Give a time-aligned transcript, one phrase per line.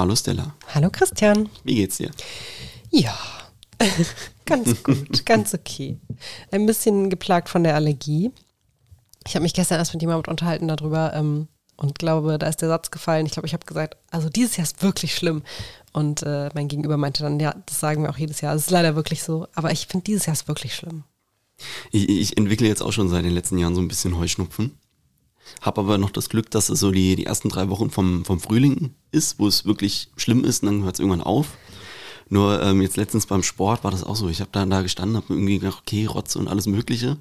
[0.00, 0.54] Hallo Stella.
[0.74, 1.50] Hallo Christian.
[1.62, 2.10] Wie geht's dir?
[2.88, 3.14] Ja,
[4.46, 5.98] ganz gut, ganz okay.
[6.50, 8.30] Ein bisschen geplagt von der Allergie.
[9.26, 12.70] Ich habe mich gestern erst mit jemandem unterhalten darüber ähm, und glaube, da ist der
[12.70, 13.26] Satz gefallen.
[13.26, 15.42] Ich glaube, ich habe gesagt, also dieses Jahr ist wirklich schlimm.
[15.92, 18.54] Und äh, mein Gegenüber meinte dann, ja, das sagen wir auch jedes Jahr.
[18.54, 21.04] Es ist leider wirklich so, aber ich finde, dieses Jahr ist wirklich schlimm.
[21.90, 24.78] Ich, ich entwickle jetzt auch schon seit den letzten Jahren so ein bisschen Heuschnupfen.
[25.60, 28.40] Habe aber noch das Glück, dass es so die, die ersten drei Wochen vom, vom
[28.40, 31.48] Frühling ist, wo es wirklich schlimm ist und dann hört es irgendwann auf.
[32.28, 34.28] Nur ähm, jetzt letztens beim Sport war das auch so.
[34.28, 37.16] Ich habe dann da gestanden, habe irgendwie gedacht, okay, Rotze und alles Mögliche.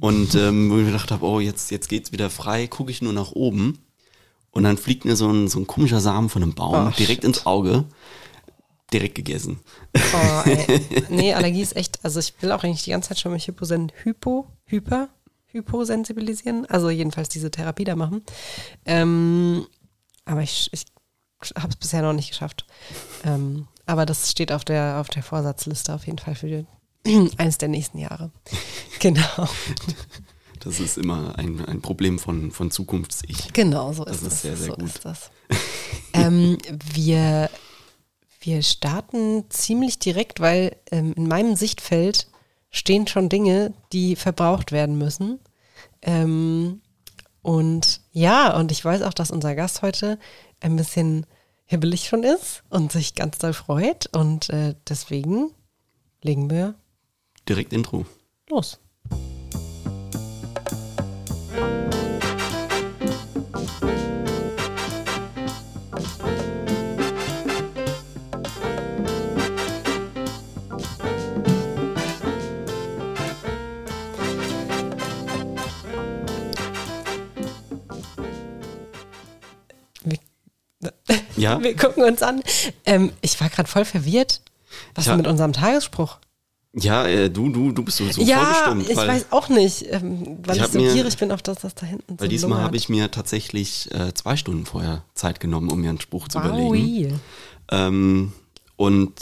[0.00, 3.14] Und ähm, wo ich gedacht habe, oh, jetzt, jetzt geht's wieder frei, gucke ich nur
[3.14, 3.78] nach oben.
[4.50, 7.24] Und dann fliegt mir so ein, so ein komischer Samen von einem Baum Oh, direkt
[7.24, 7.84] ins Auge.
[8.92, 9.60] Direkt gegessen.
[9.94, 10.80] Oh, ey.
[11.08, 13.92] Nee, Allergie ist echt, also ich will auch eigentlich die ganze Zeit schon mich Hyposen,
[14.02, 15.08] Hypo, Hyper,
[15.58, 18.22] Hyposensibilisieren, also jedenfalls diese Therapie da machen.
[18.84, 19.66] Ähm,
[20.24, 20.84] aber ich, ich
[21.56, 22.66] habe es bisher noch nicht geschafft.
[23.24, 26.46] Ähm, aber das steht auf der, auf der Vorsatzliste auf jeden Fall für
[27.04, 28.30] die, eines der nächsten Jahre.
[29.00, 29.48] Genau.
[30.60, 33.52] Das ist immer ein, ein Problem von, von Zukunfts-Ich.
[33.52, 34.42] Genau, so Das ist ist das.
[34.42, 34.86] sehr, sehr so gut.
[34.86, 35.30] Ist das.
[36.14, 36.58] ähm,
[36.94, 37.48] wir,
[38.40, 42.26] wir starten ziemlich direkt, weil ähm, in meinem Sichtfeld
[42.70, 45.38] stehen schon Dinge, die verbraucht werden müssen.
[46.02, 46.80] Ähm,
[47.42, 50.18] und ja, und ich weiß auch, dass unser Gast heute
[50.60, 51.26] ein bisschen
[51.64, 54.06] hibbelig schon ist und sich ganz doll freut.
[54.14, 55.50] Und äh, deswegen
[56.22, 56.74] legen wir
[57.48, 58.04] Direkt Intro.
[58.50, 58.78] los.
[81.40, 82.42] Ja, wir gucken uns an.
[82.84, 84.40] Ähm, ich war gerade voll verwirrt.
[84.94, 85.16] Was Ja.
[85.16, 86.18] mit unserem Tagesspruch?
[86.74, 90.56] ja äh, du, du, du bist so, so ja, ich weiß auch nicht, ähm, weil
[90.58, 92.76] Ich ich, so mir- gierig bin auf das, was da hinten weil so diesmal habe
[92.76, 96.68] ich mir tatsächlich äh, zwei Stunden vorher Zeit genommen, um mir einen Spruch zu überlegen.
[96.68, 97.14] Wowi.
[97.70, 98.32] Ähm,
[98.76, 99.12] und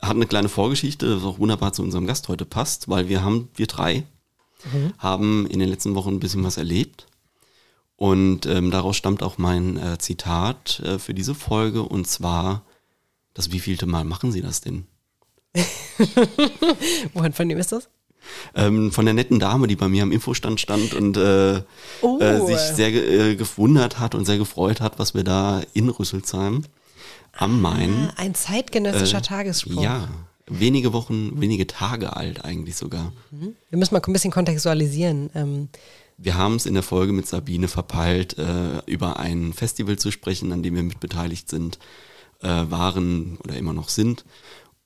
[0.00, 3.48] hat eine kleine Vorgeschichte, das auch wunderbar zu unserem Gast heute passt, weil wir haben,
[3.56, 4.04] wir drei,
[4.72, 4.92] Mhm.
[4.98, 7.06] haben in den letzten Wochen ein bisschen was erlebt.
[7.98, 12.62] Und ähm, daraus stammt auch mein äh, Zitat äh, für diese Folge und zwar,
[13.34, 14.86] das wievielte Mal machen Sie das denn?
[17.12, 17.88] Wohin von dem ist das?
[18.54, 21.62] Ähm, von der netten Dame, die bei mir am Infostand stand und äh,
[22.02, 22.20] Oh.
[22.20, 26.62] äh, sich sehr äh, gewundert hat und sehr gefreut hat, was wir da in Rüsselsheim
[27.32, 28.10] am Main.
[28.10, 29.82] Ah, ein zeitgenössischer äh, Tagesspruch.
[29.82, 30.08] Ja,
[30.46, 33.12] wenige Wochen, wenige Tage alt eigentlich sogar.
[33.30, 35.30] Wir müssen mal ein bisschen kontextualisieren.
[35.34, 35.68] Ähm,
[36.20, 40.52] Wir haben es in der Folge mit Sabine verpeilt, äh, über ein Festival zu sprechen,
[40.52, 41.78] an dem wir mitbeteiligt sind,
[42.40, 44.24] äh, waren oder immer noch sind.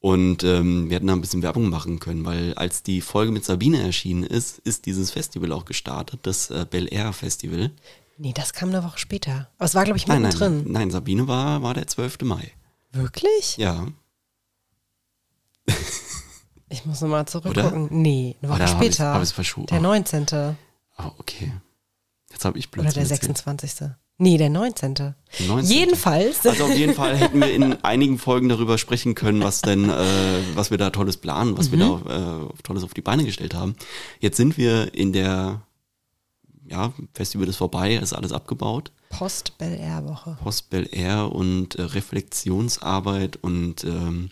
[0.01, 3.45] Und ähm, wir hätten da ein bisschen Werbung machen können, weil als die Folge mit
[3.45, 7.71] Sabine erschienen ist, ist dieses Festival auch gestartet, das äh, Bel Air Festival.
[8.19, 9.49] nee, das kam eine Woche später.
[9.59, 10.65] Aber es war, glaube ich, Nein, mittendrin.
[10.65, 12.19] nein, nein, Sabine war, war der 12.
[12.23, 12.51] Mai.
[12.93, 13.57] Wirklich?
[13.57, 13.87] Ja.
[16.69, 17.89] Ich muss nochmal zurückgucken.
[17.91, 19.15] Nee, eine Woche Oder hab ich's- später.
[19.15, 19.35] hab ich's?
[19.71, 19.83] Der Oh.
[19.83, 20.57] 19.
[21.05, 21.53] Oh, okay.
[22.31, 23.37] Jetzt habe ich Oder Blödsinn der erzählt.
[23.37, 23.91] 26.
[24.19, 24.95] Nee, der 19.
[24.95, 25.15] Der
[25.47, 25.71] 19..
[25.71, 26.47] Jedenfalls.
[26.47, 30.05] Also auf jeden Fall hätten wir in einigen Folgen darüber sprechen können, was denn, äh,
[30.55, 33.75] was wir da tolles planen, was wir da äh, tolles auf die Beine gestellt haben.
[34.21, 35.63] Jetzt sind wir in der,
[36.73, 38.91] ja, Festival ist vorbei, ist alles abgebaut.
[39.11, 40.39] Post-Bel Air Woche.
[40.43, 44.31] Post Bel Air und äh, Reflexionsarbeit und ähm,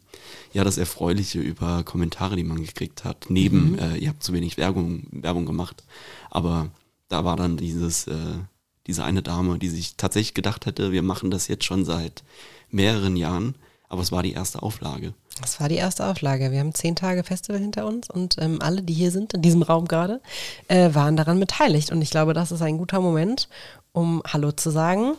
[0.54, 3.26] ja, das Erfreuliche über Kommentare, die man gekriegt hat.
[3.28, 5.84] Neben, äh, ihr habt zu wenig Werbung, Werbung gemacht,
[6.30, 6.70] aber
[7.08, 8.38] da war dann dieses, äh,
[8.86, 12.24] diese eine Dame, die sich tatsächlich gedacht hätte, wir machen das jetzt schon seit
[12.70, 13.54] mehreren Jahren,
[13.90, 15.12] aber es war die erste Auflage.
[15.40, 16.50] Das war die erste Auflage.
[16.50, 19.62] Wir haben zehn Tage Festival hinter uns und ähm, alle, die hier sind, in diesem
[19.62, 20.20] Raum gerade,
[20.68, 21.92] äh, waren daran beteiligt.
[21.92, 23.48] Und ich glaube, das ist ein guter Moment,
[23.92, 25.14] um Hallo zu sagen.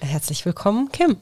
[0.00, 1.16] Herzlich willkommen, Kim.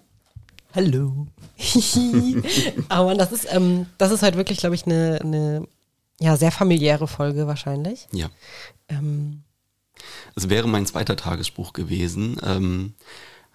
[0.74, 1.26] Hallo.
[2.88, 5.66] Aber das ist, ähm, das ist halt wirklich, glaube ich, eine, eine
[6.20, 8.06] ja, sehr familiäre Folge wahrscheinlich.
[8.12, 8.28] Ja.
[8.88, 9.42] Ähm,
[10.34, 12.40] Es wäre mein zweiter Tagesspruch gewesen.
[12.44, 12.94] Ähm,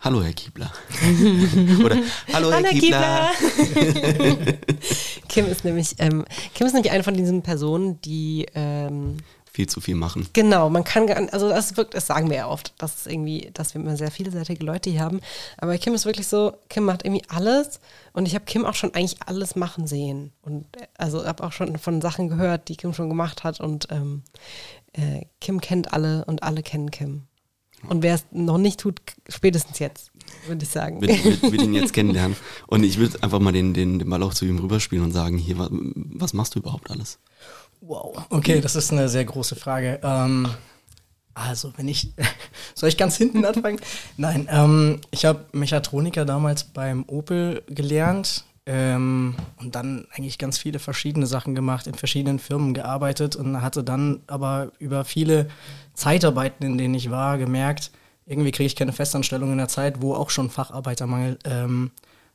[0.02, 0.72] Hallo, Herr Kiebler.
[1.86, 1.98] Oder
[2.34, 3.30] Hallo, Herr Hallo, Kiebler.
[5.28, 9.18] Kim ist nämlich, ähm, Kim ist nämlich eine von diesen Personen, die ähm,
[9.52, 10.28] Viel zu viel machen.
[10.32, 13.74] Genau, man kann, gar- also das wirkt, das sagen wir ja oft, dass irgendwie, dass
[13.74, 15.20] wir immer sehr vielseitige Leute hier haben.
[15.58, 17.82] Aber Kim ist wirklich so, Kim macht irgendwie alles
[18.14, 20.32] und ich habe Kim auch schon eigentlich alles machen sehen.
[20.44, 23.88] Und äh, also habe auch schon von Sachen gehört, die Kim schon gemacht hat und
[23.92, 24.24] ähm,
[24.94, 27.24] äh, Kim kennt alle und alle kennen Kim.
[27.88, 30.12] Und wer es noch nicht tut, spätestens jetzt,
[30.48, 31.02] würde ich sagen.
[31.02, 31.10] Will,
[31.42, 32.36] will ihn jetzt kennenlernen.
[32.68, 35.38] Und ich würde einfach mal den, den, den Ball auch zu ihm rüberspielen und sagen,
[35.38, 37.20] hier, was, was machst du überhaupt alles?
[37.82, 40.00] Wow, okay, das ist eine sehr große Frage.
[40.04, 40.50] Ähm,
[41.34, 42.14] also, wenn ich,
[42.76, 43.80] soll ich ganz hinten anfangen?
[44.18, 50.78] Nein, ähm, ich habe Mechatroniker damals beim Opel gelernt ähm, und dann eigentlich ganz viele
[50.78, 55.48] verschiedene Sachen gemacht, in verschiedenen Firmen gearbeitet und hatte dann aber über viele
[55.96, 57.90] Zeitarbeiten, in denen ich war, gemerkt,
[58.28, 61.90] irgendwie kriege ich keine Festanstellung in der Zeit, wo auch schon Facharbeitermangel ähm,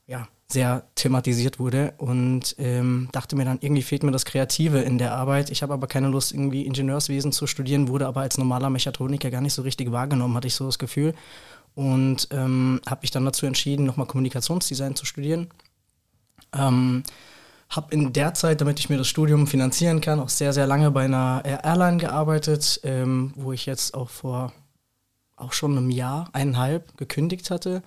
[0.07, 4.97] ja, sehr thematisiert wurde und ähm, dachte mir dann, irgendwie fehlt mir das Kreative in
[4.97, 5.49] der Arbeit.
[5.49, 9.39] Ich habe aber keine Lust, irgendwie Ingenieurswesen zu studieren, wurde aber als normaler Mechatroniker gar
[9.39, 11.13] nicht so richtig wahrgenommen, hatte ich so das Gefühl.
[11.75, 15.47] Und ähm, habe mich dann dazu entschieden, nochmal Kommunikationsdesign zu studieren.
[16.53, 17.03] Ähm,
[17.69, 20.91] habe in der Zeit, damit ich mir das Studium finanzieren kann, auch sehr, sehr lange
[20.91, 24.53] bei einer Airline gearbeitet, ähm, wo ich jetzt auch vor
[25.35, 27.81] auch schon einem Jahr, eineinhalb gekündigt hatte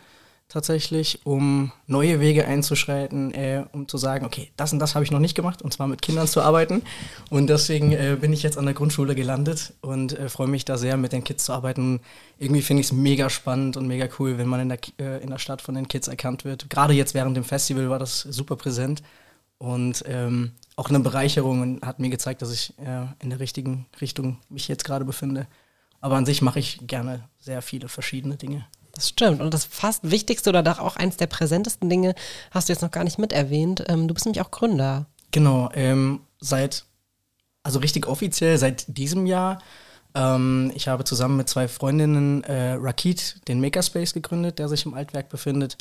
[0.48, 5.10] tatsächlich, um neue Wege einzuschreiten, äh, um zu sagen, okay, das und das habe ich
[5.10, 6.82] noch nicht gemacht, und zwar mit Kindern zu arbeiten.
[7.28, 10.78] Und deswegen äh, bin ich jetzt an der Grundschule gelandet und äh, freue mich da
[10.78, 12.00] sehr, mit den Kids zu arbeiten.
[12.38, 15.30] Irgendwie finde ich es mega spannend und mega cool, wenn man in der, äh, in
[15.30, 16.70] der Stadt von den Kids erkannt wird.
[16.70, 19.02] Gerade jetzt während dem Festival war das super präsent
[19.58, 23.86] und ähm, auch eine Bereicherung und hat mir gezeigt, dass ich äh, in der richtigen
[24.00, 25.46] Richtung mich jetzt gerade befinde.
[26.00, 28.66] Aber an sich mache ich gerne sehr viele verschiedene Dinge.
[28.98, 29.40] Das stimmt.
[29.40, 32.16] Und das fast wichtigste oder auch eins der präsentesten Dinge
[32.50, 33.84] hast du jetzt noch gar nicht mit erwähnt.
[33.86, 35.06] Ähm, du bist nämlich auch Gründer.
[35.30, 36.84] Genau, ähm, seit,
[37.62, 39.60] also richtig offiziell seit diesem Jahr.
[40.16, 44.94] Ähm, ich habe zusammen mit zwei Freundinnen äh, Rakit, den Makerspace, gegründet, der sich im
[44.94, 45.78] Altwerk befindet.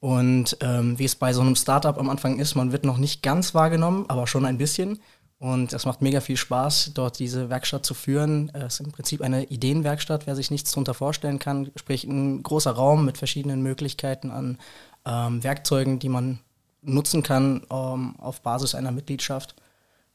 [0.00, 3.22] Und ähm, wie es bei so einem Startup am Anfang ist, man wird noch nicht
[3.22, 4.98] ganz wahrgenommen, aber schon ein bisschen.
[5.38, 8.50] Und es macht mega viel Spaß, dort diese Werkstatt zu führen.
[8.54, 11.70] Es ist im Prinzip eine Ideenwerkstatt, wer sich nichts darunter vorstellen kann.
[11.76, 14.58] Sprich, ein großer Raum mit verschiedenen Möglichkeiten an
[15.04, 16.38] ähm, Werkzeugen, die man
[16.80, 19.54] nutzen kann ähm, auf Basis einer Mitgliedschaft.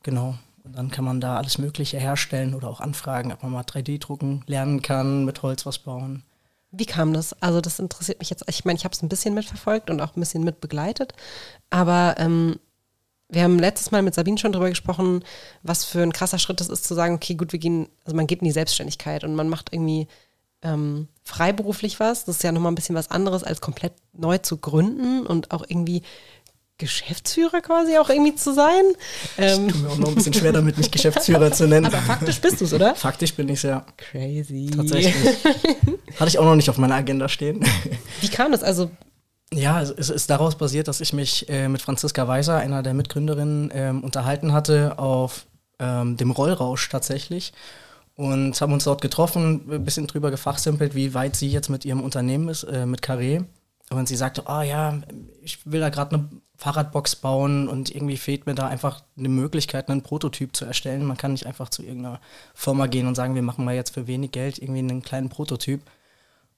[0.01, 0.35] Genau.
[0.63, 4.43] Und dann kann man da alles Mögliche herstellen oder auch anfragen, ob man mal 3D-Drucken
[4.47, 6.23] lernen kann, mit Holz was bauen.
[6.71, 7.33] Wie kam das?
[7.41, 8.45] Also das interessiert mich jetzt.
[8.47, 11.13] Ich meine, ich habe es ein bisschen mitverfolgt und auch ein bisschen mitbegleitet.
[11.69, 12.59] Aber ähm,
[13.31, 15.23] wir haben letztes Mal mit Sabine schon darüber gesprochen,
[15.63, 18.27] was für ein krasser Schritt das ist, zu sagen, okay, gut, wir gehen, also man
[18.27, 20.07] geht in die Selbstständigkeit und man macht irgendwie
[20.61, 22.25] ähm, freiberuflich was.
[22.25, 25.63] Das ist ja nochmal ein bisschen was anderes, als komplett neu zu gründen und auch
[25.67, 26.03] irgendwie
[26.77, 28.83] Geschäftsführer quasi auch irgendwie zu sein.
[29.37, 31.85] Ähm, ich tue mir auch noch ein bisschen schwer damit, mich Geschäftsführer zu nennen.
[31.85, 32.95] Aber faktisch bist du es, oder?
[32.95, 33.85] Faktisch bin ich es, ja.
[33.97, 34.71] Crazy.
[34.75, 35.37] Tatsächlich.
[36.19, 37.63] Hatte ich auch noch nicht auf meiner Agenda stehen.
[38.19, 38.63] Wie kam das?
[38.63, 38.89] Also
[39.53, 43.71] ja, es ist daraus basiert, dass ich mich äh, mit Franziska Weiser, einer der Mitgründerinnen,
[43.73, 45.45] ähm, unterhalten hatte auf
[45.79, 47.53] ähm, dem Rollrausch tatsächlich
[48.15, 52.01] und haben uns dort getroffen, ein bisschen drüber gefachsimpelt, wie weit sie jetzt mit ihrem
[52.01, 53.45] Unternehmen ist, äh, mit Carré.
[53.89, 55.01] Und sie sagte, oh ja,
[55.41, 59.89] ich will da gerade eine Fahrradbox bauen und irgendwie fehlt mir da einfach eine Möglichkeit,
[59.89, 61.03] einen Prototyp zu erstellen.
[61.03, 62.21] Man kann nicht einfach zu irgendeiner
[62.53, 65.81] Firma gehen und sagen, wir machen mal jetzt für wenig Geld irgendwie einen kleinen Prototyp.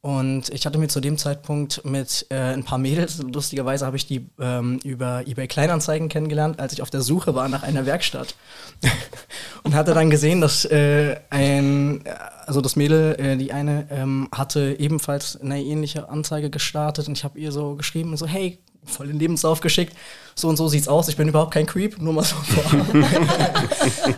[0.05, 4.05] Und ich hatte mir zu dem Zeitpunkt mit äh, ein paar Mädels, lustigerweise habe ich
[4.05, 8.35] die ähm, über eBay Kleinanzeigen kennengelernt, als ich auf der Suche war nach einer Werkstatt.
[9.63, 12.03] und hatte dann gesehen, dass äh, ein,
[12.45, 17.23] also das Mädel, äh, die eine, ähm, hatte ebenfalls eine ähnliche Anzeige gestartet und ich
[17.23, 19.95] habe ihr so geschrieben, so, hey, voll den Lebenslauf geschickt.
[20.35, 21.07] So und so sieht's aus.
[21.09, 23.03] Ich bin überhaupt kein Creep, nur mal so vor.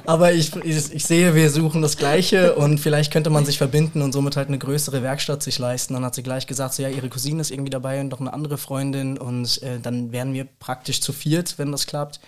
[0.05, 4.01] Aber ich, ich, ich, sehe, wir suchen das Gleiche und vielleicht könnte man sich verbinden
[4.01, 5.93] und somit halt eine größere Werkstatt sich leisten.
[5.93, 8.33] Dann hat sie gleich gesagt, so ja, ihre Cousine ist irgendwie dabei und noch eine
[8.33, 12.21] andere Freundin und äh, dann wären wir praktisch zu viert, wenn das klappt.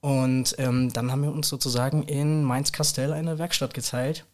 [0.00, 4.26] Und ähm, dann haben wir uns sozusagen in Mainz-Kastell eine Werkstatt geteilt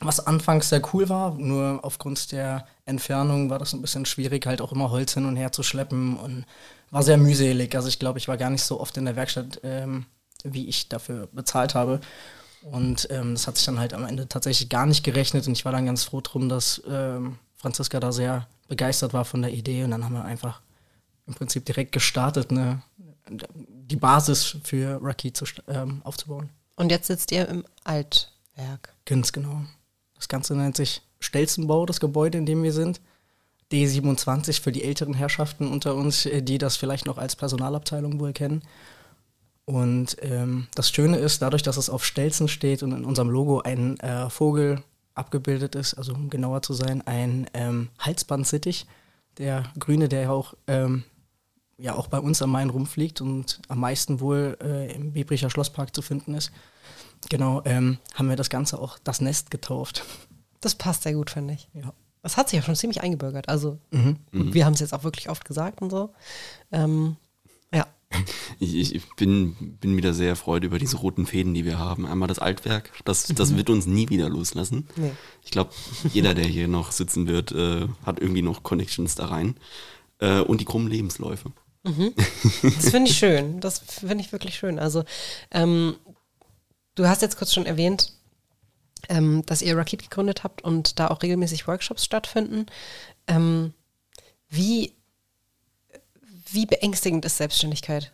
[0.00, 4.60] was anfangs sehr cool war, nur aufgrund der Entfernung war das ein bisschen schwierig, halt
[4.60, 6.46] auch immer Holz hin und her zu schleppen und
[6.90, 7.74] war sehr mühselig.
[7.74, 10.06] Also ich glaube, ich war gar nicht so oft in der Werkstatt, ähm,
[10.42, 12.00] wie ich dafür bezahlt habe.
[12.62, 15.64] Und ähm, das hat sich dann halt am Ende tatsächlich gar nicht gerechnet und ich
[15.64, 19.84] war dann ganz froh drum, dass ähm, Franziska da sehr begeistert war von der Idee
[19.84, 20.60] und dann haben wir einfach
[21.26, 22.82] im Prinzip direkt gestartet, ne,
[23.28, 26.50] die Basis für Rocky zu, ähm, aufzubauen.
[26.76, 28.94] Und jetzt sitzt ihr im Altwerk.
[29.04, 29.62] Ganz genau.
[30.20, 33.00] Das Ganze nennt sich Stelzenbau, das Gebäude, in dem wir sind.
[33.72, 38.34] D27 für die älteren Herrschaften unter uns, äh, die das vielleicht noch als Personalabteilung wohl
[38.34, 38.62] kennen.
[39.64, 43.60] Und ähm, das Schöne ist, dadurch, dass es auf Stelzen steht und in unserem Logo
[43.60, 44.82] ein äh, Vogel
[45.14, 48.86] abgebildet ist, also um genauer zu sein, ein ähm, Halsbandsittich,
[49.38, 51.04] der grüne, der ja auch, ähm,
[51.78, 55.94] ja auch bei uns am Main rumfliegt und am meisten wohl äh, im Biebricher Schlosspark
[55.94, 56.52] zu finden ist.
[57.28, 60.04] Genau, ähm, haben wir das Ganze auch das Nest getauft.
[60.60, 61.68] Das passt sehr gut, finde ich.
[61.74, 61.92] Ja.
[62.22, 63.48] Das hat sich ja schon ziemlich eingebürgert.
[63.48, 64.16] Also mhm.
[64.30, 66.10] wir haben es jetzt auch wirklich oft gesagt und so.
[66.70, 67.16] Ähm,
[67.72, 67.86] ja.
[68.58, 72.04] Ich, ich, bin, bin wieder sehr erfreut über diese roten Fäden, die wir haben.
[72.04, 73.56] Einmal das Altwerk, das, das mhm.
[73.56, 74.88] wird uns nie wieder loslassen.
[74.96, 75.12] Nee.
[75.42, 75.70] Ich glaube,
[76.12, 79.54] jeder, der hier noch sitzen wird, äh, hat irgendwie noch Connections da rein.
[80.18, 81.52] Äh, und die krummen Lebensläufe.
[81.84, 82.12] Mhm.
[82.62, 83.60] Das finde ich schön.
[83.60, 84.78] Das finde ich wirklich schön.
[84.78, 85.04] Also,
[85.50, 85.94] ähm,
[86.94, 88.12] du hast jetzt kurz schon erwähnt,
[89.08, 92.66] ähm, dass ihr Rakit gegründet habt und da auch regelmäßig Workshops stattfinden.
[93.26, 93.72] Ähm,
[94.48, 94.94] wie,
[96.50, 98.12] wie beängstigend ist Selbstständigkeit?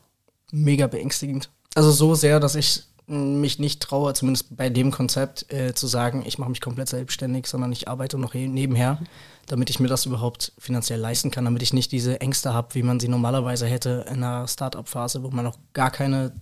[0.52, 1.50] Mega beängstigend.
[1.75, 6.25] Also so sehr, dass ich mich nicht traue, zumindest bei dem Konzept, äh, zu sagen,
[6.26, 9.00] ich mache mich komplett selbstständig, sondern ich arbeite noch nebenher,
[9.47, 12.83] damit ich mir das überhaupt finanziell leisten kann, damit ich nicht diese Ängste habe, wie
[12.83, 16.33] man sie normalerweise hätte in einer Startup-Phase, wo man noch gar keine,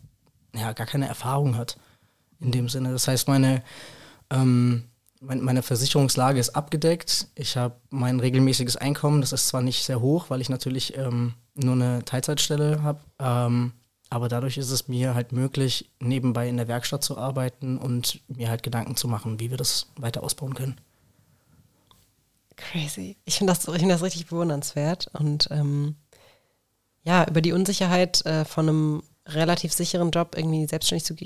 [0.55, 1.77] ja, gar keine Erfahrung hat
[2.45, 2.93] in dem Sinne.
[2.93, 3.63] Das heißt, meine,
[4.31, 4.85] ähm,
[5.21, 7.29] meine Versicherungslage ist abgedeckt.
[7.35, 9.21] Ich habe mein regelmäßiges Einkommen.
[9.21, 13.01] Das ist zwar nicht sehr hoch, weil ich natürlich ähm, nur eine Teilzeitstelle habe.
[13.19, 13.73] Ähm,
[14.11, 18.49] aber dadurch ist es mir halt möglich, nebenbei in der Werkstatt zu arbeiten und mir
[18.49, 20.77] halt Gedanken zu machen, wie wir das weiter ausbauen können.
[22.57, 23.17] Crazy.
[23.25, 25.11] Ich finde das, find das richtig bewundernswert.
[25.15, 25.97] Und ähm,
[27.03, 31.17] ja, über die Unsicherheit äh, von einem relativ sicheren Job irgendwie selbstständig zu,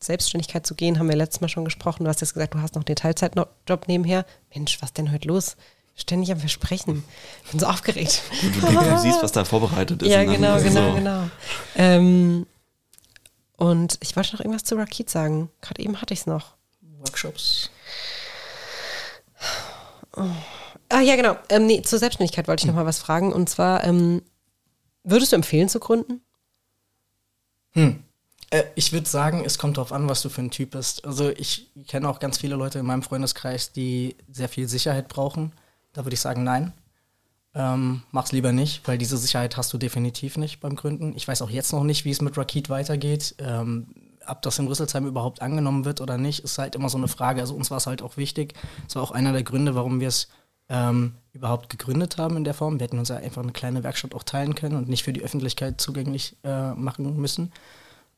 [0.00, 2.04] Selbstständigkeit zu gehen, haben wir letztes Mal schon gesprochen.
[2.04, 4.24] Du hast jetzt gesagt, du hast noch den Teilzeitjob nebenher.
[4.54, 5.56] Mensch, was denn heute los?
[5.96, 7.02] Ständig am Versprechen.
[7.44, 8.22] Ich bin so aufgeregt.
[8.40, 10.08] Du, du, du siehst, was da vorbereitet ist.
[10.08, 10.94] Ja, genau, genau, so.
[10.94, 11.28] genau.
[11.74, 12.46] Ähm,
[13.56, 15.50] und ich wollte noch irgendwas zu Rakit sagen.
[15.60, 16.54] Gerade eben hatte ich es noch.
[17.00, 17.70] Workshops.
[20.16, 20.22] Oh.
[20.88, 21.36] Ah, ja, genau.
[21.48, 22.74] Ähm, nee, zur Selbstständigkeit wollte ich hm.
[22.74, 23.32] noch mal was fragen.
[23.32, 24.22] Und zwar, ähm,
[25.02, 26.22] würdest du empfehlen zu gründen?
[27.72, 28.04] Hm.
[28.50, 31.04] Äh, ich würde sagen, es kommt darauf an, was du für ein Typ bist.
[31.04, 35.52] Also ich kenne auch ganz viele Leute in meinem Freundeskreis, die sehr viel Sicherheit brauchen.
[35.92, 36.72] Da würde ich sagen, nein.
[37.54, 41.14] Ähm, mach's lieber nicht, weil diese Sicherheit hast du definitiv nicht beim Gründen.
[41.16, 43.34] Ich weiß auch jetzt noch nicht, wie es mit Rakit weitergeht.
[43.38, 43.88] Ähm,
[44.26, 47.40] ob das in Rüsselsheim überhaupt angenommen wird oder nicht, ist halt immer so eine Frage.
[47.40, 48.54] Also uns war es halt auch wichtig.
[48.84, 50.28] Das war auch einer der Gründe, warum wir es
[50.68, 52.78] ähm, überhaupt gegründet haben in der Form.
[52.78, 55.22] Wir hätten uns ja einfach eine kleine Werkstatt auch teilen können und nicht für die
[55.22, 57.52] Öffentlichkeit zugänglich äh, machen müssen.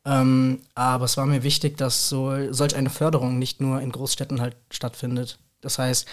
[0.04, 4.40] Ähm, aber es war mir wichtig, dass so, solch eine Förderung nicht nur in Großstädten
[4.40, 5.38] halt stattfindet.
[5.60, 6.06] Das heißt,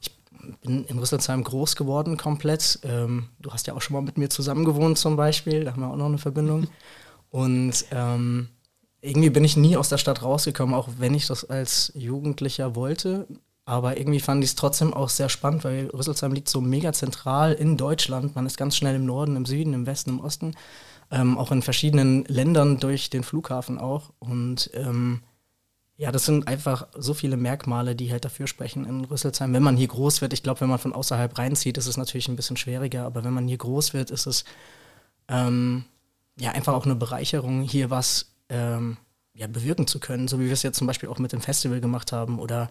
[0.00, 0.14] ich
[0.60, 2.78] bin in Rüsselsheim groß geworden komplett.
[2.84, 5.80] Ähm, du hast ja auch schon mal mit mir zusammen gewohnt zum Beispiel, da haben
[5.80, 6.68] wir auch noch eine Verbindung.
[7.30, 8.48] Und ähm,
[9.00, 13.26] irgendwie bin ich nie aus der Stadt rausgekommen, auch wenn ich das als Jugendlicher wollte.
[13.64, 17.52] Aber irgendwie fand ich es trotzdem auch sehr spannend, weil Rüsselsheim liegt so mega zentral
[17.54, 18.34] in Deutschland.
[18.34, 20.54] Man ist ganz schnell im Norden, im Süden, im Westen, im Osten
[21.12, 24.12] ähm, auch in verschiedenen Ländern durch den Flughafen auch.
[24.18, 25.20] Und ähm,
[25.96, 29.52] ja, das sind einfach so viele Merkmale, die halt dafür sprechen in Rüsselsheim.
[29.52, 32.28] Wenn man hier groß wird, ich glaube, wenn man von außerhalb reinzieht, ist es natürlich
[32.28, 34.44] ein bisschen schwieriger, aber wenn man hier groß wird, ist es
[35.28, 35.84] ähm,
[36.40, 38.96] ja einfach auch eine Bereicherung, hier was ähm,
[39.34, 41.80] ja, bewirken zu können, so wie wir es jetzt zum Beispiel auch mit dem Festival
[41.80, 42.70] gemacht haben oder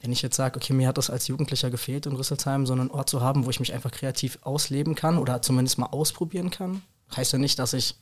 [0.00, 2.90] wenn ich jetzt sage, okay, mir hat das als Jugendlicher gefehlt in Rüsselsheim, so einen
[2.90, 6.82] Ort zu haben, wo ich mich einfach kreativ ausleben kann oder zumindest mal ausprobieren kann,
[7.16, 7.96] Heißt ja nicht, dass ich,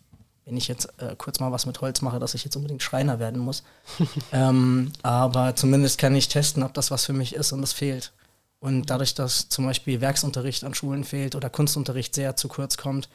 [0.45, 3.19] wenn ich jetzt äh, kurz mal was mit Holz mache, dass ich jetzt unbedingt Schreiner
[3.19, 3.63] werden muss.
[4.33, 8.13] ähm, aber zumindest kann ich testen, ob das was für mich ist und es fehlt.
[8.61, 13.09] Und dadurch, dass zum Beispiel Werksunterricht an Schulen fehlt oder Kunstunterricht sehr zu kurz kommt,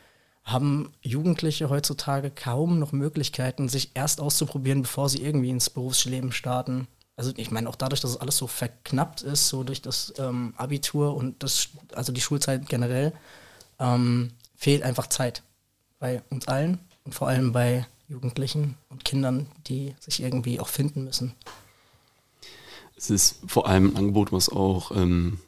[0.43, 6.87] haben Jugendliche heutzutage kaum noch Möglichkeiten, sich erst auszuprobieren, bevor sie irgendwie ins Berufsleben starten.
[7.15, 10.53] Also ich meine auch dadurch, dass es alles so verknappt ist, so durch das ähm,
[10.57, 13.13] Abitur und das, also die Schulzeit generell,
[13.79, 15.41] ähm, fehlt einfach Zeit
[16.05, 21.03] bei uns allen und vor allem bei Jugendlichen und Kindern, die sich irgendwie auch finden
[21.03, 21.33] müssen.
[22.95, 25.39] Es ist vor allem ein Angebot, was auch, ähm,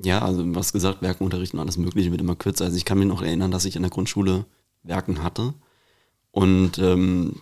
[0.00, 2.66] ja, also was gesagt, Werkenunterricht und alles Mögliche wird immer kürzer.
[2.66, 4.44] Also ich kann mich noch erinnern, dass ich in der Grundschule
[4.84, 5.54] Werken hatte
[6.30, 7.34] und ähm,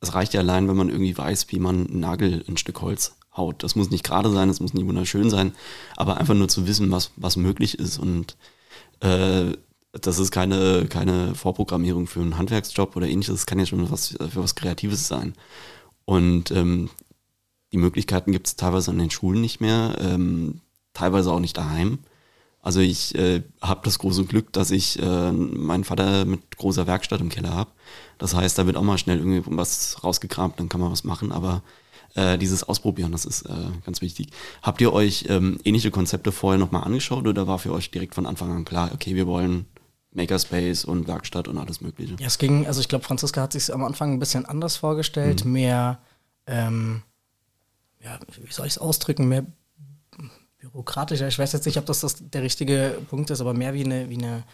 [0.00, 2.80] es reicht ja allein, wenn man irgendwie weiß, wie man einen Nagel in ein Stück
[2.80, 3.62] Holz haut.
[3.62, 5.54] Das muss nicht gerade sein, das muss nicht wunderschön sein,
[5.96, 8.36] aber einfach nur zu wissen, was, was möglich ist und
[8.98, 9.52] äh,
[9.92, 14.08] das ist keine, keine Vorprogrammierung für einen Handwerksjob oder ähnliches, das kann ja schon was,
[14.08, 15.34] für was Kreatives sein.
[16.04, 16.90] Und ähm,
[17.72, 20.60] die Möglichkeiten gibt es teilweise an den Schulen nicht mehr, ähm,
[20.94, 21.98] teilweise auch nicht daheim.
[22.60, 27.20] Also ich äh, habe das große Glück, dass ich äh, meinen Vater mit großer Werkstatt
[27.20, 27.70] im Keller habe.
[28.18, 31.32] Das heißt, da wird auch mal schnell irgendwie was rausgekramt, dann kann man was machen,
[31.32, 31.62] aber
[32.14, 34.28] äh, dieses Ausprobieren, das ist äh, ganz wichtig.
[34.62, 38.26] Habt ihr euch ähm, ähnliche Konzepte vorher nochmal angeschaut oder war für euch direkt von
[38.26, 39.66] Anfang an klar, okay, wir wollen
[40.12, 42.16] Makerspace und Werkstatt und alles Mögliche.
[42.18, 45.44] Ja, es ging, also ich glaube, Franziska hat sich am Anfang ein bisschen anders vorgestellt,
[45.44, 45.52] mhm.
[45.52, 45.98] mehr,
[46.46, 47.02] ähm,
[48.00, 49.46] ja, wie soll ich es ausdrücken, mehr
[50.58, 51.28] bürokratischer.
[51.28, 54.08] Ich weiß jetzt nicht, ob das, das der richtige Punkt ist, aber mehr wie eine,
[54.08, 54.44] wie eine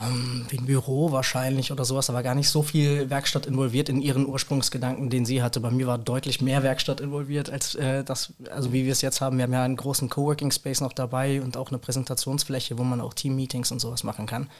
[0.00, 4.00] ähm, wie ein Büro wahrscheinlich oder sowas, aber gar nicht so viel Werkstatt involviert in
[4.00, 5.60] ihren Ursprungsgedanken, den sie hatte.
[5.60, 9.20] Bei mir war deutlich mehr Werkstatt involviert als äh, das, also wie wir es jetzt
[9.20, 9.36] haben.
[9.36, 13.00] Wir haben ja einen großen Coworking Space noch dabei und auch eine Präsentationsfläche, wo man
[13.00, 14.50] auch Team-Meetings und sowas machen kann.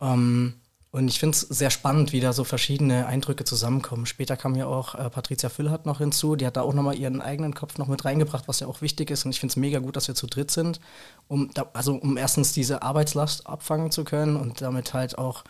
[0.00, 0.54] Ähm,
[0.94, 4.06] und ich finde es sehr spannend, wie da so verschiedene Eindrücke zusammenkommen.
[4.06, 6.36] Später kam ja auch äh, Patricia Füllhardt noch hinzu.
[6.36, 9.10] Die hat da auch nochmal ihren eigenen Kopf noch mit reingebracht, was ja auch wichtig
[9.10, 9.24] ist.
[9.24, 10.78] Und ich finde es mega gut, dass wir zu dritt sind,
[11.26, 15.42] um da, also um erstens diese Arbeitslast abfangen zu können und damit halt auch,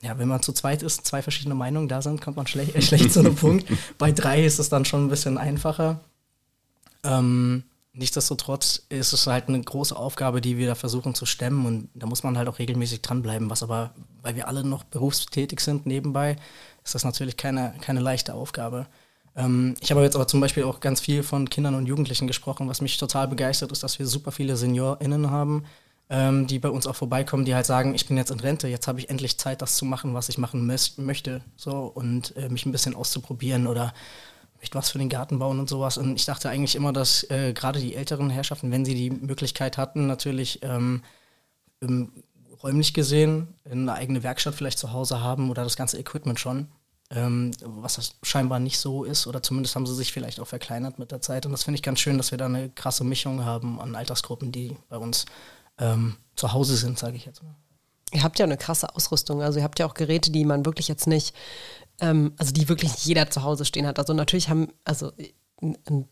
[0.00, 2.80] ja, wenn man zu zweit ist, zwei verschiedene Meinungen da sind, kommt man schlecht, äh,
[2.80, 3.66] schlecht zu einem Punkt.
[3.98, 5.98] Bei drei ist es dann schon ein bisschen einfacher.
[7.02, 11.66] Ähm, Nichtsdestotrotz ist es halt eine große Aufgabe, die wir da versuchen zu stemmen.
[11.66, 15.60] Und da muss man halt auch regelmäßig dranbleiben, was aber, weil wir alle noch berufstätig
[15.60, 16.36] sind nebenbei,
[16.84, 18.86] ist das natürlich keine, keine leichte Aufgabe.
[19.36, 22.68] Ähm, ich habe jetzt aber zum Beispiel auch ganz viel von Kindern und Jugendlichen gesprochen,
[22.68, 25.64] was mich total begeistert ist, dass wir super viele SeniorInnen haben,
[26.10, 28.88] ähm, die bei uns auch vorbeikommen, die halt sagen, ich bin jetzt in Rente, jetzt
[28.88, 30.66] habe ich endlich Zeit, das zu machen, was ich machen
[30.96, 33.94] möchte, so und äh, mich ein bisschen auszuprobieren oder
[34.58, 35.98] möchte was für den Garten bauen und sowas.
[35.98, 39.78] Und ich dachte eigentlich immer, dass äh, gerade die älteren Herrschaften, wenn sie die Möglichkeit
[39.78, 41.02] hatten, natürlich ähm,
[42.62, 46.68] räumlich gesehen eine eigene Werkstatt vielleicht zu Hause haben oder das ganze Equipment schon.
[47.10, 50.98] Ähm, was das scheinbar nicht so ist, oder zumindest haben sie sich vielleicht auch verkleinert
[50.98, 51.46] mit der Zeit.
[51.46, 54.52] Und das finde ich ganz schön, dass wir da eine krasse Mischung haben an Altersgruppen,
[54.52, 55.24] die bei uns
[55.78, 57.54] ähm, zu Hause sind, sage ich jetzt mal.
[58.12, 59.42] Ihr habt ja eine krasse Ausrüstung.
[59.42, 61.34] Also ihr habt ja auch Geräte, die man wirklich jetzt nicht
[62.00, 63.98] ähm, also die wirklich jeder zu Hause stehen hat.
[63.98, 65.12] Also natürlich haben, also
[65.60, 66.08] ein,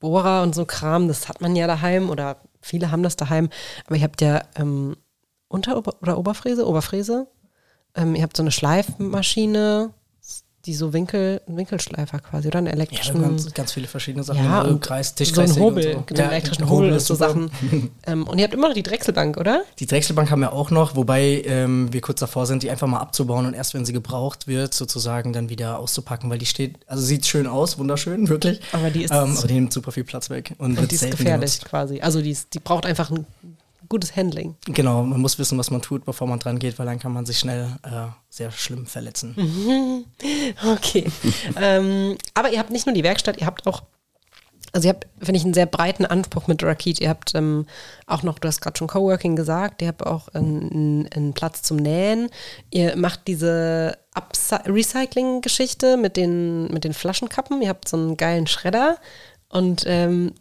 [0.00, 3.48] Bohrer und so Kram, das hat man ja daheim oder viele haben das daheim,
[3.86, 4.96] aber ihr habt ja ähm,
[5.46, 7.28] Unter- oder Oberfräse, Oberfräse,
[7.94, 9.94] ähm, ihr habt so eine Schleifmaschine,
[10.68, 12.58] die so Winkel, Winkelschleifer quasi, oder?
[12.58, 13.16] Einen elektrischen.
[13.16, 14.44] Ja, ganz, ganz viele verschiedene Sachen.
[14.44, 16.00] Ja, und Kreis, so ein Hobel, so.
[16.00, 17.50] den ja, elektrischen Hobel und so Sachen.
[18.06, 19.62] ähm, und ihr habt immer noch die Drechselbank, oder?
[19.78, 23.00] Die Drechselbank haben wir auch noch, wobei ähm, wir kurz davor sind, die einfach mal
[23.00, 27.02] abzubauen und erst wenn sie gebraucht wird, sozusagen dann wieder auszupacken, weil die steht, also
[27.02, 28.60] sieht schön aus, wunderschön, wirklich.
[28.72, 29.10] Aber die ist.
[29.10, 30.54] Ähm, aber die nimmt super viel Platz weg.
[30.58, 31.64] Und, und die ist gefährlich genutzt.
[31.64, 32.00] quasi.
[32.02, 33.26] Also die, ist, die braucht einfach ein
[33.88, 34.56] gutes Handling.
[34.66, 37.26] Genau, man muss wissen, was man tut, bevor man dran geht, weil dann kann man
[37.26, 39.34] sich schnell äh, sehr schlimm verletzen.
[40.72, 41.10] okay.
[41.56, 43.82] ähm, aber ihr habt nicht nur die Werkstatt, ihr habt auch
[44.72, 47.00] also ihr habt, finde ich, einen sehr breiten Anspruch mit Rakit.
[47.00, 47.66] Ihr habt ähm,
[48.06, 51.78] auch noch, du hast gerade schon Coworking gesagt, ihr habt auch einen, einen Platz zum
[51.78, 52.28] Nähen.
[52.70, 53.96] Ihr macht diese
[54.66, 57.62] Recycling-Geschichte mit den, mit den Flaschenkappen.
[57.62, 58.98] Ihr habt so einen geilen Schredder
[59.48, 60.34] und ähm,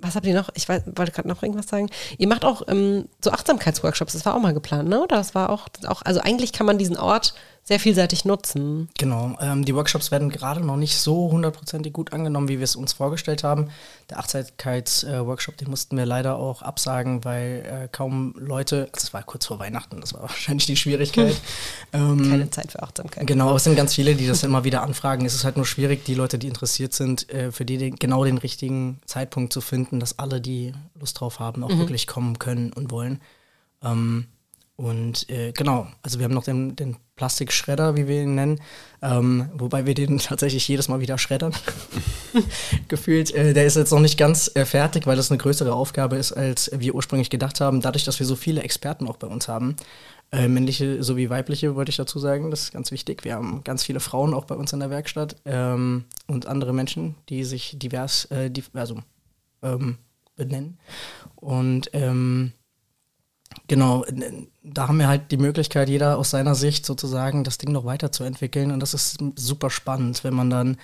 [0.00, 0.50] was habt ihr noch?
[0.54, 1.88] Ich weiß, wollte gerade noch irgendwas sagen.
[2.18, 5.02] Ihr macht auch ähm, so Achtsamkeitsworkshops, das war auch mal geplant, ne?
[5.02, 7.34] Oder das war auch, auch, also eigentlich kann man diesen Ort
[7.68, 8.88] sehr vielseitig nutzen.
[8.96, 12.74] Genau, ähm, die Workshops werden gerade noch nicht so hundertprozentig gut angenommen, wie wir es
[12.74, 13.68] uns vorgestellt haben.
[14.08, 19.22] Der Achtsamkeitsworkshop, den mussten wir leider auch absagen, weil äh, kaum Leute, also es war
[19.22, 21.36] kurz vor Weihnachten, das war wahrscheinlich die Schwierigkeit.
[21.92, 23.26] ähm, Keine Zeit für Achtsamkeit.
[23.26, 25.26] Genau, es sind ganz viele, die das immer wieder anfragen.
[25.26, 28.24] Es ist halt nur schwierig, die Leute, die interessiert sind, äh, für die den, genau
[28.24, 31.80] den richtigen Zeitpunkt zu finden, dass alle, die Lust drauf haben, auch mhm.
[31.80, 33.20] wirklich kommen können und wollen.
[33.84, 34.26] Ähm,
[34.78, 38.60] und äh, genau, also wir haben noch den, den Plastikschredder, wie wir ihn nennen,
[39.02, 41.52] ähm, wobei wir den tatsächlich jedes Mal wieder schreddern.
[42.88, 43.34] Gefühlt.
[43.34, 46.30] Äh, der ist jetzt noch nicht ganz äh, fertig, weil das eine größere Aufgabe ist,
[46.30, 47.80] als wir ursprünglich gedacht haben.
[47.80, 49.74] Dadurch, dass wir so viele Experten auch bei uns haben,
[50.30, 53.24] äh, männliche sowie weibliche, wollte ich dazu sagen, das ist ganz wichtig.
[53.24, 57.16] Wir haben ganz viele Frauen auch bei uns in der Werkstatt ähm, und andere Menschen,
[57.30, 59.00] die sich divers, äh, die, also
[59.60, 59.98] ähm,
[60.36, 60.78] benennen.
[61.34, 62.52] Und ähm,
[63.66, 64.04] Genau,
[64.62, 68.70] da haben wir halt die Möglichkeit, jeder aus seiner Sicht sozusagen das Ding noch weiterzuentwickeln.
[68.70, 70.76] Und das ist super spannend, wenn man dann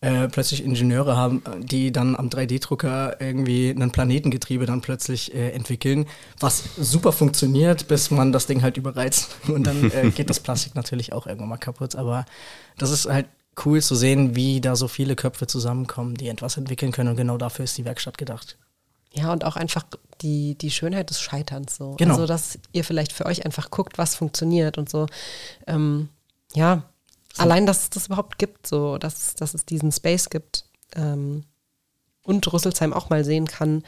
[0.00, 6.06] äh, plötzlich Ingenieure haben, die dann am 3D-Drucker irgendwie ein Planetengetriebe dann plötzlich äh, entwickeln,
[6.38, 9.36] was super funktioniert, bis man das Ding halt überreizt.
[9.48, 11.96] Und dann äh, geht das Plastik natürlich auch irgendwann mal kaputt.
[11.96, 12.26] Aber
[12.76, 13.26] das ist halt
[13.64, 17.10] cool zu sehen, wie da so viele Köpfe zusammenkommen, die etwas entwickeln können.
[17.10, 18.56] Und genau dafür ist die Werkstatt gedacht.
[19.12, 19.84] Ja, und auch einfach
[20.20, 21.94] die, die Schönheit des Scheiterns so.
[21.98, 22.14] Genau.
[22.14, 25.06] Also, dass ihr vielleicht für euch einfach guckt, was funktioniert und so.
[25.66, 26.08] Ähm,
[26.54, 26.82] ja,
[27.32, 27.42] so.
[27.42, 30.64] allein, dass es das überhaupt gibt, so, dass, dass es diesen Space gibt.
[30.94, 31.44] Ähm,
[32.24, 33.82] und Rüsselsheim auch mal sehen kann,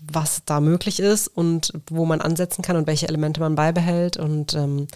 [0.00, 4.54] was da möglich ist und wo man ansetzen kann und welche Elemente man beibehält und
[4.54, 4.86] ähm,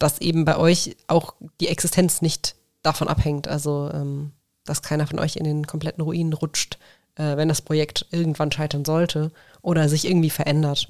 [0.00, 3.46] dass eben bei euch auch die Existenz nicht davon abhängt.
[3.46, 4.32] Also, ähm,
[4.64, 6.78] dass keiner von euch in den kompletten Ruinen rutscht,
[7.16, 10.88] äh, wenn das Projekt irgendwann scheitern sollte oder sich irgendwie verändert.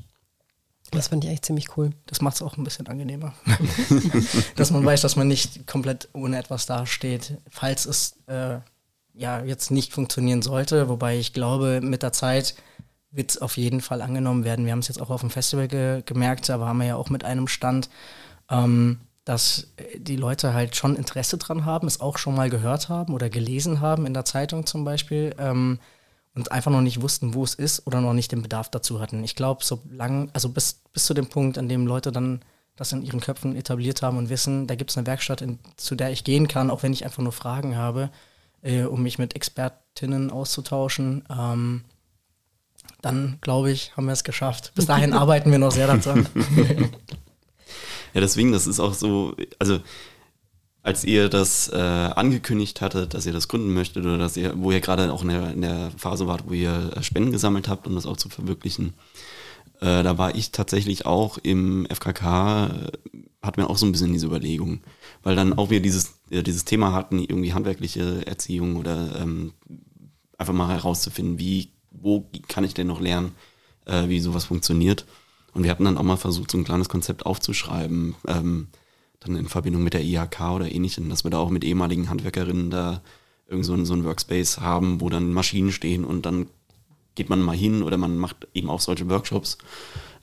[0.91, 1.91] Das fand ich echt ziemlich cool.
[2.07, 3.33] Das macht es auch ein bisschen angenehmer.
[4.57, 8.59] dass man weiß, dass man nicht komplett ohne etwas dasteht, falls es äh,
[9.15, 12.55] ja jetzt nicht funktionieren sollte, wobei ich glaube, mit der Zeit
[13.13, 14.65] wird es auf jeden Fall angenommen werden.
[14.65, 17.11] Wir haben es jetzt auch auf dem Festival ge gemerkt, aber haben wir ja auch
[17.11, 17.89] mit einem Stand,
[18.49, 23.15] ähm, dass die Leute halt schon Interesse dran haben, es auch schon mal gehört haben
[23.15, 25.79] oder gelesen haben in der Zeitung zum Beispiel ähm,
[26.35, 29.25] und einfach noch nicht wussten, wo es ist oder noch nicht den Bedarf dazu hatten.
[29.25, 32.41] Ich glaube, so lang, also bis, bis zu dem Punkt, an dem Leute dann
[32.77, 35.97] das in ihren Köpfen etabliert haben und wissen, da gibt es eine Werkstatt, in, zu
[35.97, 38.11] der ich gehen kann, auch wenn ich einfach nur Fragen habe,
[38.63, 41.25] äh, um mich mit Expertinnen auszutauschen.
[41.29, 41.85] Ähm,
[43.03, 44.73] dann glaube ich, haben wir es geschafft.
[44.75, 46.27] Bis dahin arbeiten wir noch sehr daran.
[48.15, 49.81] ja, deswegen, das ist auch so, also
[50.83, 54.73] als ihr das äh, angekündigt hattet, dass ihr das gründen möchtet oder dass ihr, wo
[54.73, 57.87] ihr gerade auch in der, in der Phase wart, wo ihr äh, Spenden gesammelt habt,
[57.87, 58.95] um das auch zu verwirklichen,
[59.81, 64.13] äh, da war ich tatsächlich auch im FKK, äh, hat mir auch so ein bisschen
[64.13, 64.81] diese Überlegung,
[65.23, 69.53] weil dann auch wir dieses, äh, dieses Thema hatten, irgendwie handwerkliche Erziehung oder ähm,
[70.39, 73.33] einfach mal herauszufinden, wie, wo kann ich denn noch lernen,
[73.85, 75.07] äh, wie sowas funktioniert.
[75.53, 78.69] Und wir hatten dann auch mal versucht, so ein kleines Konzept aufzuschreiben, ähm,
[79.21, 82.71] dann in Verbindung mit der IHK oder ähnlichem, dass wir da auch mit ehemaligen Handwerkerinnen
[82.71, 83.03] da
[83.49, 86.47] irgend so ein, so ein Workspace haben, wo dann Maschinen stehen und dann
[87.15, 89.59] geht man mal hin oder man macht eben auch solche Workshops.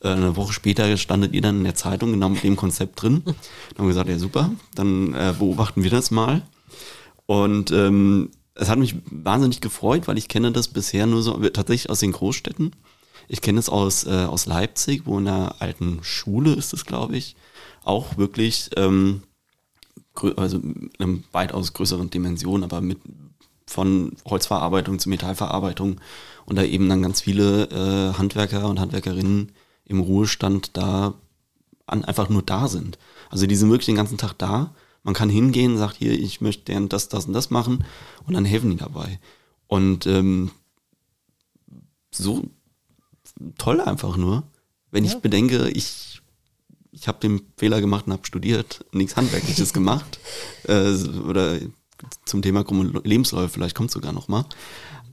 [0.01, 3.21] Äh, eine Woche später standet ihr dann in der Zeitung genau mit dem Konzept drin.
[3.25, 3.35] Dann
[3.77, 6.41] haben wir gesagt, ja super, dann äh, beobachten wir das mal.
[7.25, 11.89] Und ähm, es hat mich wahnsinnig gefreut, weil ich kenne das bisher nur so tatsächlich
[11.89, 12.71] aus den Großstädten.
[13.27, 17.17] Ich kenne es aus, äh, aus Leipzig, wo in der alten Schule ist es, glaube
[17.17, 17.35] ich,
[17.83, 19.23] auch wirklich, ähm,
[20.35, 22.99] also in einer weitaus größeren Dimension, aber mit
[23.67, 25.99] von Holzverarbeitung zu Metallverarbeitung
[26.45, 29.51] und da eben dann ganz viele äh, Handwerker und Handwerkerinnen
[29.85, 31.13] im Ruhestand da
[31.85, 32.97] an, einfach nur da sind.
[33.29, 34.73] Also die sind wirklich den ganzen Tag da.
[35.03, 37.83] Man kann hingehen, sagt hier, ich möchte gern das, das und das machen
[38.25, 39.19] und dann helfen die dabei.
[39.67, 40.51] Und ähm,
[42.11, 42.43] so
[43.57, 44.43] toll einfach nur,
[44.91, 45.11] wenn ja.
[45.11, 46.16] ich bedenke, ich,
[46.99, 50.19] ich habe den Fehler gemacht und habe studiert, nichts Handwerkliches gemacht.
[50.67, 50.93] Äh,
[51.27, 51.57] oder
[52.25, 52.65] zum Thema
[53.03, 54.45] Lebensläufe, vielleicht kommt sogar noch mal.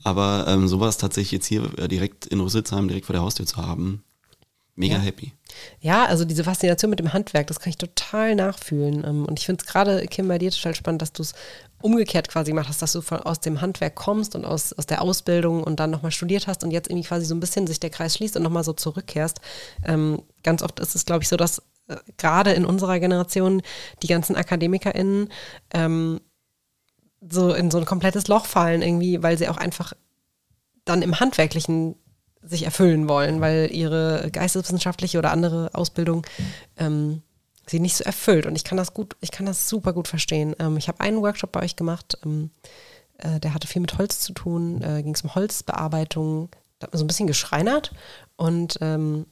[0.03, 3.57] Aber ähm, sowas tatsächlich jetzt hier äh, direkt in Rüsselsheim, direkt vor der Haustür zu
[3.57, 4.05] haben,
[4.77, 5.01] mega ja.
[5.01, 5.33] happy.
[5.81, 9.05] Ja, also diese Faszination mit dem Handwerk, das kann ich total nachfühlen.
[9.05, 11.35] Ähm, und ich finde es gerade, Kim, bei dir total spannend, dass du es
[11.81, 15.01] umgekehrt quasi gemacht hast, dass du von, aus dem Handwerk kommst und aus, aus der
[15.01, 17.91] Ausbildung und dann nochmal studiert hast und jetzt irgendwie quasi so ein bisschen sich der
[17.91, 19.41] Kreis schließt und nochmal so zurückkehrst.
[19.85, 21.63] Ähm, ganz oft ist es, glaube ich, so, dass
[22.17, 23.63] gerade in unserer Generation
[24.03, 25.29] die ganzen AkademikerInnen
[25.73, 26.21] ähm,
[27.31, 29.93] so in so ein komplettes Loch fallen irgendwie, weil sie auch einfach
[30.85, 31.97] dann im Handwerklichen
[32.43, 36.27] sich erfüllen wollen, weil ihre geisteswissenschaftliche oder andere Ausbildung
[36.77, 37.23] ähm,
[37.67, 38.45] sie nicht so erfüllt.
[38.45, 40.55] Und ich kann das gut, ich kann das super gut verstehen.
[40.59, 42.51] Ähm, ich habe einen Workshop bei euch gemacht, ähm,
[43.19, 46.93] äh, der hatte viel mit Holz zu tun, äh, ging es um Holzbearbeitung, da hat
[46.93, 47.93] man so ein bisschen geschreinert
[48.37, 49.27] und ähm,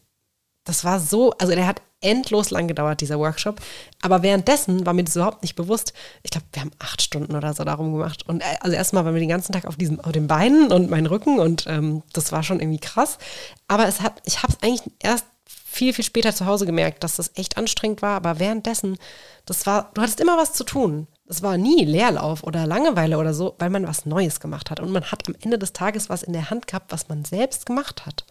[0.65, 3.61] das war so, also der hat endlos lang gedauert, dieser Workshop.
[4.03, 5.93] Aber währenddessen war mir das überhaupt nicht bewusst.
[6.23, 8.29] Ich glaube, wir haben acht Stunden oder so darum gemacht.
[8.29, 10.91] Und äh, also erstmal waren wir den ganzen Tag auf diesem, auf den Beinen und
[10.91, 13.19] meinen Rücken und ähm, das war schon irgendwie krass.
[13.69, 15.27] Aber es hat, ich habe es eigentlich erst
[15.73, 18.17] viel, viel später zu Hause gemerkt, dass das echt anstrengend war.
[18.17, 18.99] Aber währenddessen,
[19.47, 21.07] das war, du hattest immer was zu tun.
[21.27, 24.81] Das war nie Leerlauf oder Langeweile oder so, weil man was Neues gemacht hat.
[24.81, 27.65] Und man hat am Ende des Tages was in der Hand gehabt, was man selbst
[27.65, 28.27] gemacht hat.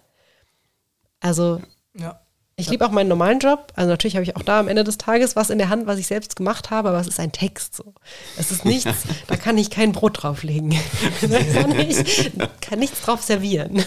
[1.19, 1.61] Also,
[1.95, 2.19] ja.
[2.57, 3.71] Ich liebe auch meinen normalen Job.
[3.75, 5.97] Also natürlich habe ich auch da am Ende des Tages was in der Hand, was
[5.97, 7.75] ich selbst gemacht habe, aber es ist ein Text.
[7.75, 7.93] So.
[8.37, 10.71] Es ist nichts, da kann ich kein Brot drauflegen.
[11.21, 13.83] da kann ich kann nichts drauf servieren.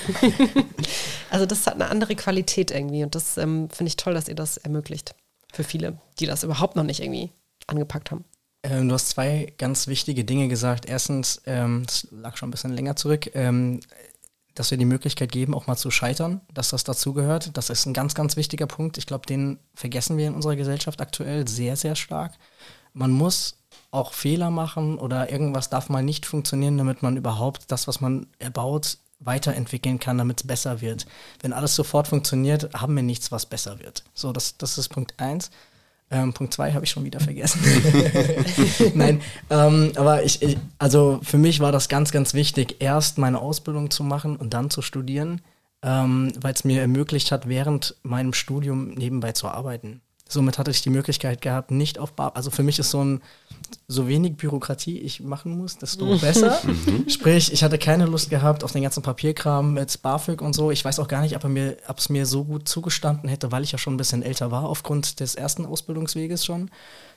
[1.31, 4.35] also das hat eine andere Qualität irgendwie und das ähm, finde ich toll, dass ihr
[4.35, 5.15] das ermöglicht.
[5.53, 7.31] Für viele, die das überhaupt noch nicht irgendwie
[7.69, 8.25] angepackt haben.
[8.65, 10.87] Ähm, du hast zwei ganz wichtige Dinge gesagt.
[10.87, 13.81] Erstens, ähm, das lag schon ein bisschen länger zurück, ähm,
[14.55, 17.57] dass wir die Möglichkeit geben, auch mal zu scheitern, dass das dazugehört.
[17.57, 18.99] Das ist ein ganz, ganz wichtiger Punkt.
[18.99, 22.35] Ich glaube, den vergessen wir in unserer Gesellschaft aktuell sehr, sehr stark.
[22.93, 23.57] Man muss
[23.91, 28.27] auch Fehler machen oder irgendwas darf mal nicht funktionieren, damit man überhaupt das, was man
[28.39, 31.07] erbaut, weiterentwickeln kann, damit es besser wird.
[31.41, 34.05] Wenn alles sofort funktioniert, haben wir nichts, was besser wird.
[34.15, 35.51] So, das, das ist Punkt eins.
[36.11, 37.61] Ähm, Punkt zwei habe ich schon wieder vergessen.
[38.95, 43.41] Nein, ähm, aber ich, ich, also für mich war das ganz, ganz wichtig, erst meine
[43.41, 45.41] Ausbildung zu machen und dann zu studieren,
[45.83, 50.03] ähm, weil es mir ermöglicht hat, während meinem Studium nebenbei zu arbeiten.
[50.29, 52.37] Somit hatte ich die Möglichkeit gehabt, nicht auf Bar.
[52.37, 53.21] Also für mich ist so ein
[53.87, 56.59] so wenig Bürokratie ich machen muss, desto besser.
[56.65, 57.09] Mhm.
[57.09, 60.71] Sprich, ich hatte keine Lust gehabt auf den ganzen Papierkram mit BAföG und so.
[60.71, 63.53] Ich weiß auch gar nicht, ob, er mir, ob es mir so gut zugestanden hätte,
[63.53, 66.71] weil ich ja schon ein bisschen älter war, aufgrund des ersten Ausbildungsweges schon.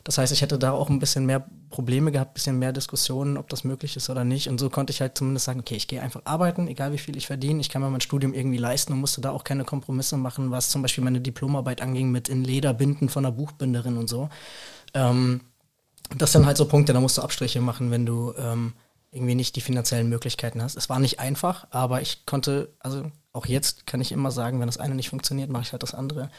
[0.03, 3.49] Das heißt, ich hätte da auch ein bisschen mehr Probleme gehabt, bisschen mehr Diskussionen, ob
[3.49, 4.47] das möglich ist oder nicht.
[4.47, 7.17] Und so konnte ich halt zumindest sagen, okay, ich gehe einfach arbeiten, egal wie viel
[7.17, 7.59] ich verdiene.
[7.61, 10.69] Ich kann mir mein Studium irgendwie leisten und musste da auch keine Kompromisse machen, was
[10.69, 14.29] zum Beispiel meine Diplomarbeit anging mit in Leder binden von einer Buchbinderin und so.
[14.93, 15.41] Ähm,
[16.15, 18.73] das sind halt so Punkte, da musst du Abstriche machen, wenn du ähm,
[19.11, 20.75] irgendwie nicht die finanziellen Möglichkeiten hast.
[20.75, 24.67] Es war nicht einfach, aber ich konnte, also auch jetzt kann ich immer sagen, wenn
[24.67, 26.29] das eine nicht funktioniert, mache ich halt das andere.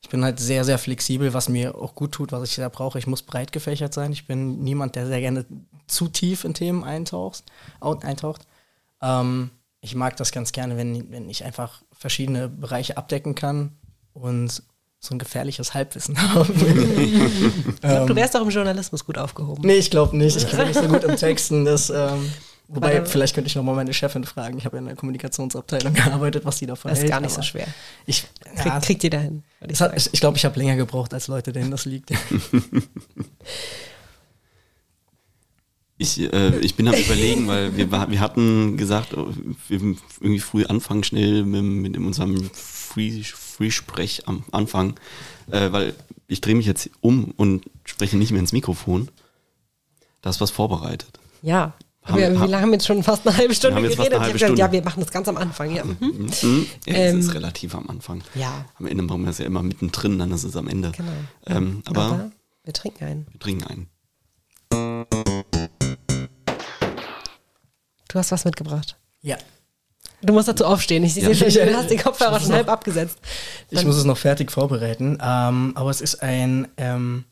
[0.00, 2.98] Ich bin halt sehr, sehr flexibel, was mir auch gut tut, was ich sehr brauche.
[2.98, 4.12] Ich muss breit gefächert sein.
[4.12, 5.44] Ich bin niemand, der sehr gerne
[5.88, 7.44] zu tief in Themen eintaucht.
[7.80, 8.42] eintaucht.
[9.02, 13.76] Ähm, ich mag das ganz gerne, wenn, wenn ich einfach verschiedene Bereiche abdecken kann
[14.12, 14.62] und
[15.00, 16.52] so ein gefährliches Halbwissen habe.
[16.52, 19.62] ich glaub, du wärst doch im Journalismus gut aufgehoben.
[19.64, 20.36] Nee, ich glaube nicht.
[20.36, 21.64] Ich bin nicht so gut im Texten.
[21.64, 22.32] Das, ähm,
[22.68, 24.58] wobei, vielleicht könnte ich nochmal meine Chefin fragen.
[24.58, 26.98] Ich habe ja in der Kommunikationsabteilung gearbeitet, was die davon hält.
[26.98, 27.68] Das ist gar nicht so schwer.
[28.06, 29.44] Ich, ja, kriegt ihr dahin.
[29.66, 32.10] Ich glaube, ich, ich, glaub, ich habe länger gebraucht als Leute, denen das liegt.
[36.00, 41.02] Ich, äh, ich bin am überlegen, weil wir, wir hatten gesagt, wir irgendwie früh anfangen
[41.02, 43.22] schnell mit, mit unserem Free,
[43.58, 44.94] Free-Sprech am Anfang,
[45.50, 45.94] äh, weil
[46.28, 49.08] ich drehe mich jetzt um und spreche nicht mehr ins Mikrofon.
[50.22, 51.18] Da ist was vorbereitet.
[51.42, 51.74] Ja.
[52.04, 54.20] Haben, wir, wie lange haben wir jetzt schon fast eine halbe Stunde geredet?
[54.20, 55.74] Halbe ich gesagt, ja, wir machen das ganz am Anfang.
[55.74, 55.96] Ja, mhm.
[56.00, 56.66] Mhm.
[56.86, 58.22] ja ähm, ist relativ am Anfang.
[58.36, 58.64] Ja.
[58.78, 60.92] Am Ende machen wir es ja immer mittendrin, dann ist es am Ende.
[60.92, 61.10] Genau.
[61.46, 62.30] Ähm, aber, aber
[62.62, 63.26] wir trinken einen.
[63.32, 63.88] Wir trinken einen.
[68.08, 68.96] Du hast was mitgebracht.
[69.20, 69.36] Ja.
[70.22, 71.04] Du musst dazu aufstehen.
[71.04, 73.18] Ich sehe schon, du hast den Kopfhörer schon halb abgesetzt.
[73.70, 75.18] Dann ich muss es noch fertig vorbereiten.
[75.22, 77.24] Ähm, aber es ist ein, ähm,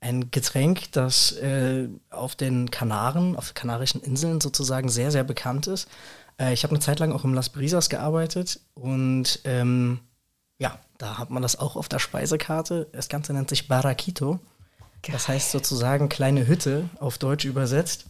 [0.00, 5.66] ein Getränk, das äh, auf den Kanaren, auf den Kanarischen Inseln sozusagen sehr, sehr bekannt
[5.66, 5.88] ist.
[6.40, 10.00] Äh, ich habe eine Zeit lang auch im Las Brisas gearbeitet und ähm,
[10.58, 12.88] ja, da hat man das auch auf der Speisekarte.
[12.92, 14.38] Das Ganze nennt sich Barraquito.
[15.10, 18.06] Das heißt sozusagen kleine Hütte auf Deutsch übersetzt.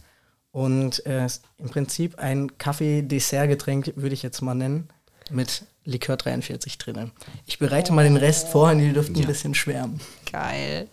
[0.51, 4.89] Und äh, im Prinzip ein Kaffee-Dessert-Getränk, würde ich jetzt mal nennen,
[5.29, 7.11] mit Likör 43 drinnen.
[7.45, 7.95] Ich bereite oh.
[7.95, 9.23] mal den Rest vor und ihr dürft ja.
[9.23, 9.99] ein bisschen schwärmen.
[10.31, 10.87] Geil.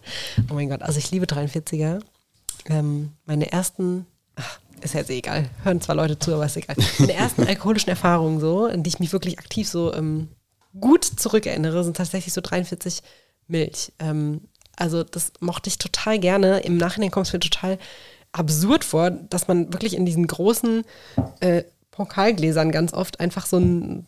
[0.51, 2.01] Oh mein Gott, also ich liebe 43er.
[2.67, 6.77] Ähm, meine ersten, ach, ist jetzt egal, hören zwar Leute zu, aber ist egal.
[6.99, 10.29] Meine ersten alkoholischen Erfahrungen so, an die ich mich wirklich aktiv so ähm,
[10.79, 13.03] gut zurückerinnere, sind tatsächlich so 43
[13.49, 13.93] Milch.
[13.99, 14.43] Ähm,
[14.77, 16.61] also das mochte ich total gerne.
[16.61, 17.79] Im Nachhinein kommt es mir total
[18.33, 20.85] absurd vor, dass man wirklich in diesen großen
[21.41, 24.07] äh, Pokalgläsern ganz oft einfach so ein,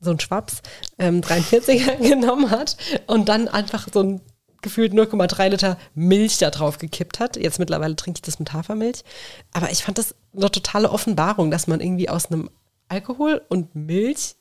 [0.00, 0.62] so ein Schwaps
[0.98, 2.76] ähm, 43er genommen hat
[3.06, 4.20] und dann einfach so ein
[4.62, 7.36] gefühlt 0,3 Liter Milch da drauf gekippt hat.
[7.36, 9.04] Jetzt mittlerweile trinke ich das mit Hafermilch.
[9.52, 12.50] Aber ich fand das eine totale Offenbarung, dass man irgendwie aus einem
[12.88, 14.34] Alkohol und Milch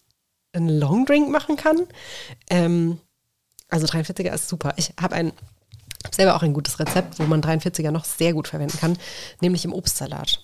[0.53, 1.81] einen Longdrink machen kann.
[2.49, 2.99] Ähm,
[3.69, 4.73] also 43er ist super.
[4.77, 5.54] Ich habe ein habe
[6.13, 8.97] selber auch ein gutes Rezept, wo man 43er noch sehr gut verwenden kann,
[9.41, 10.41] nämlich im Obstsalat.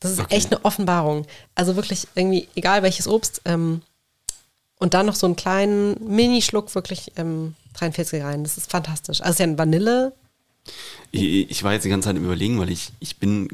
[0.00, 0.34] Das ist okay.
[0.34, 1.26] echt eine Offenbarung.
[1.54, 3.82] Also wirklich irgendwie, egal welches Obst, ähm,
[4.80, 8.42] und dann noch so einen kleinen Minischluck wirklich ähm, 43 rein.
[8.42, 9.20] Das ist fantastisch.
[9.20, 10.14] Also es ist ja ein Vanille.
[11.10, 13.48] Ich, ich, war jetzt die ganze Zeit im Überlegen, weil ich, ich bin,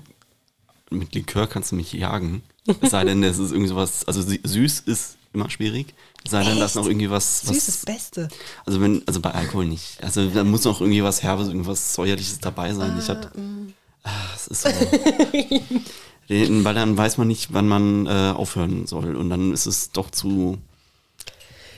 [0.89, 2.43] mit Likör kannst du mich jagen.
[2.81, 5.95] Es sei denn, es ist irgendwie sowas, also süß ist immer schwierig.
[6.27, 7.55] Sei denn, dass noch irgendwie was, was.
[7.55, 8.29] Süß ist das Beste.
[8.65, 10.03] Also wenn, also bei Alkohol nicht.
[10.03, 12.93] Also da muss noch irgendwie was Herbes, irgendwas Säuerliches dabei sein.
[12.93, 13.39] Ah, ich hatte.
[13.39, 13.73] Mm.
[14.03, 14.69] Ah, es ist so.
[16.29, 19.15] weil dann weiß man nicht, wann man äh, aufhören soll.
[19.15, 20.59] Und dann ist es doch zu.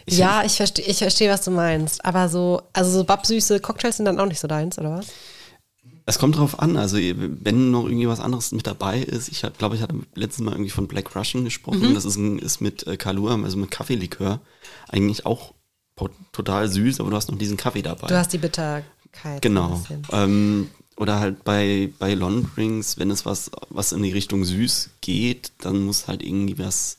[0.06, 2.04] Ich ja, ich verstehe, ich verstehe, was du meinst.
[2.04, 5.08] Aber so, also so babsüße Cocktails sind dann auch nicht so deins, oder was?
[6.08, 9.76] Es kommt drauf an, also wenn noch irgendwie was anderes mit dabei ist, ich glaube,
[9.76, 11.94] ich hatte letztes Mal irgendwie von Black Russian gesprochen, mhm.
[11.94, 14.40] das ist, ein, ist mit äh, Kalua, also mit Kaffeelikör,
[14.88, 15.52] eigentlich auch
[16.32, 18.06] total süß, aber du hast noch diesen Kaffee dabei.
[18.06, 19.42] Du hast die Bitterkeit.
[19.42, 19.84] Genau.
[20.10, 24.88] Ähm, oder halt bei, bei Long Drinks, wenn es was, was in die Richtung süß
[25.02, 26.96] geht, dann muss halt irgendwie was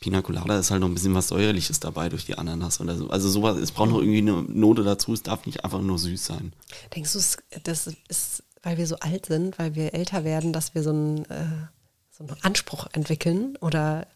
[0.00, 3.10] Pina Colada ist halt noch ein bisschen was Säuerliches dabei durch die Ananas oder so.
[3.10, 6.24] Also sowas, es braucht noch irgendwie eine Note dazu, es darf nicht einfach nur süß
[6.24, 6.52] sein.
[6.94, 7.20] Denkst du,
[7.62, 11.24] das ist, weil wir so alt sind, weil wir älter werden, dass wir so einen,
[11.26, 11.68] äh,
[12.10, 13.56] so einen Anspruch entwickeln?
[13.60, 14.06] Oder,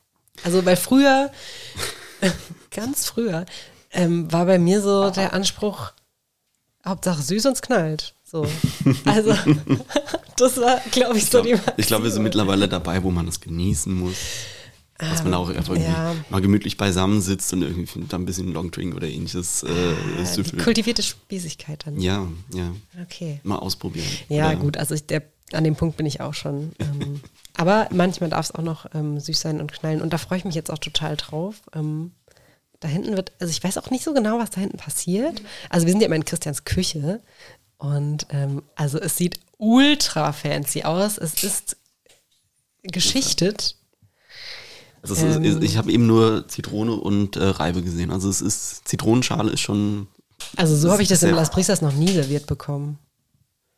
[0.42, 1.30] also weil früher,
[2.70, 3.44] ganz früher,
[3.92, 5.92] ähm, war bei mir so der Anspruch,
[6.86, 8.14] Hauptsache süß und es knallt.
[8.24, 8.46] So.
[9.04, 9.34] Also,
[10.36, 13.10] das war, glaube ich, so ich glaub, die Ich glaube, wir sind mittlerweile dabei, wo
[13.10, 14.16] man es genießen muss.
[15.08, 16.14] Dass man auch einfach irgendwie ja.
[16.28, 21.02] mal gemütlich beisammen sitzt und irgendwie dann ein bisschen Longdrink oder ähnliches äh, ah, Kultivierte
[21.02, 22.00] Spießigkeit dann.
[22.00, 22.72] Ja, ja.
[23.02, 23.40] Okay.
[23.42, 24.06] Mal ausprobieren.
[24.28, 24.56] Ja, oder?
[24.56, 26.72] gut, also ich, der, an dem Punkt bin ich auch schon.
[26.78, 27.20] Ähm,
[27.56, 30.02] aber manchmal darf es auch noch ähm, süß sein und knallen.
[30.02, 31.62] Und da freue ich mich jetzt auch total drauf.
[31.74, 32.12] Ähm,
[32.80, 35.42] da hinten wird, also ich weiß auch nicht so genau, was da hinten passiert.
[35.68, 37.20] Also wir sind ja immer in Christians Küche.
[37.78, 41.18] Und ähm, also es sieht ultra fancy aus.
[41.18, 41.76] Es ist
[42.82, 43.76] geschichtet.
[45.02, 45.62] Also es ist, Ähm.
[45.62, 48.10] ich habe eben nur Zitrone und äh, Reibe gesehen.
[48.10, 50.08] Also es ist, Zitronenschale ist schon,
[50.56, 52.98] Also so habe ich das in sehr- Las Brisas noch nie serviert bekommen.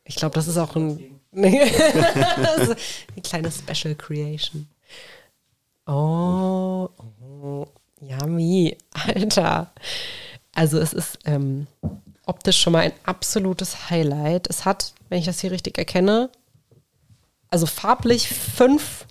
[0.04, 2.76] Ich glaube, das ist auch ein, das ist
[3.12, 4.66] eine kleine Special Creation.
[5.86, 7.66] Oh, oh,
[8.00, 9.70] yummy, Alter.
[10.54, 11.66] Also es ist ähm,
[12.26, 14.48] optisch schon mal ein absolutes Highlight.
[14.48, 16.30] Es hat, wenn ich das hier richtig erkenne,
[17.48, 19.06] also farblich fünf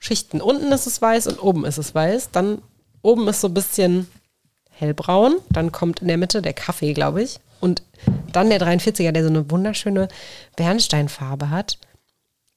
[0.00, 0.40] Schichten.
[0.40, 2.30] Unten ist es weiß und oben ist es weiß.
[2.32, 2.60] Dann
[3.02, 4.08] oben ist so ein bisschen
[4.70, 5.36] hellbraun.
[5.50, 7.38] Dann kommt in der Mitte der Kaffee, glaube ich.
[7.60, 7.82] Und
[8.32, 10.08] dann der 43er, der so eine wunderschöne
[10.56, 11.78] Bernsteinfarbe hat.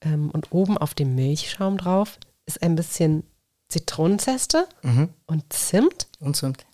[0.01, 3.23] Ähm, und oben auf dem Milchschaum drauf ist ein bisschen
[3.67, 4.67] Zitronenzeste
[5.25, 6.08] und Zimt.
[6.19, 6.65] Und Zimt.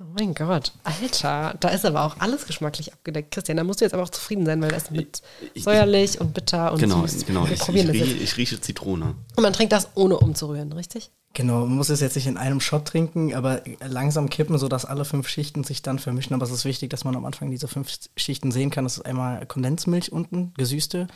[0.00, 3.32] Oh mein Gott, Alter, da ist aber auch alles geschmacklich abgedeckt.
[3.32, 5.22] Christian, da musst du jetzt aber auch zufrieden sein, weil das ist mit
[5.54, 7.26] Ich- säuerlich und bitter und genau, süß.
[7.26, 7.44] genau.
[7.46, 9.16] Ich, ich, rieche, ich rieche Zitrone.
[9.34, 11.10] Und man trinkt das ohne umzurühren, richtig?
[11.34, 15.04] Genau, man muss es jetzt nicht in einem Shot trinken, aber langsam kippen, sodass alle
[15.04, 16.32] fünf Schichten sich dann vermischen.
[16.34, 18.84] Aber es ist wichtig, dass man am Anfang diese fünf Schichten sehen kann.
[18.84, 21.08] Das ist einmal Kondensmilch unten, gesüßte,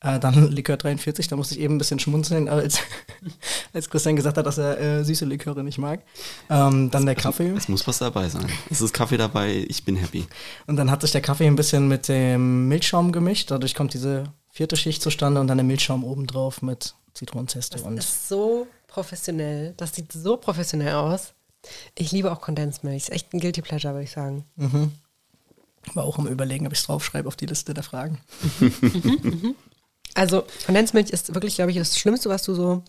[0.00, 1.28] äh, dann Likör 43.
[1.28, 2.80] Da musste ich eben ein bisschen schmunzeln, als,
[3.72, 6.02] als Christian gesagt hat, dass er äh, süße Liköre nicht mag.
[6.48, 7.50] Ähm, dann der Kaffee.
[7.50, 8.46] Es muss was dabei sein.
[8.70, 10.26] Es ist Kaffee dabei, ich bin happy.
[10.66, 13.50] Und dann hat sich der Kaffee ein bisschen mit dem Milchschaum gemischt.
[13.50, 17.78] Dadurch kommt diese vierte Schicht zustande und dann der Milchschaum obendrauf mit Zitronenzeste.
[17.78, 19.74] Das Und ist so professionell.
[19.76, 21.34] Das sieht so professionell aus.
[21.96, 23.04] Ich liebe auch Kondensmilch.
[23.04, 24.44] Ist echt ein Guilty Pleasure, würde ich sagen.
[25.94, 28.18] war auch am Überlegen, ob ich es draufschreibe auf die Liste der Fragen.
[30.18, 32.82] Also Kondensmilch ist wirklich, glaube ich, das Schlimmste, was du so,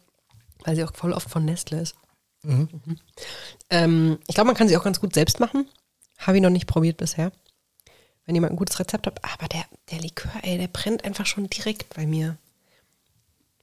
[0.63, 1.95] weil sie auch voll oft von Nestle ist.
[2.41, 2.67] Mhm.
[3.69, 5.67] Ähm, ich glaube, man kann sie auch ganz gut selbst machen.
[6.17, 7.31] Habe ich noch nicht probiert bisher.
[8.25, 9.23] Wenn jemand ein gutes Rezept hat.
[9.23, 12.35] Aber der, der Likör, ey, der brennt einfach schon direkt bei mir.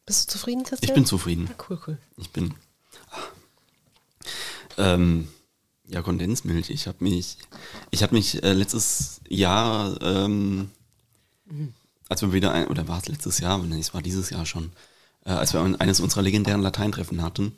[0.05, 0.89] Bist du zufrieden, Christian?
[0.89, 1.51] Ich bin zufrieden.
[1.51, 1.99] Ah, cool, cool.
[2.19, 2.55] Ich bin.
[4.79, 5.27] Ähm,
[5.89, 6.71] ja, Kondensmilch.
[6.71, 7.39] Ich habe mich,
[7.91, 10.71] ich habe mich äh, letztes Jahr, ähm,
[12.09, 13.59] als wir wieder ein, oder war es letztes Jahr?
[13.59, 14.73] Nee, es war dieses Jahr schon,
[15.25, 17.53] äh, als wir eines unserer legendären Lateintreffen hatten,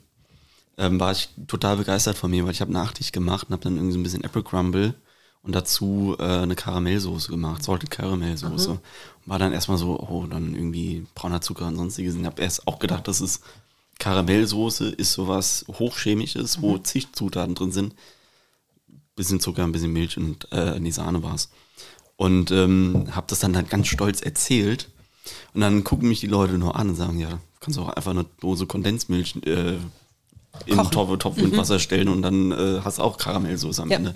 [0.77, 3.75] ähm, war ich total begeistert von mir, weil ich habe Nachtisch gemacht und habe dann
[3.75, 4.95] irgendwie so ein bisschen Apple Crumble
[5.43, 8.71] und dazu äh, eine Karamellsoße gemacht, Salted Karamellsoße.
[8.71, 8.79] Und
[9.25, 12.15] war dann erstmal so, oh, dann irgendwie brauner Zucker und sonstiges.
[12.15, 13.41] Und habe erst auch gedacht, dass es
[13.99, 17.95] Karamellsoße ist sowas Hochchemisches, wo zig Zutaten drin sind.
[19.15, 21.49] Bisschen Zucker, ein bisschen Milch und äh, die Sahne war's.
[22.19, 24.89] Und ähm, habe das dann halt ganz stolz erzählt.
[25.53, 28.11] Und dann gucken mich die Leute nur an und sagen, ja, kannst du auch einfach
[28.11, 29.75] eine Dose Kondensmilch äh,
[30.65, 30.91] in Kochen.
[30.91, 33.97] Topf, Topf mit Wasser stellen und dann äh, hast du auch Karamellsoße am Ja.
[33.99, 34.15] Ende.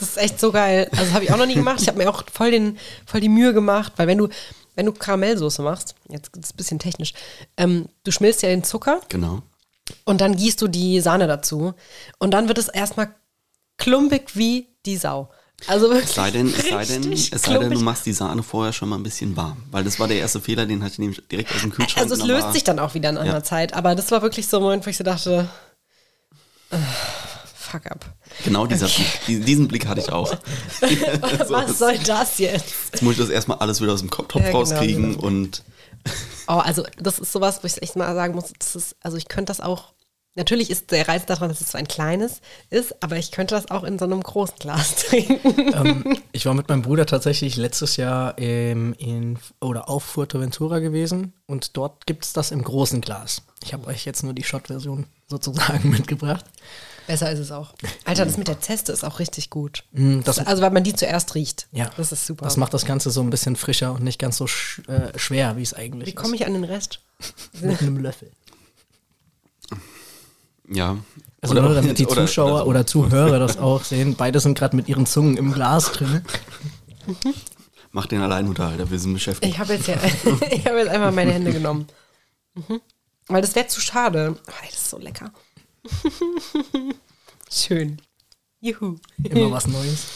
[0.00, 0.88] Das ist echt so geil.
[0.96, 1.80] Also habe ich auch noch nie gemacht.
[1.80, 4.28] Ich habe mir auch voll, den, voll die Mühe gemacht, weil wenn du,
[4.74, 7.12] wenn du Karamellsoße machst, jetzt ist es ein bisschen technisch,
[7.56, 9.42] ähm, du schmilzt ja den Zucker Genau.
[10.04, 11.74] und dann gießt du die Sahne dazu.
[12.18, 13.14] Und dann wird es erstmal
[13.76, 15.30] klumpig wie die Sau.
[15.66, 18.42] Also wirklich Es sei denn, es sei denn, es sei denn, du machst die Sahne
[18.42, 19.56] vorher schon mal ein bisschen warm.
[19.70, 22.02] Weil das war der erste Fehler, den hatte ich nämlich direkt aus dem Kühlschrank.
[22.10, 23.42] Also es löst sich dann auch wieder in einer Ja.
[23.42, 23.74] Zeit.
[23.74, 25.48] Aber das war wirklich so ein Moment, wo ich so dachte,
[26.70, 26.76] äh,
[27.56, 28.04] fuck up.
[28.44, 30.32] Genau dieser Blick, die- diesen Blick hatte ich auch.
[30.80, 32.64] So, Was soll das jetzt?
[32.92, 35.26] Jetzt muss ich das erstmal alles wieder aus dem Kopf Ja, genau, rauskriegen genau.
[35.26, 35.64] und
[36.46, 39.50] Oh, also das ist sowas, wo ich echt mal sagen muss, ist, also ich könnte
[39.50, 39.92] das auch,
[40.38, 43.70] natürlich ist der Reiz daran, dass es so ein kleines ist, aber ich könnte das
[43.70, 45.74] auch in so einem großen Glas trinken.
[45.74, 51.34] ähm, ich war mit meinem Bruder tatsächlich letztes Jahr ähm, in oder auf Fuerteventura gewesen
[51.46, 53.42] und dort gibt es das im großen Glas.
[53.64, 56.44] Ich habe euch jetzt nur die Shot-Version sozusagen mitgebracht.
[57.06, 57.72] Besser ist es auch.
[58.04, 59.82] Alter, das mit der Zeste ist auch richtig gut.
[59.92, 61.66] Mm, das- also weil man die zuerst riecht.
[61.72, 62.44] Ja, Das ist super.
[62.44, 65.56] Das macht das Ganze so ein bisschen frischer und nicht ganz so sch äh, schwer,
[65.56, 67.00] wie es eigentlich Wie komme ich an den Rest?
[67.18, 67.62] ist.
[67.62, 68.30] Mit einem Löffel.
[70.70, 70.96] Ja.
[71.40, 72.64] Also nur damit die oder- Zuschauer so.
[72.64, 74.14] oder Zuhörer das auch sehen.
[74.16, 76.22] Beide sind gerade mit ihren Zungen im Glas drin.
[77.92, 79.52] Mach den Alleinunterhalter, wir sind beschäftigt.
[79.52, 79.96] Ich habe jetzt ja,
[80.50, 81.86] ich habe jetzt einmal meine Hände genommen.
[82.54, 82.80] Mhm.
[83.28, 84.36] Weil das wäre zu schade.
[84.36, 85.32] Oh, das ist so lecker.
[87.50, 88.00] Schön.
[88.60, 88.96] Juhu.
[89.22, 90.06] Immer was Neues.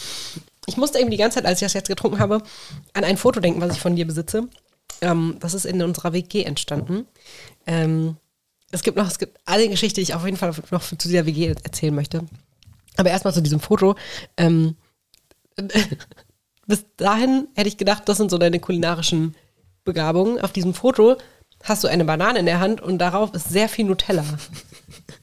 [0.65, 2.41] Ich musste eben die ganze Zeit, als ich das jetzt getrunken habe,
[2.93, 4.47] an ein Foto denken, was ich von dir besitze.
[5.01, 7.05] Ähm, das ist in unserer WG entstanden.
[7.65, 8.17] Ähm,
[8.73, 11.25] es gibt noch, es gibt eine Geschichte, die ich auf jeden Fall noch zu dieser
[11.25, 12.25] WG erzählen möchte.
[12.97, 13.95] Aber erstmal zu diesem Foto.
[14.35, 14.75] Ähm,
[16.67, 19.35] bis dahin hätte ich gedacht, das sind so deine kulinarischen
[19.83, 20.39] Begabungen.
[20.39, 21.17] Auf diesem Foto
[21.63, 24.25] hast du eine Banane in der Hand und darauf ist sehr viel Nutella.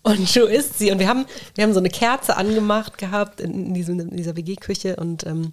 [0.03, 0.91] Und du isst sie.
[0.91, 4.37] Und wir haben, wir haben so eine Kerze angemacht gehabt in, in, diesem, in dieser
[4.37, 5.53] WG-Küche und ähm,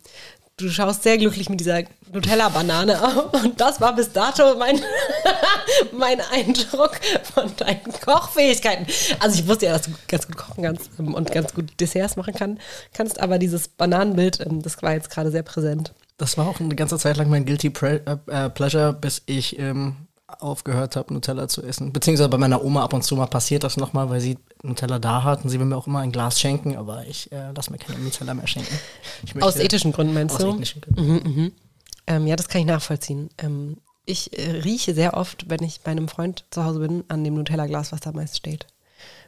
[0.57, 3.43] du schaust sehr glücklich mit dieser Nutella-Banane auf.
[3.43, 4.81] Und das war bis dato mein,
[5.91, 6.99] mein Eindruck
[7.33, 8.87] von deinen Kochfähigkeiten.
[9.19, 12.15] Also ich wusste ja, dass du ganz gut kochen kannst ähm, und ganz gut Desserts
[12.15, 12.59] machen kann,
[12.93, 15.93] kannst, aber dieses Bananenbild, ähm, das war jetzt gerade sehr präsent.
[16.17, 19.59] Das war auch eine ganze Zeit lang mein Guilty Pre äh, äh Pleasure, bis ich
[19.59, 19.95] ähm,
[20.27, 21.93] aufgehört habe, Nutella zu essen.
[21.93, 25.23] Beziehungsweise bei meiner Oma ab und zu mal passiert das nochmal, weil sie Nutella da
[25.23, 27.77] hat und sie will mir auch immer ein Glas schenken, aber ich äh, lasse mir
[27.77, 28.77] keine Nutella mehr schenken.
[29.39, 30.55] aus ethischen Gründen meinst aus du?
[30.55, 31.01] Ethischen Gründen.
[31.01, 31.51] Mhm, mhm.
[32.07, 33.29] Ähm, ja, das kann ich nachvollziehen.
[33.37, 37.23] Ähm, ich äh, rieche sehr oft, wenn ich bei einem Freund zu Hause bin, an
[37.23, 38.67] dem Nutella-Glas, was da meist steht.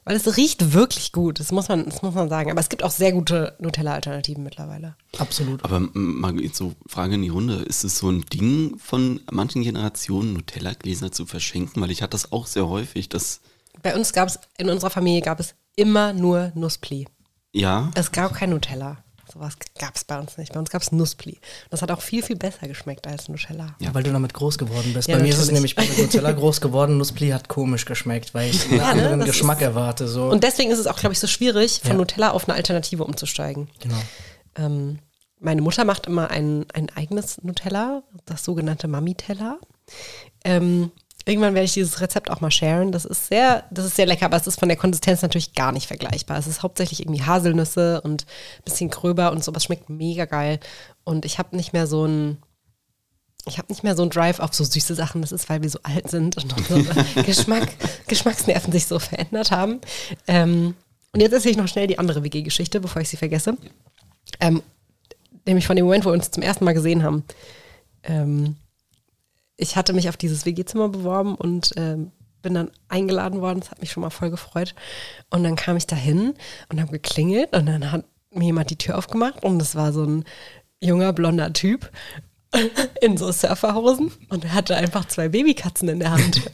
[0.10, 2.50] Weil es riecht wirklich gut, das muss man, das muss man sagen.
[2.50, 4.96] Aber es gibt auch sehr gute Nutella-Alternativen mittlerweile.
[5.20, 5.64] Absolut.
[5.64, 10.34] Aber mal so Frage in die Runde, ist es so ein Ding von manchen Generationen,
[10.34, 11.80] Nutella-Gläser zu verschenken?
[11.80, 13.42] Weil ich hatte das auch sehr häufig, dass...
[13.84, 17.06] Bei uns gab es, in unserer Familie gab es immer nur Nusspli.
[17.54, 17.92] Ja.
[17.94, 19.04] Es gab kein Nutella.
[19.40, 20.52] Sowas gab es bei uns nicht.
[20.52, 21.40] Bei uns gab es Nusspli.
[21.70, 23.74] Das hat auch viel, viel besser geschmeckt als Nutella.
[23.80, 25.08] Ja, weil du damit groß geworden bist.
[25.08, 26.98] Ja, bei mir ist es nämlich bei Nutella groß geworden.
[26.98, 29.02] Nusspli hat komisch geschmeckt, weil ich einen Ja, ne?
[29.04, 30.10] anderen Das Geschmack ist- erwarte.
[30.10, 30.26] So.
[30.30, 31.98] Und deswegen ist es auch, glaube ich, so schwierig, von Ja.
[31.98, 33.70] Nutella auf eine Alternative umzusteigen.
[33.80, 33.96] genau.
[34.56, 35.00] Ähm,
[35.40, 39.58] meine Mutter macht immer ein, ein eigenes Nutella, das sogenannte Mami-Teller.
[40.44, 40.92] Ähm,
[41.30, 42.92] irgendwann werde ich dieses Rezept auch mal sharen.
[42.92, 45.72] Das ist sehr, das ist sehr lecker, aber es ist von der Konsistenz natürlich gar
[45.72, 46.38] nicht vergleichbar.
[46.38, 50.60] Es ist hauptsächlich irgendwie Haselnüsse und ein bisschen gröber und sowas schmeckt mega geil.
[51.04, 52.38] Und ich habe nicht mehr so ein
[53.46, 55.22] ich habe nicht mehr so einen Drive auf so süße Sachen.
[55.22, 56.84] Das ist, weil wir so alt sind und unsere
[57.24, 57.70] Geschmack,
[58.08, 59.80] Geschmacksnerven sich so verändert haben.
[60.28, 60.76] Ähm,
[61.14, 63.58] und jetzt erzähle ich noch schnell die andere WG-Geschichte, bevor ich sie vergesse.
[64.40, 64.62] Ähm,
[65.46, 67.24] nämlich von dem Moment, wo wir uns zum ersten Mal gesehen haben.
[68.04, 68.58] Ähm,
[69.60, 73.60] ich hatte mich auf dieses WG-Zimmer beworben und ähm, bin dann eingeladen worden.
[73.60, 74.74] Das hat mich schon mal voll gefreut.
[75.30, 76.34] Und dann kam ich da hin
[76.70, 80.04] und habe geklingelt und dann hat mir jemand die Tür aufgemacht und es war so
[80.04, 80.24] ein
[80.82, 81.92] junger, blonder Typ
[83.02, 86.42] in so Surferhosen und er hatte einfach zwei Babykatzen in der Hand.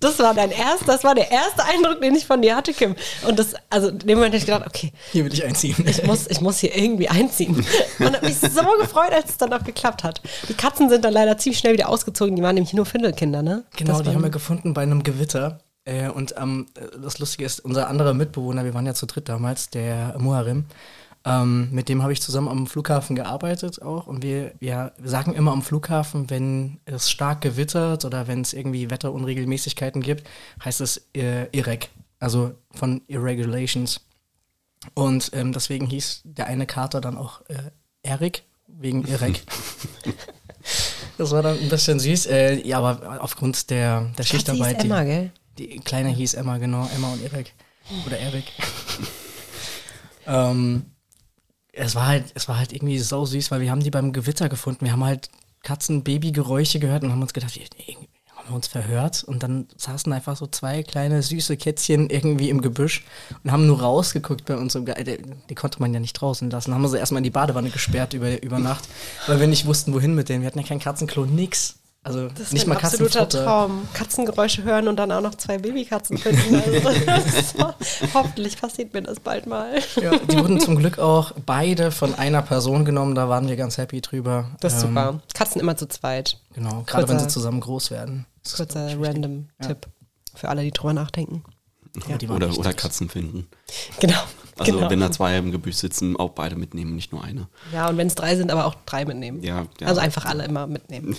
[0.00, 2.96] Das war dein erst, das war der erste Eindruck, den ich von dir hatte, Kim.
[3.28, 5.76] Und das, also in dem Moment habe ich gedacht, okay, Hier will ich einziehen.
[5.86, 7.64] ich muss, ich muss hier irgendwie einziehen.
[7.98, 10.22] Und habe mich so gefreut, als es dann auch geklappt hat.
[10.48, 13.64] Die Katzen sind dann leider ziemlich schnell wieder ausgezogen, die waren nämlich nur Findelkinder, ne?
[13.76, 15.60] Genau, Das die haben wir gefunden bei einem Gewitter.
[15.84, 16.66] Äh, und ähm,
[17.02, 20.64] das Lustige ist, unser anderer Mitbewohner, wir waren ja zu dritt damals, der Muharim,
[21.24, 24.06] ähm, mit dem habe ich zusammen am Flughafen gearbeitet auch.
[24.06, 28.90] Und wir, wir sagen immer am Flughafen, wenn es stark gewittert oder wenn es irgendwie
[28.90, 30.26] Wetterunregelmäßigkeiten gibt,
[30.64, 31.90] heißt es äh, IREG,
[32.20, 34.00] also von Irregulations.
[34.94, 37.70] Und ähm, deswegen hieß der eine Kater dann auch äh,
[38.02, 39.42] Erik, wegen Irek.
[41.18, 42.26] das war dann ein bisschen süß.
[42.26, 44.82] Äh, ja, aber aufgrund der, der Katze hieß Schichtarbeit.
[44.82, 45.32] Emma, die, gell?
[45.58, 46.88] die Kleine hieß Emma, genau.
[46.94, 47.52] Emma und Erik.
[48.06, 48.44] Oder Erik.
[50.26, 50.86] ähm,
[51.72, 54.48] es war halt, es war halt irgendwie so süß, weil wir haben die beim Gewitter
[54.48, 54.84] gefunden.
[54.84, 55.30] Wir haben halt
[55.62, 57.52] Katzen-Baby-Geräusche gehört und haben uns gedacht,
[58.36, 62.62] haben wir uns verhört und dann saßen einfach so zwei kleine süße Kätzchen irgendwie im
[62.62, 63.04] Gebüsch
[63.44, 64.72] und haben nur rausgeguckt bei uns.
[64.72, 65.18] Die,
[65.48, 66.74] die konnte man ja nicht draußen lassen.
[66.74, 68.88] Haben wir sie erstmal in die Badewanne gesperrt über, über Nacht,
[69.26, 70.42] weil wir nicht wussten, wohin mit denen.
[70.42, 71.79] Wir hatten ja kein Katzenklo, nix.
[72.02, 73.44] Also Das nicht ist mal ein absoluter Katzenfutter.
[73.44, 73.88] Traum.
[73.92, 76.62] Katzengeräusche hören und dann auch noch zwei Babykatzen finden.
[77.06, 77.74] Also, so,
[78.14, 79.78] hoffentlich passiert mir das bald mal.
[80.00, 83.14] Ja, die wurden zum Glück auch beide von einer Person genommen.
[83.14, 84.50] Da waren wir ganz happy drüber.
[84.60, 85.20] Das ist Ähm, super.
[85.34, 86.38] Katzen immer zu zweit.
[86.54, 88.24] Genau, gerade wenn sie zusammen groß werden.
[88.42, 89.08] Das ist, Kurzer ich, wichtig.
[89.16, 89.86] Random-Tipp
[90.34, 91.44] für alle, die drüber nachdenken.
[92.08, 92.72] Ja, Oder, oder.
[92.72, 93.48] Katzen finden.
[93.98, 94.14] Genau.
[94.58, 94.90] Also genau.
[94.90, 97.48] wenn da zwei im Gebüsch sitzen, auch beide mitnehmen, nicht nur eine.
[97.72, 99.42] Ja, und wenn es drei sind, aber auch drei mitnehmen.
[99.42, 99.86] Ja, ja.
[99.86, 101.16] Also einfach alle immer mitnehmen.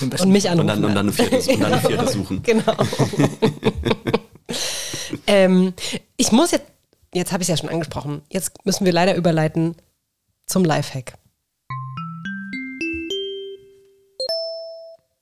[0.00, 0.66] Und mich Und anrufen.
[0.68, 2.42] dann, und dann eine vierte, und dann eine vierte suchen.
[2.42, 2.72] Genau.
[5.26, 5.74] ähm,
[6.16, 6.66] ich muss jetzt,
[7.14, 9.76] jetzt habe ich es ja schon angesprochen, jetzt müssen wir leider überleiten
[10.46, 11.14] zum Lifehack.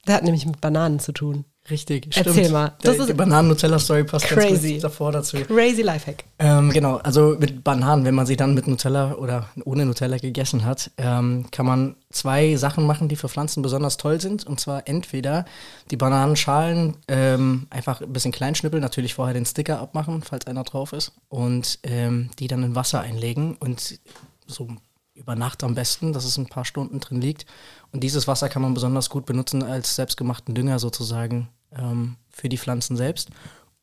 [0.06, 1.44] Der hat nämlich mit Bananen zu tun.
[1.70, 2.50] Richtig, Erzähl stimmt.
[2.52, 2.74] mal.
[2.82, 4.50] Der, Das ist die Bananen-Nutella-Story passt crazy.
[4.50, 5.38] ganz gut davor dazu.
[5.38, 6.24] Crazy Lifehack.
[6.38, 10.66] Ähm, genau, also mit Bananen, wenn man sie dann mit Nutella oder ohne Nutella gegessen
[10.66, 14.46] hat, ähm, kann man zwei Sachen machen, die für Pflanzen besonders toll sind.
[14.46, 15.46] Und zwar entweder
[15.90, 20.64] die Bananenschalen ähm, einfach ein bisschen klein schnippeln, natürlich vorher den Sticker abmachen, falls einer
[20.64, 23.98] drauf ist, und ähm, die dann in Wasser einlegen und
[24.46, 24.68] so
[25.14, 27.46] über Nacht am besten, dass es ein paar Stunden drin liegt.
[27.92, 31.48] Und dieses Wasser kann man besonders gut benutzen als selbstgemachten Dünger sozusagen
[31.78, 33.30] ähm, für die Pflanzen selbst.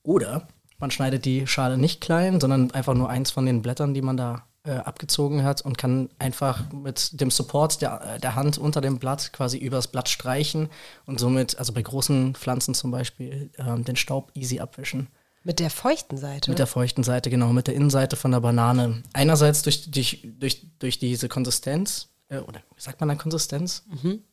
[0.04, 0.48] Oder
[0.80, 4.18] man schneidet die Schale nicht klein, sondern einfach nur eins von den Blättern, die man
[4.18, 9.00] da äh, abgezogen hat und kann einfach mit dem Support der, der Hand unter dem
[9.00, 10.70] Blatt quasi übers Blatt streichen
[11.06, 15.08] und somit, also bei großen Pflanzen zum Beispiel, ähm, den Staub easy abwischen.
[15.44, 16.52] Mit der feuchten Seite.
[16.52, 19.02] Mit der feuchten Seite, genau, mit der Innenseite von der Banane.
[19.14, 23.84] Einerseits durch, durch, durch, durch diese Konsistenz, äh, oder wie sagt man dann Konsistenz?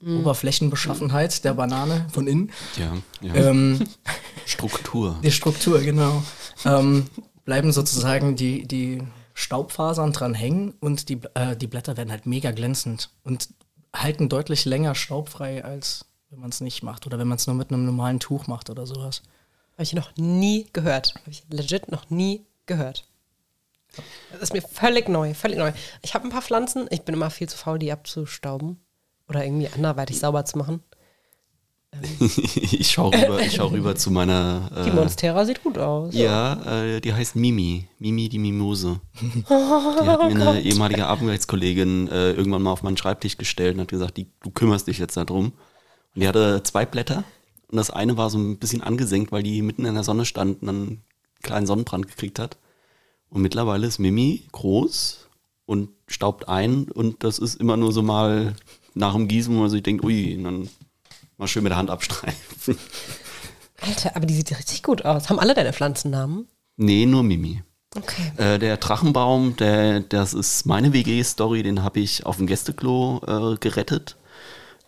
[0.00, 2.50] Oberflächenbeschaffenheit der Banane von innen.
[2.76, 3.34] Ja, ja.
[3.34, 3.80] Ähm,
[4.46, 5.18] Struktur.
[5.22, 6.22] die Struktur, genau.
[6.64, 7.06] Ähm,
[7.44, 9.02] bleiben sozusagen die, die
[9.34, 13.48] Staubfasern dran hängen und die, äh, die Blätter werden halt mega glänzend und
[13.94, 17.56] halten deutlich länger staubfrei, als wenn man es nicht macht oder wenn man es nur
[17.56, 19.22] mit einem normalen Tuch macht oder sowas.
[19.74, 21.14] Habe ich noch nie gehört.
[21.14, 23.04] Habe ich legit noch nie gehört.
[24.32, 25.72] Das ist mir völlig neu, völlig neu.
[26.02, 26.86] Ich habe ein paar Pflanzen.
[26.90, 28.78] Ich bin immer viel zu faul, die abzustauben
[29.28, 30.82] oder irgendwie anderweitig sauber zu machen.
[32.20, 34.70] ich schaue rüber, ich schau rüber zu meiner.
[34.84, 36.14] Die Äh, Monstera sieht gut aus.
[36.14, 37.88] ja, äh, die heißt Mimi.
[37.98, 39.00] Mimi die Mimose.
[39.20, 43.88] Die hat mir eine ehemalige Arbeitskollegin äh, irgendwann mal auf meinen Schreibtisch gestellt und hat
[43.88, 45.52] gesagt, die, du kümmerst dich jetzt darum.
[46.14, 47.24] Und die hatte zwei Blätter
[47.70, 50.60] und das eine war so ein bisschen angesenkt, weil die mitten in der Sonne stand
[50.60, 51.02] und dann einen
[51.42, 52.58] kleinen Sonnenbrand gekriegt hat.
[53.30, 55.28] Und mittlerweile ist Mimi groß
[55.66, 58.54] und staubt ein und das ist immer nur so mal
[58.94, 60.68] nach dem Gießen, wo man sich denkt, ui, und dann
[61.36, 62.78] mal schön mit der Hand abstreifen.
[63.80, 65.28] Alter, aber die sieht richtig gut aus.
[65.28, 66.48] Haben alle deine Pflanzennamen?
[66.76, 67.62] nee, nur Mimi.
[67.96, 68.32] Okay.
[68.36, 73.56] Äh, der Drachenbaum, der, das ist meine WG-Story, den habe ich auf dem Gästeklo äh,
[73.56, 74.16] gerettet,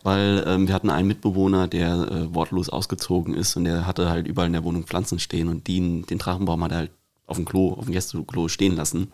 [0.03, 4.27] weil ähm, wir hatten einen Mitbewohner, der äh, wortlos ausgezogen ist und der hatte halt
[4.27, 6.91] überall in der Wohnung Pflanzen stehen und den, den Drachenbaum hat er halt
[7.31, 9.11] auf dem Klo, auf dem Gästeklo stehen lassen.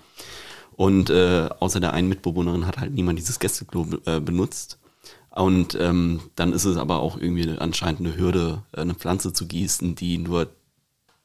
[0.76, 4.78] Und äh, außer der einen Mitbewohnerin hat halt niemand dieses Gästeklo äh, benutzt.
[5.32, 9.47] Und ähm, dann ist es aber auch irgendwie anscheinend eine Hürde, äh, eine Pflanze zu
[9.47, 10.47] gießen, die nur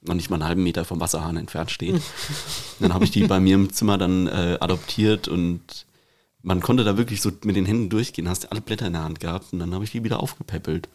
[0.02, 2.00] noch nicht mal einen halben Meter vom Wasserhahn entfernt steht.
[2.80, 5.86] dann habe ich die bei mir im Zimmer dann äh, adoptiert und
[6.42, 9.20] man konnte da wirklich so mit den Händen durchgehen, hast alle Blätter in der Hand
[9.20, 10.88] gehabt und dann habe ich die wieder aufgepäppelt.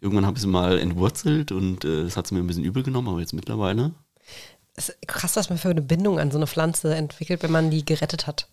[0.00, 2.82] Irgendwann habe ich sie mal entwurzelt und äh, das hat sie mir ein bisschen übel
[2.82, 3.92] genommen, aber jetzt mittlerweile.
[4.76, 7.70] Es ist krass, was man für eine Bindung an so eine Pflanze entwickelt, wenn man
[7.70, 8.48] die gerettet hat.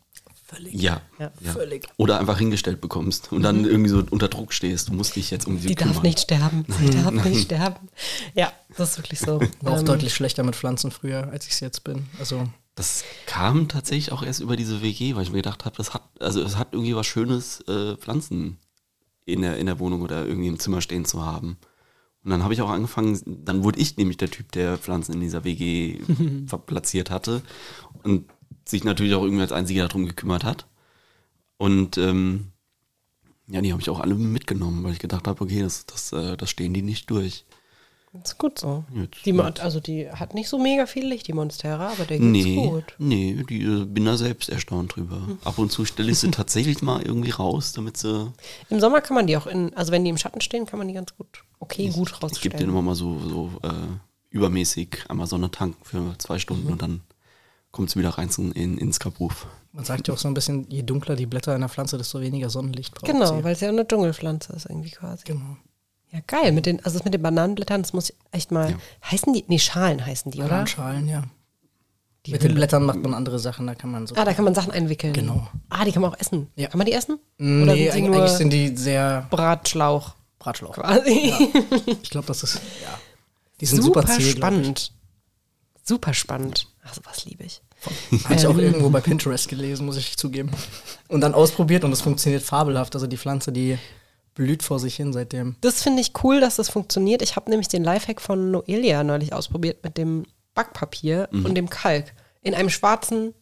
[0.45, 0.73] Völlig.
[0.75, 1.51] Ja, Ja, ja.
[1.51, 1.87] völlig.
[1.97, 4.89] Oder einfach hingestellt bekommst und dann irgendwie so unter Druck stehst.
[4.89, 5.95] Du musst dich jetzt um sie Die kümmern.
[5.95, 6.65] darf nicht sterben.
[6.79, 7.89] Sie darf nicht sterben.
[8.35, 9.39] Ja, das ist wirklich so.
[9.61, 12.07] War auch Ähm, deutlich schlechter mit Pflanzen früher, als ich es jetzt bin.
[12.19, 15.93] Also Das kam tatsächlich auch erst über diese WG, weil ich mir gedacht habe, das
[15.93, 18.57] hat, also es hat irgendwie was Schönes, äh, Pflanzen
[19.25, 21.57] in der, in der Wohnung oder irgendwie im Zimmer stehen zu haben.
[22.23, 25.21] Und dann habe ich auch angefangen, dann wurde ich nämlich der Typ, der Pflanzen in
[25.21, 25.99] dieser WG
[26.65, 27.41] platziert hatte
[28.03, 28.25] und
[28.65, 30.67] sich natürlich auch irgendwie als einziger darum gekümmert hat.
[31.57, 32.53] Und ähm,
[33.47, 36.37] ja, die habe ich auch alle mitgenommen, weil ich gedacht habe, okay, das, das, äh,
[36.37, 37.45] das stehen die nicht durch.
[38.23, 38.83] Ist gut so.
[38.93, 42.19] Jetzt- Die, Mon- also die hat nicht so mega viel Licht, die Monstera, aber der
[42.19, 42.83] geht's Nee, gut.
[42.99, 45.19] nee, die äh, bin da selbst erstaunt drüber.
[45.43, 48.31] Ab und zu stelle ich sie tatsächlich mal irgendwie raus, damit sie.
[48.69, 50.87] Im Sommer kann man die auch in, also wenn die im Schatten stehen, kann man
[50.87, 52.57] die ganz gut, okay, gut Ich gebe rausstellen.
[52.57, 53.69] denen immer mal so, so äh,
[54.29, 57.01] übermäßig einmal Sonne tanken für zwei Stunden und dann
[57.71, 59.47] kommt sie wieder rein in, in, ins Kabuff.
[59.71, 62.49] man sagt ja auch so ein bisschen, je dunkler die Blätter einer Pflanze, desto weniger
[62.51, 63.43] Sonnenlicht braucht Genau, sie.
[63.43, 65.23] weil es ja eine Dschungelpflanze ist irgendwie quasi.
[65.25, 65.57] Genau.
[66.13, 66.51] Ja, geil.
[66.51, 68.71] Mit den, also das mit den Bananenblättern, das muss ich echt mal.
[68.71, 68.77] Ja.
[69.11, 69.43] Heißen die?
[69.47, 70.49] Nee, Schalen heißen die, oder?
[70.49, 71.23] Bananenschalen, ja.
[72.25, 74.15] Die Mit den Blättern macht man andere Sachen, da kann man so.
[74.15, 75.11] Ah, da kann man Sachen einwickeln.
[75.11, 75.47] Genau.
[75.69, 76.47] Ah, die kann man auch essen.
[76.55, 76.69] Ja.
[76.69, 77.19] Kann man die essen?
[77.37, 80.73] nee, Oder sind eigentlich, sind die sehr Bratschlauch Bratschlauch.
[80.73, 81.33] quasi?
[82.01, 82.97] Ich glaube, das ist, ja.
[83.59, 84.93] Die sind super, super, zäh, spannend.
[85.83, 86.67] Super spannend.
[86.85, 87.61] Ach, sowas liebe ich.
[88.23, 90.51] Habe ich auch irgendwo bei Pinterest gelesen, muss ich zugeben.
[91.09, 92.95] Und dann ausprobiert und es funktioniert fabelhaft.
[92.95, 93.77] Also die Pflanze, die
[94.35, 95.55] blüht vor sich hin seitdem.
[95.61, 97.21] Das finde ich cool, dass das funktioniert.
[97.21, 100.25] Ich habe nämlich den Lifehack von Noelia neulich ausprobiert mit dem
[100.55, 103.33] Backpapier und dem Kalk in einem schwarzen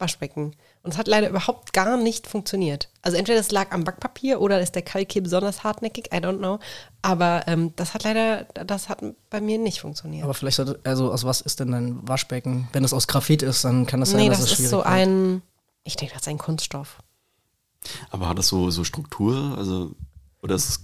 [0.00, 0.56] Waschbecken.
[0.82, 2.88] Und es hat leider überhaupt gar nicht funktioniert.
[3.02, 6.38] Also entweder es lag am Backpapier oder ist der Kalk hier besonders hartnäckig, I don't
[6.38, 6.58] know.
[7.02, 10.24] Aber ähm, das hat leider, das hat bei mir nicht funktioniert.
[10.24, 12.68] Aber vielleicht, sollte, also aus was ist denn dein Waschbecken?
[12.72, 14.70] Wenn es aus Graphit ist, dann kann das sein, nee, dass das es ist schwierig
[14.70, 14.86] so wird.
[14.86, 15.42] ein,
[15.84, 16.98] ich denke, das ist ein Kunststoff.
[18.10, 19.54] Aber hat das so, so Struktur?
[19.56, 19.92] Also,
[20.42, 20.82] oder ist es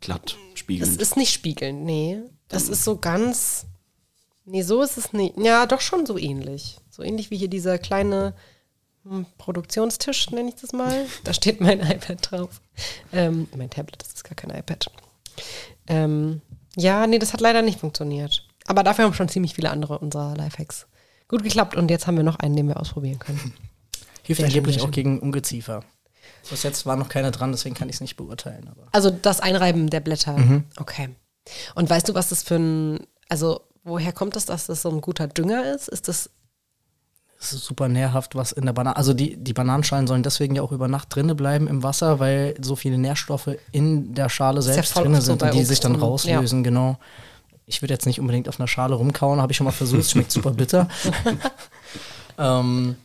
[0.00, 1.00] glatt, Es spiegelnd?
[1.00, 2.20] ist nicht spiegelnd, nee.
[2.48, 3.66] Das ist so ganz.
[4.44, 5.36] Nee, so ist es nicht.
[5.38, 6.78] Ja, doch schon so ähnlich.
[6.90, 8.34] So ähnlich wie hier dieser kleine
[9.04, 11.06] hm, Produktionstisch, nenne ich das mal.
[11.24, 12.60] Da steht mein iPad drauf.
[13.12, 14.90] Ähm, mein Tablet, das ist gar kein iPad.
[15.86, 16.42] Ähm,
[16.76, 18.46] ja, nee, das hat leider nicht funktioniert.
[18.66, 20.86] Aber dafür haben schon ziemlich viele andere unserer Lifehacks
[21.28, 21.76] gut geklappt.
[21.76, 23.54] Und jetzt haben wir noch einen, den wir ausprobieren können.
[24.22, 25.84] Hilft Sehr angeblich auch gegen Ungeziefer.
[26.50, 28.68] Bis jetzt war noch keiner dran, deswegen kann ich es nicht beurteilen.
[28.70, 30.36] Aber Also das Einreiben der Blätter.
[30.76, 31.10] Okay.
[31.74, 35.00] Und weißt du, was das für ein, also woher kommt es, dass das so ein
[35.00, 35.88] guter Dünger ist?
[35.88, 36.30] Ist das,
[37.40, 38.96] es ist super nährhaft, was in der Banane.
[38.96, 42.54] Also die, die Bananenschalen sollen deswegen ja auch über Nacht drinne bleiben im Wasser, weil
[42.60, 45.68] so viele Nährstoffe in der Schale ja selbst voll drinne so sind und die Obst
[45.68, 46.98] sich dann rauslösen, genau.
[47.66, 50.10] Ich würde jetzt nicht unbedingt auf einer Schale rumkauen, habe ich schon mal versucht, es
[50.10, 50.88] schmeckt super bitter.
[52.38, 52.96] ähm,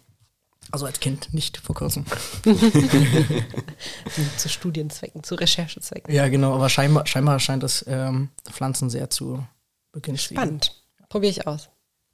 [0.72, 2.06] Also als Kind, nicht vor kurzem.
[4.38, 6.14] zu Studienzwecken, zu Recherchezwecken.
[6.14, 9.44] Ja, genau, aber scheinbar, scheinbar scheint es ähm, Pflanzen sehr zu
[9.92, 10.42] begünstigen.
[10.42, 10.76] Spannend.
[11.10, 11.70] Probiere ich aus.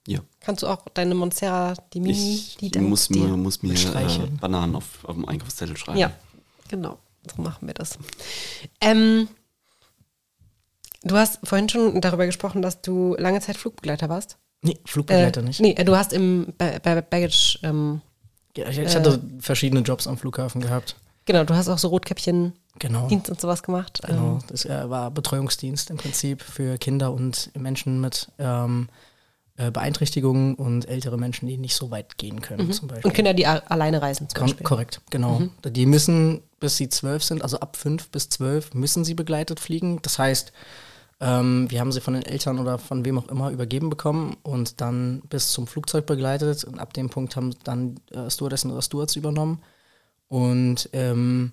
[0.08, 0.20] Ja.
[0.40, 4.28] Kannst du auch deine Monstera, die Mini, Ich die muss mir, muss mir äh.
[4.40, 5.98] Bananen auf, auf dem Einkaufszettel schreiben.
[5.98, 6.12] Ja,
[6.70, 7.00] genau.
[7.36, 7.98] So machen wir das.
[8.82, 9.28] Ähm,
[11.04, 14.38] du hast vorhin schon darüber gesprochen, dass du lange Zeit Flugbegleiter warst.
[14.62, 15.60] Nee, Flugbegleiter äh, nicht.
[15.60, 18.02] Nee, du hast im bei, bei Baggage, ähm,
[18.58, 20.96] Ja, ich, ich hatte verschiedene Jobs am Flughafen gehabt.
[21.26, 23.08] genau, du hast auch so Rotkäppchen-Dienst Genau.
[23.08, 24.02] und sowas gemacht.
[24.06, 28.90] Genau, Ähm, das äh, war Betreuungsdienst im Prinzip für Kinder und Menschen mit ähm,
[29.58, 33.04] äh, Beeinträchtigungen und ältere Menschen, die nicht so weit gehen können, zum Beispiel.
[33.06, 33.10] Mhm.
[33.10, 34.64] und Kinder, die alleine reisen zum Kon Beispiel.
[34.66, 35.42] korrekt, genau.
[35.66, 40.00] Die müssen, bis sie zwölf sind, also ab fünf bis zwölf, müssen sie begleitet fliegen.
[40.02, 40.52] Das heißt,
[41.26, 44.80] ähm, wir haben sie von den Eltern oder von wem auch immer übergeben bekommen und
[44.80, 46.64] dann bis zum Flugzeug begleitet.
[46.64, 49.64] Und ab dem Punkt haben dann äh, Stewardessen oder Stewards übernommen.
[50.28, 51.52] Und ähm,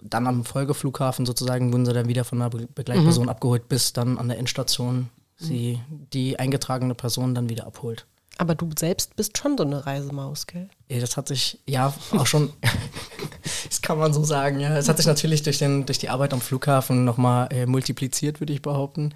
[0.00, 4.16] dann am Folgeflughafen sozusagen wurden sie dann wieder von einer Be Begleitperson abgeholt, bis dann
[4.16, 5.80] an der Endstation sie
[6.12, 8.06] die eingetragene Person dann wieder abholt.
[8.36, 10.68] Aber du selbst bist schon so eine Reisemaus, gell?
[10.88, 12.52] Ja, das hat sich, ja, auch schon,
[13.68, 14.76] das kann man so sagen, ja.
[14.76, 18.52] Es hat sich natürlich durch, den, durch die Arbeit am Flughafen nochmal äh, multipliziert, würde
[18.52, 19.14] ich behaupten.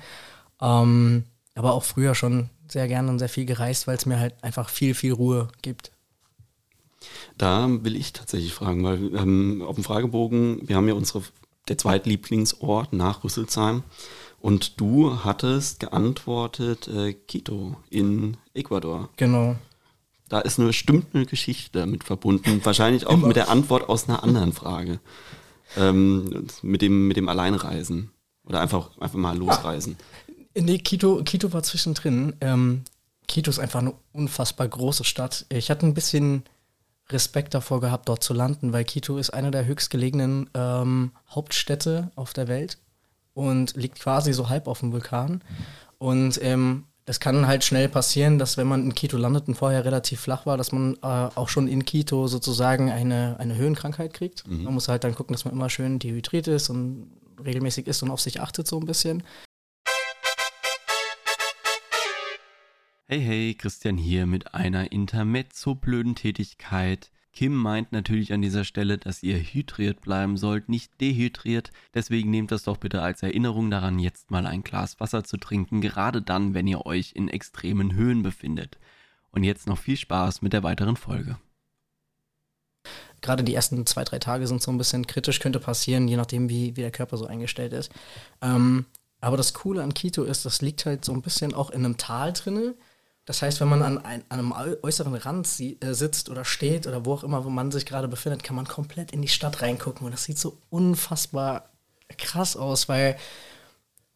[0.61, 4.35] Ähm, aber auch früher schon sehr gerne und sehr viel gereist, weil es mir halt
[4.43, 5.91] einfach viel, viel Ruhe gibt.
[7.37, 11.23] Da will ich tatsächlich fragen, weil ähm, auf dem Fragebogen, wir haben ja unsere,
[11.69, 13.83] der zweitlieblingsort nach Rüsselsheim
[14.41, 19.09] und du hattest geantwortet äh, Quito in Ecuador.
[19.17, 19.57] Genau.
[20.29, 24.23] Da ist eine bestimmt eine Geschichte damit verbunden, wahrscheinlich auch mit der Antwort aus einer
[24.23, 25.01] anderen Frage.
[25.77, 28.11] Ähm, mit, dem, mit dem Alleinreisen
[28.45, 29.97] oder einfach, einfach mal losreisen.
[30.55, 32.35] Nee, Quito, Quito war zwischendrin.
[32.41, 32.85] Ähm,
[33.27, 35.45] Quito ist einfach eine unfassbar große Stadt.
[35.51, 36.45] Ich hatte ein bisschen
[37.11, 42.33] Respekt davor gehabt, dort zu landen, weil Quito ist eine der höchstgelegenen ähm, Hauptstädte auf
[42.33, 42.79] der Welt
[43.39, 45.45] und liegt quasi so halb auf dem Vulkan.
[45.99, 49.85] Und ähm, das kann halt schnell passieren, dass wenn man in Quito landet und vorher
[49.85, 54.45] relativ flach war, dass man äh, auch schon in Quito sozusagen eine, eine Höhenkrankheit kriegt.
[54.49, 57.13] Man muss halt dann gucken, dass man immer schön dehydriert ist und
[57.45, 59.23] regelmäßig isst und auf sich achtet so ein bisschen.
[63.07, 67.13] Hey, hey, Christian hier mit einer intermezzo-blöden Tätigkeit.
[67.39, 71.71] Kim meint natürlich an dieser Stelle, dass ihr hydriert bleiben sollt, nicht dehydriert.
[71.95, 75.81] Deswegen nehmt das doch bitte als Erinnerung daran, jetzt mal ein Glas Wasser zu trinken,
[75.81, 78.77] gerade dann, wenn ihr euch in extremen Höhen befindet.
[79.31, 81.39] Und jetzt noch viel Spaß mit der weiteren Folge.
[83.21, 86.49] gerade die ersten zwei, drei Tage sind so ein bisschen kritisch, könnte passieren, je nachdem,
[86.49, 87.93] wie, wie der Körper so eingestellt ist.
[88.43, 88.85] Ähm,
[89.21, 91.99] aber das Coole an Quito ist, das liegt halt so ein bisschen auch in einem
[91.99, 92.75] Tal drinne.
[93.29, 96.47] Das heißt, wenn man an, ein, an einem äu- äußeren Rand sie, äh, sitzt oder
[96.47, 99.29] steht oder wo auch immer, wo man sich gerade befindet, kann man komplett in die
[99.29, 100.07] Stadt reingucken.
[100.07, 101.69] Und das sieht so unfassbar
[102.17, 103.19] krass aus, weil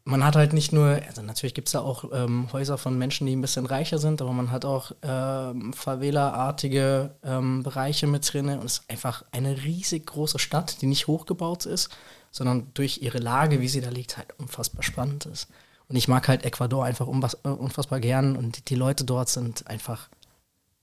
[0.04, 3.26] man hat halt nicht nur, also natürlich gibt es da auch ähm, Häuser von Menschen,
[3.26, 8.48] die ein bisschen reicher sind, aber man hat auch ähm, Favela-artige ähm, Bereiche mit drin
[8.48, 11.90] und es ist einfach eine riesig große Stadt, die nicht hochgebaut ist,
[12.30, 15.48] sondern durch ihre Lage, wie sie da liegt, halt unfassbar spannend ist.
[15.92, 20.08] Und ich mag halt Ecuador einfach unfassbar gern und die Leute dort sind einfach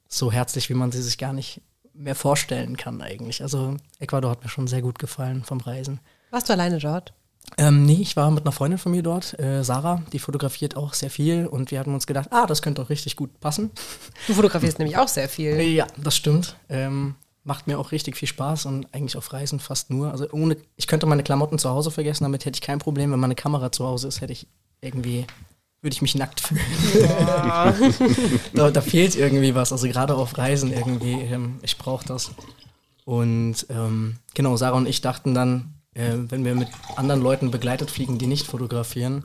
[0.08, 1.64] so herzlich, wie man sie sich gar nicht
[1.96, 3.42] mehr vorstellen kann eigentlich.
[3.42, 6.00] Also Ecuador hat mir schon sehr gut gefallen vom Reisen.
[6.30, 7.14] Warst du alleine dort?
[7.58, 10.94] Ähm, nee, ich war mit einer Freundin von mir dort, äh, Sarah, die fotografiert auch
[10.94, 13.72] sehr viel und wir hatten uns gedacht, ah, das könnte doch richtig gut passen.
[14.28, 15.60] Du fotografierst nämlich auch sehr viel.
[15.60, 16.56] Ja, das stimmt.
[16.70, 20.12] Ähm, macht mir auch richtig viel Spaß und eigentlich auf Reisen fast nur.
[20.12, 23.12] Also ohne, ich könnte meine Klamotten zu Hause vergessen, damit hätte ich kein Problem.
[23.12, 24.48] Wenn meine Kamera zu Hause ist, hätte ich
[24.82, 25.26] irgendwie,
[25.82, 26.62] würde ich mich nackt fühlen.
[28.54, 32.32] da, da fehlt irgendwie was, also gerade auf Reisen irgendwie, ähm, ich brauche das.
[33.06, 37.90] Und ähm, genau, Sarah und ich dachten dann, äh, wenn wir mit anderen Leuten begleitet
[37.90, 39.24] fliegen, die nicht fotografieren,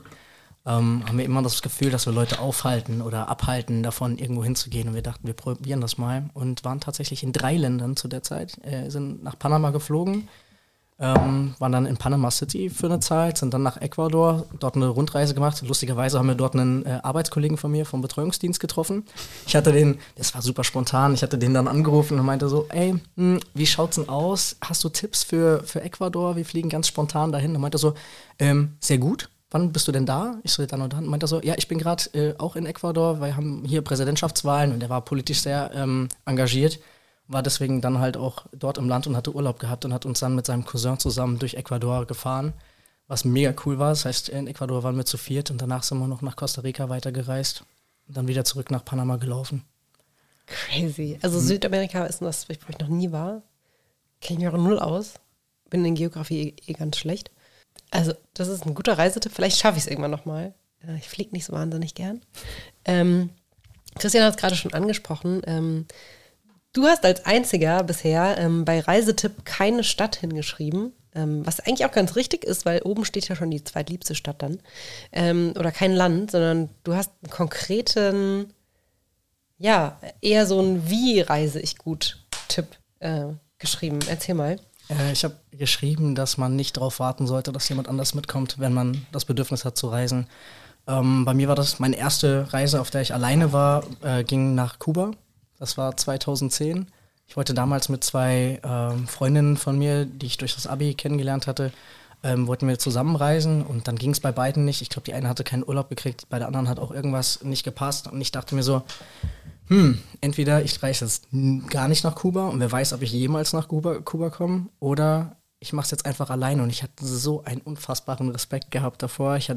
[0.65, 4.87] ähm, haben wir immer das Gefühl, dass wir Leute aufhalten oder abhalten, davon irgendwo hinzugehen.
[4.87, 8.23] Und wir dachten, wir probieren das mal und waren tatsächlich in drei Ländern zu der
[8.23, 10.27] Zeit, äh, sind nach Panama geflogen,
[10.97, 14.87] ähm, waren dann in Panama City für eine Zeit, sind dann nach Ecuador, dort eine
[14.87, 15.61] Rundreise gemacht.
[15.67, 19.05] Lustigerweise haben wir dort einen äh, Arbeitskollegen von mir vom Betreuungsdienst getroffen.
[19.45, 22.67] Ich hatte den, das war super spontan, ich hatte den dann angerufen und meinte so,
[22.69, 24.55] ey, hm, wie schaut's denn aus?
[24.61, 26.37] Hast du Tipps für, für Ecuador?
[26.37, 27.53] Wir fliegen ganz spontan dahin.
[27.55, 27.93] Und meinte so,
[28.39, 29.29] ähm, sehr gut.
[29.51, 30.39] Wann bist du denn da?
[30.43, 31.03] Ich so, dann und dann.
[31.03, 33.63] Und meinte er so, ja, ich bin gerade äh, auch in Ecuador, weil wir haben
[33.65, 36.79] hier Präsidentschaftswahlen und er war politisch sehr ähm, engagiert
[37.27, 40.19] war deswegen dann halt auch dort im Land und hatte Urlaub gehabt und hat uns
[40.19, 42.53] dann mit seinem Cousin zusammen durch Ecuador gefahren,
[43.07, 43.89] was mega cool war.
[43.89, 46.61] Das heißt, in Ecuador waren wir zu viert und danach sind wir noch nach Costa
[46.61, 47.63] Rica weitergereist
[48.07, 49.63] und dann wieder zurück nach Panama gelaufen.
[50.45, 51.17] Crazy.
[51.21, 53.41] Also Südamerika ist das, wo ich noch nie war.
[54.21, 55.15] Kenne ich mich auch null aus.
[55.69, 57.31] Bin in Geografie eh, eh ganz schlecht.
[57.91, 59.31] Also, das ist ein guter Reisetipp.
[59.31, 60.53] Vielleicht schaffe ich es irgendwann nochmal.
[60.97, 62.21] Ich fliege nicht so wahnsinnig gern.
[62.85, 63.31] Ähm,
[63.95, 65.41] Christian hat es gerade schon angesprochen.
[65.47, 65.87] Ähm,
[66.75, 70.93] du hast als einziger bisher ähm, bei Reisetipp keine Stadt hingeschrieben.
[71.13, 74.41] Ähm, was eigentlich auch ganz richtig ist, weil oben steht ja schon die zweitliebste Stadt
[74.41, 74.59] dann.
[75.13, 78.53] Ähm, oder kein Land, sondern du hast einen konkreten,
[79.57, 82.19] ja, eher so ein Wie reise ich gut
[82.49, 82.67] Tipp
[82.99, 83.27] äh,
[83.59, 83.99] geschrieben.
[84.09, 84.59] Erzähl mal.
[84.89, 88.73] Äh, ich habe geschrieben, dass man nicht darauf warten sollte, dass jemand anders mitkommt, wenn
[88.73, 90.27] man das Bedürfnis hat zu reisen.
[90.85, 94.53] Ähm, bei mir war das meine erste Reise, auf der ich alleine war, äh, ging
[94.53, 95.11] nach Kuba.
[95.59, 96.87] Das war 2010.
[97.27, 101.47] Ich wollte damals mit zwei ähm, Freundinnen von mir, die ich durch das Abi kennengelernt
[101.47, 101.71] hatte,
[102.23, 104.81] ähm, wollten wir zusammenreisen und dann ging es bei beiden nicht.
[104.81, 107.63] Ich glaube, die eine hatte keinen Urlaub gekriegt, bei der anderen hat auch irgendwas nicht
[107.63, 108.83] gepasst und ich dachte mir so,
[109.67, 111.27] hm, entweder ich reise jetzt
[111.69, 115.37] gar nicht nach Kuba und wer weiß, ob ich jemals nach Kuba, Kuba komme oder
[115.59, 119.37] ich mache es jetzt einfach alleine und ich hatte so einen unfassbaren Respekt gehabt davor.
[119.37, 119.51] Ich,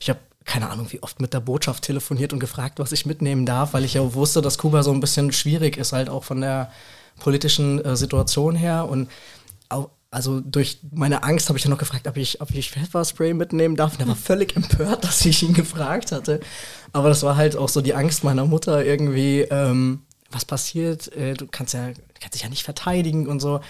[0.00, 3.44] ich habe keine Ahnung, wie oft mit der Botschaft telefoniert und gefragt, was ich mitnehmen
[3.44, 6.40] darf, weil ich ja wusste, dass Kuba so ein bisschen schwierig ist, halt auch von
[6.40, 6.70] der
[7.18, 8.88] politischen äh, Situation her.
[8.88, 9.10] Und
[9.68, 13.34] auch, also durch meine Angst habe ich ja noch gefragt, ob ich, ob ich Pfefferspray
[13.34, 13.94] mitnehmen darf.
[13.94, 16.38] Und er war völlig empört, dass ich ihn gefragt hatte.
[16.92, 21.12] Aber das war halt auch so die Angst meiner Mutter irgendwie, ähm, was passiert?
[21.16, 21.90] Äh, du kannst ja,
[22.20, 23.60] kannst dich ja nicht verteidigen und so.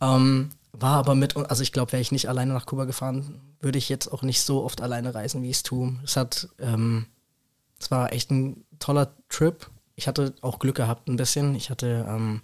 [0.00, 3.78] Ähm, war aber mit, also ich glaube, wäre ich nicht alleine nach Kuba gefahren, würde
[3.78, 5.94] ich jetzt auch nicht so oft alleine reisen, wie ich es tue.
[6.02, 7.06] Es hat, ähm,
[7.78, 9.68] es war echt ein toller Trip.
[9.96, 11.54] Ich hatte auch Glück gehabt ein bisschen.
[11.54, 12.40] Ich hatte ähm,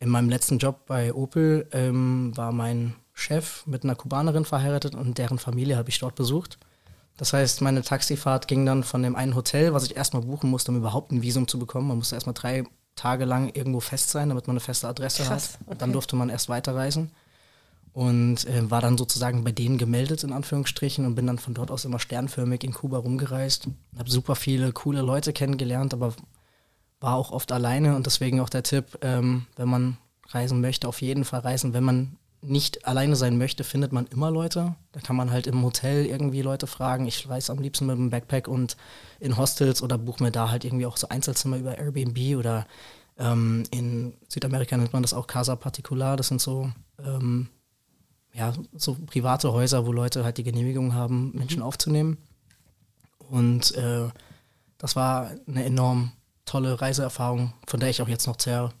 [0.00, 5.18] in meinem letzten Job bei Opel ähm, war mein Chef mit einer Kubanerin verheiratet und
[5.18, 6.58] deren Familie habe ich dort besucht.
[7.16, 10.72] Das heißt, meine Taxifahrt ging dann von dem einen Hotel, was ich erstmal buchen musste,
[10.72, 11.86] um überhaupt ein Visum zu bekommen.
[11.86, 12.64] Man musste erstmal drei
[12.96, 15.60] Tage lang irgendwo fest sein, damit man eine feste Adresse Krass, hat.
[15.66, 15.76] Okay.
[15.78, 17.12] Dann durfte man erst weiterreisen
[17.94, 21.70] und äh, war dann sozusagen bei denen gemeldet in Anführungsstrichen und bin dann von dort
[21.70, 23.68] aus immer sternförmig in Kuba rumgereist.
[23.96, 26.12] Habe super viele coole Leute kennengelernt, aber
[27.00, 29.96] war auch oft alleine und deswegen auch der Tipp, ähm, wenn man
[30.28, 31.72] reisen möchte, auf jeden Fall reisen.
[31.72, 34.74] Wenn man nicht alleine sein möchte, findet man immer Leute.
[34.90, 37.06] Da kann man halt im Hotel irgendwie Leute fragen.
[37.06, 38.76] Ich reise am liebsten mit einem Backpack und
[39.20, 42.66] in Hostels oder buche mir da halt irgendwie auch so Einzelzimmer über Airbnb oder
[43.18, 46.16] ähm, in Südamerika nennt man das auch Casa Particular.
[46.16, 47.48] Das sind so ähm,
[48.34, 51.66] ja, so private Häuser, wo Leute halt die Genehmigung haben, Menschen mhm.
[51.66, 52.18] aufzunehmen.
[53.30, 54.08] Und äh,
[54.78, 56.12] das war eine enorm
[56.44, 58.72] tolle Reiseerfahrung, von der ich auch jetzt noch zehre.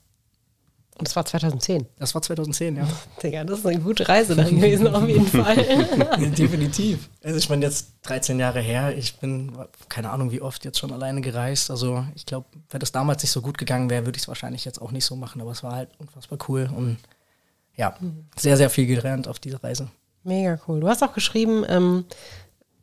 [0.96, 1.86] Und das war 2010.
[1.98, 2.86] Das war 2010, ja.
[3.22, 5.56] Digga, das ist eine gute Reise dann gewesen, auf jeden Fall.
[6.36, 7.08] Definitiv.
[7.22, 9.52] Also ich meine, jetzt 13 Jahre her, ich bin,
[9.88, 11.70] keine Ahnung, wie oft jetzt schon alleine gereist.
[11.70, 14.64] Also ich glaube, wenn das damals nicht so gut gegangen wäre, würde ich es wahrscheinlich
[14.64, 15.40] jetzt auch nicht so machen.
[15.40, 16.98] Aber es war halt unfassbar cool und
[17.76, 17.96] ja,
[18.36, 19.88] sehr, sehr viel gelernt auf dieser Reise.
[20.22, 20.80] Mega cool.
[20.80, 22.04] Du hast auch geschrieben, ähm,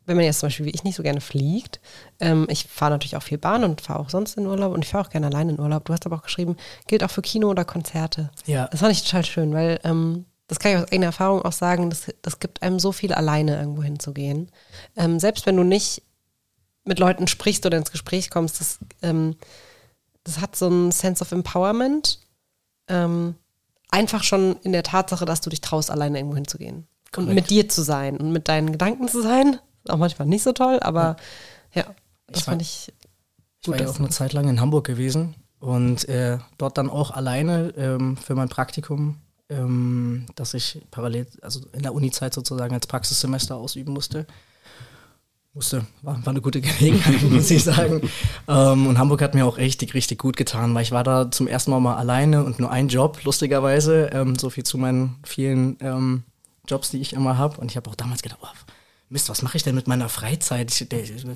[0.06, 1.80] wenn man jetzt zum Beispiel wie ich nicht so gerne fliegt,
[2.20, 4.90] ähm, ich fahre natürlich auch viel Bahn und fahre auch sonst in Urlaub und ich
[4.90, 5.84] fahre auch gerne alleine in Urlaub.
[5.84, 8.30] Du hast aber auch geschrieben, gilt auch für Kino oder Konzerte.
[8.46, 8.68] Ja.
[8.68, 11.88] Das fand ich total schön, weil ähm, das kann ich aus eigener Erfahrung auch sagen,
[11.88, 14.50] das, das gibt einem so viel alleine irgendwo hinzugehen.
[14.96, 16.02] Ähm, selbst wenn du nicht
[16.84, 19.36] mit Leuten sprichst oder ins Gespräch kommst, das, ähm,
[20.24, 22.20] das hat so ein Sense of Empowerment.
[22.88, 23.36] Ähm,
[23.92, 26.88] einfach schon in der Tatsache, dass du dich traust, alleine irgendwo hinzugehen.
[27.12, 27.28] Korrekt.
[27.28, 29.58] Und mit dir zu sein und mit deinen Gedanken zu sein.
[29.88, 31.16] Auch manchmal nicht so toll, aber
[31.72, 31.94] ja, ja
[32.26, 32.92] das ich fand ich.
[33.60, 37.12] Ich war ja auch eine Zeit lang in Hamburg gewesen und äh, dort dann auch
[37.12, 39.18] alleine ähm, für mein Praktikum,
[39.48, 44.26] ähm, das ich parallel, also in der Uni-Zeit sozusagen als Praxissemester ausüben musste
[45.54, 48.00] musste, war, war eine gute Gelegenheit, muss ich sagen.
[48.48, 51.46] Ähm, und Hamburg hat mir auch richtig, richtig gut getan, weil ich war da zum
[51.46, 54.10] ersten Mal mal alleine und nur ein Job, lustigerweise.
[54.12, 56.22] Ähm, so viel zu meinen vielen ähm,
[56.66, 57.60] Jobs, die ich immer habe.
[57.60, 58.48] Und ich habe auch damals gedacht, oh,
[59.10, 60.72] Mist, was mache ich denn mit meiner Freizeit?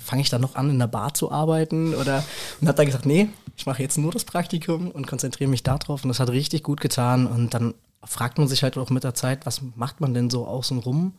[0.03, 1.95] Fange ich dann noch an, in der Bar zu arbeiten?
[1.95, 2.25] Oder
[2.61, 6.03] und hat dann gesagt, nee, ich mache jetzt nur das Praktikum und konzentriere mich darauf.
[6.03, 7.27] Und das hat richtig gut getan.
[7.27, 10.47] Und dann fragt man sich halt auch mit der Zeit, was macht man denn so
[10.47, 11.13] außen rum?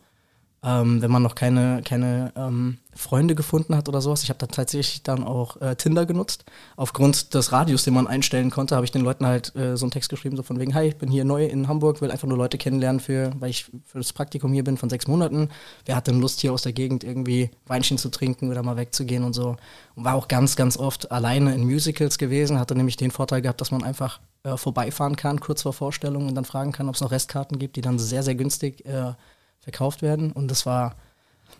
[0.64, 4.24] Ähm, wenn man noch keine, keine ähm, Freunde gefunden hat oder sowas.
[4.24, 6.44] Ich habe da tatsächlich dann auch äh, Tinder genutzt.
[6.76, 9.92] Aufgrund des Radios, den man einstellen konnte, habe ich den Leuten halt äh, so einen
[9.92, 12.36] Text geschrieben, so von wegen, hi, ich bin hier neu in Hamburg, will einfach nur
[12.36, 15.48] Leute kennenlernen, für, weil ich für das Praktikum hier bin von sechs Monaten.
[15.84, 19.22] Wer hat denn Lust, hier aus der Gegend irgendwie Weinchen zu trinken oder mal wegzugehen
[19.22, 19.56] und so.
[19.94, 23.60] Und war auch ganz, ganz oft alleine in Musicals gewesen, hatte nämlich den Vorteil gehabt,
[23.60, 27.00] dass man einfach äh, vorbeifahren kann, kurz vor Vorstellung und dann fragen kann, ob es
[27.00, 29.12] noch Restkarten gibt, die dann sehr, sehr günstig äh,
[29.68, 30.32] verkauft werden.
[30.32, 30.96] Und das war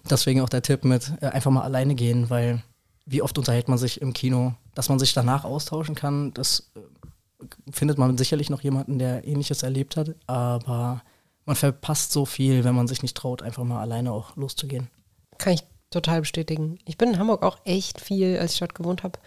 [0.09, 2.63] deswegen auch der Tipp mit äh, einfach mal alleine gehen, weil
[3.05, 7.45] wie oft unterhält man sich im Kino, dass man sich danach austauschen kann, das äh,
[7.71, 11.03] findet man sicherlich noch jemanden, der ähnliches erlebt hat, aber
[11.45, 14.89] man verpasst so viel, wenn man sich nicht traut, einfach mal alleine auch loszugehen.
[15.37, 16.79] Kann ich total bestätigen.
[16.87, 19.19] Ich bin in Hamburg auch echt viel, als ich dort gewohnt habe,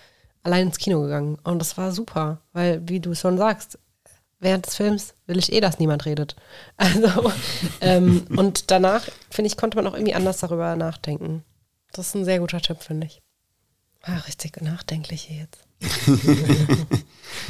[0.44, 1.38] allein ins Kino gegangen.
[1.44, 3.80] Und das war super, weil, wie du schon sagst,
[4.42, 6.36] während des Films will ich eh, dass niemand redet.
[6.76, 7.32] Also,
[7.80, 11.44] ähm, und danach, finde ich, konnte man auch irgendwie anders darüber nachdenken.
[11.94, 13.22] Das ist ein sehr guter Tipp, finde ich.
[14.02, 15.64] Ah, richtig nachdenklich hier jetzt.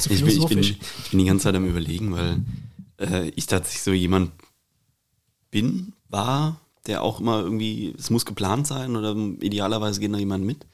[0.10, 0.78] ich, bin, ich, bin, ich
[1.10, 2.42] bin die ganze Zeit am überlegen, weil
[3.00, 4.32] äh, ich tatsächlich so jemand
[5.50, 10.46] bin, war, der auch immer irgendwie, es muss geplant sein oder idealerweise geht noch jemand
[10.46, 10.66] mit.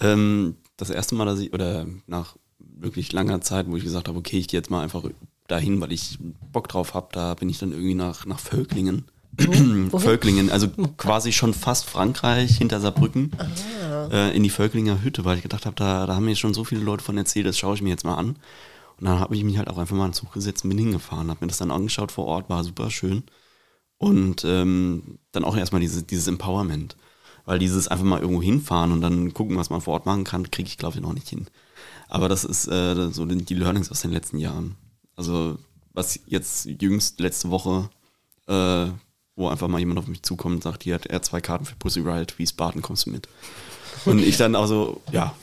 [0.00, 4.18] Ähm, das erste Mal, dass ich, oder nach wirklich langer Zeit, wo ich gesagt habe,
[4.18, 5.04] okay, ich gehe jetzt mal einfach
[5.48, 6.18] dahin, weil ich
[6.52, 9.06] Bock drauf habe, da bin ich dann irgendwie nach, nach Völklingen.
[9.90, 9.98] Wo?
[9.98, 14.08] Völklingen, also quasi schon fast Frankreich hinter Saarbrücken, ah.
[14.10, 16.62] äh, in die Völklinger Hütte, weil ich gedacht habe, da, da haben mir schon so
[16.62, 18.36] viele Leute von erzählt, das schaue ich mir jetzt mal an.
[19.00, 20.78] Und dann habe ich mich halt auch einfach mal in den Zug gesetzt und bin
[20.78, 23.24] hingefahren, habe mir das dann angeschaut vor Ort, war super schön.
[23.98, 26.96] Und ähm, dann auch erstmal diese, dieses Empowerment.
[27.44, 30.50] Weil dieses einfach mal irgendwo hinfahren und dann gucken, was man vor Ort machen kann,
[30.50, 31.46] kriege ich, glaube ich, noch nicht hin.
[32.08, 34.76] Aber das ist äh, so die Learnings aus den letzten Jahren.
[35.16, 35.58] Also
[35.92, 37.88] was jetzt jüngst letzte Woche,
[38.48, 38.86] äh,
[39.36, 41.76] wo einfach mal jemand auf mich zukommt und sagt, hier hat er zwei Karten für
[41.76, 43.28] Pussy Riot, Wiesbaden, kommst du mit?
[44.04, 45.34] Und ich dann also, ja,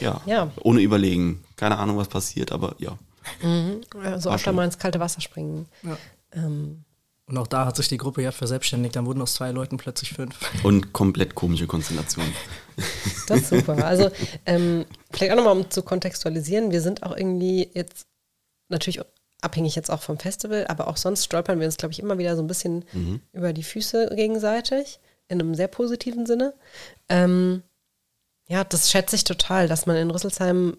[0.00, 0.50] ja, ja.
[0.62, 1.42] ohne überlegen.
[1.56, 2.96] Keine Ahnung, was passiert, aber ja.
[3.42, 3.82] Mhm.
[4.18, 5.66] So öfter mal ins kalte Wasser springen.
[5.82, 5.96] Ja.
[6.32, 6.84] Ähm,
[7.26, 8.96] und auch da hat sich die Gruppe ja verselbstständigt.
[8.96, 10.36] Dann wurden aus zwei Leuten plötzlich fünf.
[10.64, 12.26] Und komplett komische Konstellation.
[13.28, 13.84] Das ist super.
[13.84, 14.10] Also
[14.46, 16.72] ähm, vielleicht auch nochmal, um zu kontextualisieren.
[16.72, 18.06] Wir sind auch irgendwie jetzt
[18.70, 19.00] natürlich
[19.40, 22.36] abhängig jetzt auch vom Festival, aber auch sonst stolpern wir uns, glaube ich, immer wieder
[22.36, 23.20] so ein bisschen mhm.
[23.32, 26.54] über die Füße gegenseitig, in einem sehr positiven Sinne.
[27.08, 27.62] Ähm,
[28.48, 30.76] ja, das schätze ich total, dass man in Rüsselsheim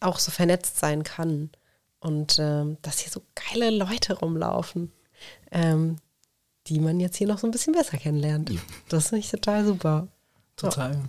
[0.00, 1.50] auch so vernetzt sein kann
[2.00, 4.92] und ähm, dass hier so geile Leute rumlaufen
[5.50, 5.96] ähm,
[6.66, 8.50] die man jetzt hier noch so ein bisschen besser kennenlernt.
[8.50, 8.60] Ja.
[8.88, 10.08] Das finde ich total super.
[10.56, 10.92] Total.
[10.92, 11.00] Ja.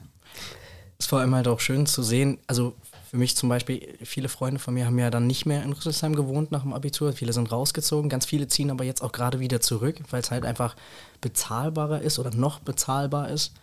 [0.97, 2.75] Ist vor allem halt auch schön zu sehen, also
[3.15, 6.17] für mich zum Beispiel, viele Freunde von mir haben ja dann nicht mehr in Rüsselsheim
[6.17, 7.13] gewohnt nach dem Abitur.
[7.13, 10.43] Viele sind rausgezogen, ganz viele ziehen aber jetzt auch gerade wieder zurück, weil es halt
[10.43, 10.75] einfach
[11.21, 13.53] bezahlbarer ist oder noch bezahlbar ist.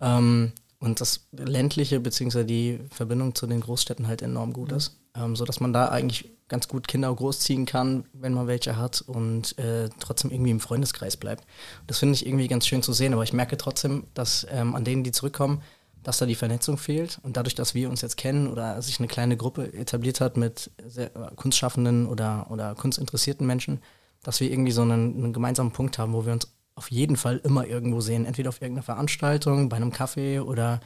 [0.00, 2.44] Ähm, und das ländliche bzw.
[2.44, 4.76] die Verbindung zu den Großstädten halt enorm gut mhm.
[4.76, 9.00] ist, ähm, sodass man da eigentlich ganz gut Kinder großziehen kann, wenn man welche hat
[9.00, 11.48] und äh, trotzdem irgendwie im Freundeskreis bleibt.
[11.88, 14.84] Das finde ich irgendwie ganz schön zu sehen, aber ich merke trotzdem, dass ähm, an
[14.84, 15.62] denen, die zurückkommen,
[16.02, 19.08] dass da die Vernetzung fehlt und dadurch, dass wir uns jetzt kennen oder sich eine
[19.08, 23.80] kleine Gruppe etabliert hat mit äh, kunstschaffenden oder, oder kunstinteressierten Menschen,
[24.22, 27.38] dass wir irgendwie so einen, einen gemeinsamen Punkt haben, wo wir uns auf jeden Fall
[27.44, 30.80] immer irgendwo sehen, entweder auf irgendeiner Veranstaltung, bei einem Kaffee oder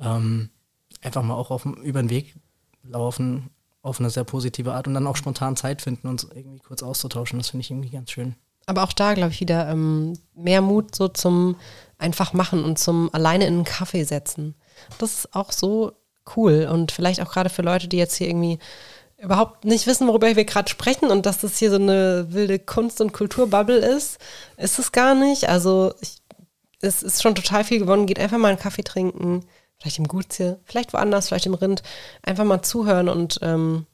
[0.00, 0.50] ähm,
[1.02, 2.36] einfach mal auch auf, über den Weg
[2.82, 3.50] laufen
[3.82, 7.38] auf eine sehr positive Art und dann auch spontan Zeit finden, uns irgendwie kurz auszutauschen.
[7.38, 8.34] Das finde ich irgendwie ganz schön.
[8.66, 11.56] Aber auch da, glaube ich, wieder ähm, mehr Mut so zum
[11.98, 14.54] einfach machen und zum alleine in einen Kaffee setzen.
[14.98, 15.92] Das ist auch so
[16.36, 18.58] cool und vielleicht auch gerade für Leute, die jetzt hier irgendwie
[19.18, 23.00] überhaupt nicht wissen, worüber wir gerade sprechen und dass das hier so eine wilde Kunst-
[23.00, 24.18] und Kulturbubble ist,
[24.56, 25.48] ist es gar nicht.
[25.48, 26.16] Also ich,
[26.80, 28.06] es ist schon total viel gewonnen.
[28.06, 29.44] Geht einfach mal einen Kaffee trinken,
[29.78, 31.82] vielleicht im Gutsje, vielleicht woanders, vielleicht im Rind,
[32.22, 33.86] einfach mal zuhören und ähm,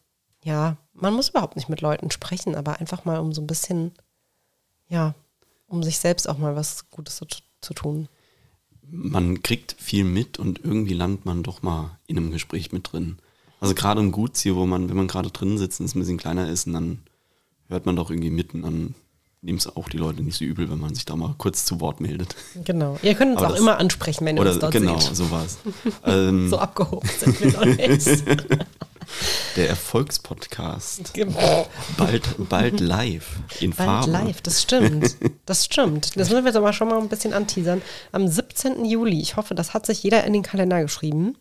[0.43, 3.93] ja, man muss überhaupt nicht mit Leuten sprechen, aber einfach mal um so ein bisschen,
[4.91, 5.15] ja,
[5.67, 7.27] um sich selbst auch mal was Gutes zu,
[7.63, 8.09] zu tun.
[8.83, 13.19] Man kriegt viel mit und irgendwie landet man doch mal in einem Gespräch mit drin.
[13.61, 16.19] Also gerade im Gutsje, wo man, wenn man gerade drin sitzt und es ein bisschen
[16.19, 16.99] kleiner ist, und dann
[17.69, 18.95] hört man doch irgendwie mitten an
[19.43, 21.81] nehmen es auch die Leute nicht so übel, wenn man sich da mal kurz zu
[21.81, 22.35] Wort meldet.
[22.65, 22.99] Genau.
[23.03, 25.15] Ihr könnt uns Aber auch das, immer ansprechen, wenn ihr uns dort genau, seht.
[25.15, 25.59] Genau, so war es.
[26.05, 28.07] ähm, so abgehoben sind wir noch nicht.
[29.57, 31.13] Der Erfolgspodcast.
[31.97, 34.13] Bald, bald live in bald Farbe.
[34.13, 35.17] Bald live, das stimmt.
[35.47, 36.17] Das stimmt.
[36.17, 37.83] Das müssen wir jetzt aber schon mal ein bisschen anteasern.
[38.13, 38.85] Am 17.
[38.85, 41.37] Juli, ich hoffe, das hat sich jeder in den Kalender geschrieben.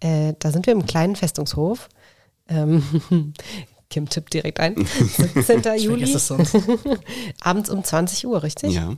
[0.00, 1.88] Äh, da sind wir im kleinen Festungshof.
[2.48, 2.82] Ähm,
[3.90, 4.86] Kim tippt direkt ein.
[4.86, 5.78] 17.
[5.78, 6.16] Juli.
[7.40, 8.72] Abends um 20 Uhr, richtig?
[8.72, 8.94] Ja.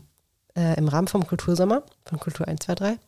[0.57, 2.99] Äh, Im Rahmen vom Kultursommer von Kultur 123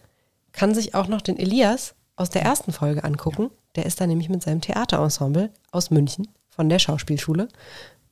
[0.53, 3.51] kann sich auch noch den Elias aus der ersten Folge angucken.
[3.77, 7.49] Der ist da nämlich mit seinem Theaterensemble aus München von der Schauspielschule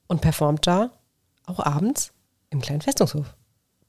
[0.08, 0.90] und performt da
[1.46, 2.12] auch abends
[2.50, 3.34] im kleinen Festungshof.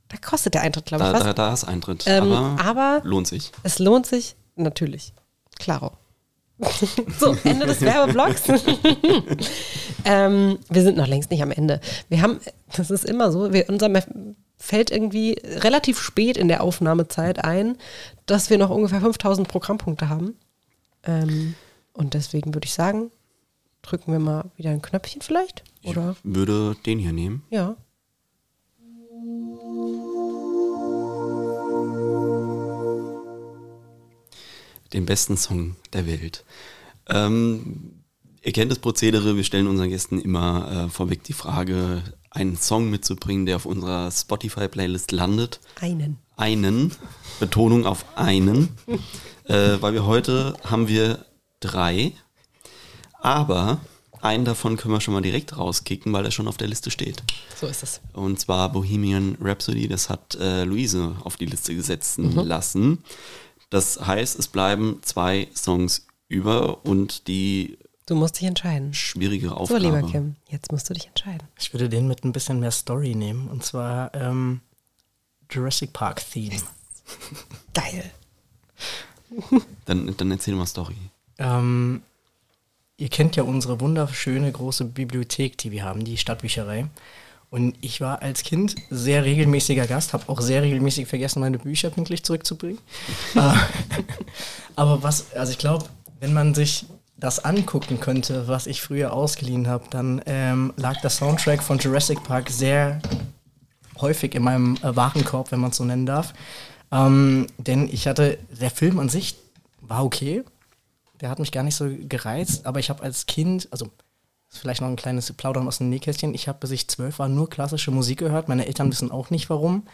[0.09, 1.23] Da kostet der Eintritt, glaube ich, Da, was.
[1.23, 2.03] da, da ist Eintritt.
[2.07, 3.51] Ähm, aber, aber lohnt sich.
[3.63, 5.13] es lohnt sich natürlich.
[5.59, 5.91] Klaro.
[7.19, 8.43] so, Ende des Werbeblocks.
[10.05, 11.81] ähm, wir sind noch längst nicht am Ende.
[12.09, 12.39] Wir haben,
[12.75, 13.89] das ist immer so, wir, unser
[14.57, 17.77] fällt irgendwie relativ spät in der Aufnahmezeit ein,
[18.25, 20.37] dass wir noch ungefähr 5000 Programmpunkte haben.
[21.03, 21.55] Ähm,
[21.93, 23.11] und deswegen würde ich sagen,
[23.81, 25.63] drücken wir mal wieder ein Knöpfchen vielleicht?
[25.83, 26.15] Oder?
[26.23, 27.43] Ich würde den hier nehmen.
[27.49, 27.75] Ja.
[34.93, 36.45] Den besten Song der Welt.
[37.07, 38.03] Ähm,
[38.43, 42.89] ihr kennt das Prozedere, wir stellen unseren Gästen immer äh, vorweg die Frage, einen Song
[42.89, 45.59] mitzubringen, der auf unserer Spotify-Playlist landet.
[45.79, 46.17] Einen.
[46.35, 46.91] Einen,
[47.39, 48.69] Betonung auf einen,
[49.45, 51.25] äh, weil wir heute haben wir
[51.63, 52.13] drei,
[53.21, 53.79] aber
[54.21, 57.23] einen davon können wir schon mal direkt rauskicken, weil er schon auf der Liste steht.
[57.59, 57.99] So ist es.
[58.13, 63.03] Und zwar Bohemian Rhapsody, das hat äh, Luise auf die Liste gesetzen lassen.
[63.69, 68.93] Das heißt, es bleiben zwei Songs über und die Du musst dich entscheiden.
[68.93, 69.79] schwierige So, Aufgabe.
[69.81, 71.47] lieber Kim, jetzt musst du dich entscheiden.
[71.59, 73.47] Ich würde den mit ein bisschen mehr Story nehmen.
[73.47, 74.59] Und zwar ähm,
[75.49, 76.61] Jurassic Park Theme.
[77.73, 78.11] Geil.
[79.85, 80.95] Dann, dann erzähl mal Story.
[81.37, 82.01] Ähm,
[82.97, 86.87] ihr kennt ja unsere wunderschöne große Bibliothek, die wir haben, die Stadtbücherei.
[87.49, 91.89] Und ich war als Kind sehr regelmäßiger Gast, habe auch sehr regelmäßig vergessen, meine Bücher
[91.91, 92.79] pünktlich zurückzubringen.
[93.35, 93.53] Äh,
[94.75, 95.85] Aber was, also ich glaube,
[96.19, 101.09] wenn man sich das angucken könnte, was ich früher ausgeliehen habe, dann ähm, lag der
[101.09, 103.01] Soundtrack von Jurassic Park sehr
[104.01, 106.33] häufig in meinem äh, Warenkorb, wenn man es so nennen darf.
[106.91, 109.35] Ähm, denn ich hatte, der Film an sich
[109.81, 110.43] war okay.
[111.23, 113.89] Der hat mich gar nicht so gereizt, aber ich habe als Kind, also
[114.49, 117.49] vielleicht noch ein kleines Plaudern aus dem Nähkästchen, ich habe bis ich zwölf war nur
[117.49, 118.49] klassische Musik gehört.
[118.49, 119.87] Meine Eltern wissen auch nicht warum.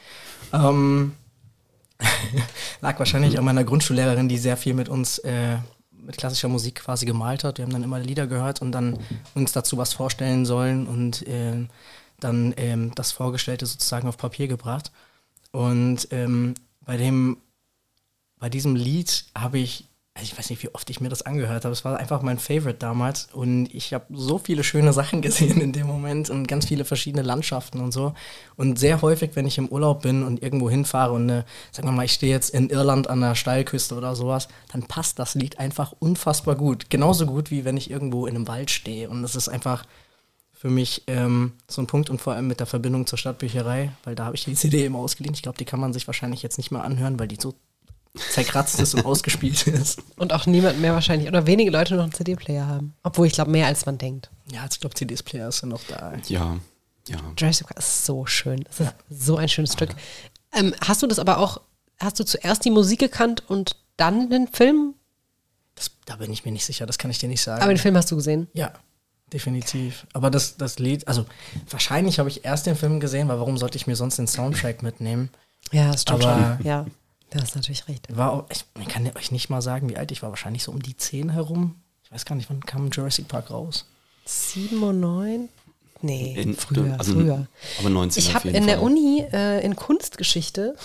[0.52, 1.14] Ähm,
[2.82, 5.58] lag wahrscheinlich an meiner Grundschullehrerin, die sehr viel mit uns äh,
[5.92, 7.60] mit klassischer Musik quasi gemalt hat.
[7.60, 8.98] Wir haben dann immer Lieder gehört und dann
[9.36, 11.68] uns dazu was vorstellen sollen und äh,
[12.20, 14.92] dann ähm, das Vorgestellte sozusagen auf Papier gebracht.
[15.52, 17.38] Und ähm, bei dem,
[18.40, 21.64] bei diesem Lied habe ich, also ich weiß nicht, wie oft ich mir das angehört
[21.64, 21.72] habe.
[21.72, 25.72] Es war einfach mein Favorite damals und ich habe so viele schöne Sachen gesehen in
[25.72, 28.14] dem Moment und ganz viele verschiedene Landschaften und so.
[28.58, 31.94] Und sehr häufig, wenn ich im Urlaub bin und irgendwo hinfahre und äh, sagen wir
[31.94, 35.60] mal, ich stehe jetzt in Irland an der Steilküste oder sowas, dann passt das Lied
[35.60, 36.90] einfach unfassbar gut.
[36.90, 39.10] Genauso gut wie wenn ich irgendwo in einem Wald stehe.
[39.10, 39.86] Und das ist einfach
[40.52, 44.16] für mich ähm, so ein Punkt und vor allem mit der Verbindung zur Stadtbücherei, weil
[44.16, 45.34] da habe ich die CD eben ausgeliehen.
[45.34, 47.54] Ich glaube, die kann man sich wahrscheinlich jetzt nicht mehr anhören, weil die so
[48.16, 50.02] zerkratzt ist und ausgespielt ist.
[50.18, 52.96] Und auch niemand mehr wahrscheinlich, oder wenige Leute noch einen CD-Player haben.
[53.04, 54.30] Obwohl ich glaube, mehr als man denkt.
[54.52, 56.14] Ja, ich glaube, CDs-Player sind noch da.
[56.28, 56.58] Ja,
[57.08, 57.18] ja.
[57.38, 58.66] Jurassic Park ist so schön.
[58.70, 59.90] Es ist so ein schönes Stück.
[60.54, 61.62] Ähm, hast du das aber auch,
[62.00, 64.96] hast du zuerst die Musik gekannt und dann den Film?
[65.76, 67.62] Das, da bin ich mir nicht sicher, das kann ich dir nicht sagen.
[67.62, 68.48] Aber den Film hast du gesehen.
[68.54, 68.74] ja,
[69.32, 70.08] definitiv.
[70.14, 71.26] Aber das, das Lied, also
[71.70, 74.82] wahrscheinlich habe ich erst den Film gesehen, weil warum sollte ich mir sonst den Soundtrack
[74.82, 75.30] mitnehmen?
[75.72, 76.66] Ja, das stimmt Aber- schon.
[76.66, 76.86] Ja,
[77.32, 78.08] das ist natürlich recht.
[78.16, 80.30] War auch, ich, ich kann euch nicht mal sagen, wie alt ich war.
[80.30, 81.76] Wahrscheinlich so um die 10 herum.
[82.04, 83.86] Ich weiß gar nicht, wann kam Jurassic Park raus?
[84.26, 85.50] Sieben und neun?
[86.02, 87.48] Nee, In- früher, also- früher.
[87.80, 88.86] Aber 90 Ich habe in der Fall.
[88.86, 90.76] Uni äh, in Kunstgeschichte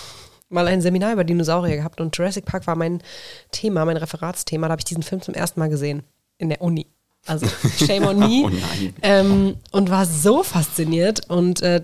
[0.48, 3.02] mal ein Seminar über Dinosaurier gehabt und Jurassic Park war mein
[3.50, 4.66] Thema, mein Referatsthema.
[4.68, 6.02] Da habe ich diesen Film zum ersten Mal gesehen.
[6.38, 6.86] In der Uni.
[7.26, 7.46] Also
[7.78, 8.42] shame on me.
[8.44, 8.50] Oh.
[9.02, 11.28] Ähm, und war so fasziniert.
[11.30, 11.80] Und äh,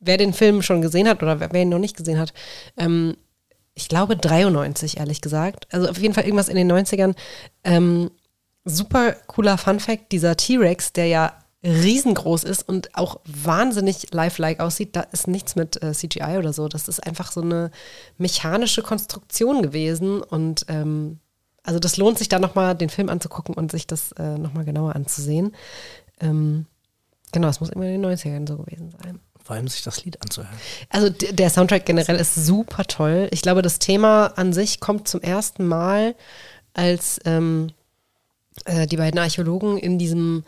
[0.00, 2.32] wer den Film schon gesehen hat oder wer, wer ihn noch nicht gesehen hat,
[2.76, 3.16] ähm,
[3.74, 5.66] ich glaube 93, ehrlich gesagt.
[5.72, 7.14] Also auf jeden Fall irgendwas in den 90ern.
[7.64, 8.10] Ähm,
[8.64, 11.32] super cooler Fun-Fact: dieser T-Rex, der ja
[11.64, 16.68] riesengroß ist und auch wahnsinnig lifelike aussieht, da ist nichts mit äh, CGI oder so.
[16.68, 17.70] Das ist einfach so eine
[18.18, 20.22] mechanische Konstruktion gewesen.
[20.22, 21.20] Und ähm,
[21.62, 24.94] also das lohnt sich da nochmal den Film anzugucken und sich das äh, nochmal genauer
[24.94, 25.54] anzusehen.
[26.20, 26.66] Ähm,
[27.32, 29.20] genau, es muss immer in den 90ern so gewesen sein.
[29.44, 30.56] Vor allem sich das Lied anzuhören.
[30.88, 33.28] Also der Soundtrack generell ist super toll.
[33.30, 36.14] Ich glaube, das Thema an sich kommt zum ersten Mal,
[36.72, 37.68] als ähm,
[38.64, 40.44] äh, die beiden Archäologen in diesem,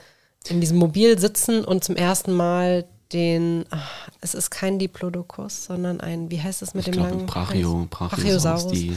[0.48, 6.00] in diesem Mobil sitzen und zum ersten Mal den, ach, es ist kein Diplodocus, sondern
[6.00, 8.62] ein, wie heißt es mit Ich dem langen Brachio, Brachiosaurus.
[8.64, 8.96] Brachiosaurus, die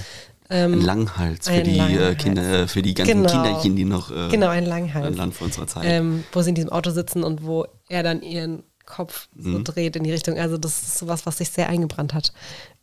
[0.52, 2.18] ein Langhals für ein die äh, Langhals.
[2.24, 3.30] Kinder, für die ganzen Genau.
[3.30, 5.06] Kinderchen, die noch äh, Genau, ein Langhals.
[5.06, 5.84] an Land vor unserer Zeit.
[5.86, 9.64] ähm, wo sie in diesem Auto sitzen und wo er dann ihren Kopf so Mhm.
[9.64, 10.38] dreht in die Richtung.
[10.38, 12.34] Also das ist sowas, was sich sehr eingebrannt hat.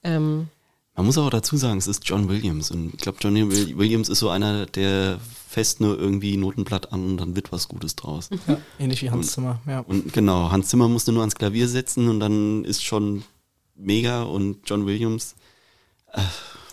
[0.03, 0.49] Ähm,
[0.95, 2.71] Man muss aber dazu sagen, es ist John Williams.
[2.71, 7.05] Und ich glaube, John Will- Williams ist so einer, der fest nur irgendwie Notenblatt an
[7.05, 8.31] und dann wird was Gutes draus.
[8.49, 9.81] Ja, ähnlich wie Hans Zimmer, ja.
[9.81, 13.25] Und genau, Hans Zimmer musste nur ans Klavier setzen und dann ist schon
[13.75, 15.35] mega und John Williams,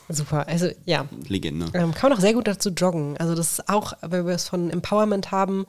[0.10, 0.48] super.
[0.48, 1.68] Also ja, Legende.
[1.74, 3.18] ähm, kann man auch sehr gut dazu joggen.
[3.18, 5.66] Also das ist auch, weil wir es von Empowerment haben,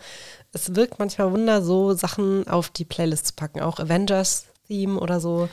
[0.53, 3.61] es wirkt manchmal Wunder, so Sachen auf die Playlist zu packen.
[3.61, 5.49] Auch Avengers-Theme oder so.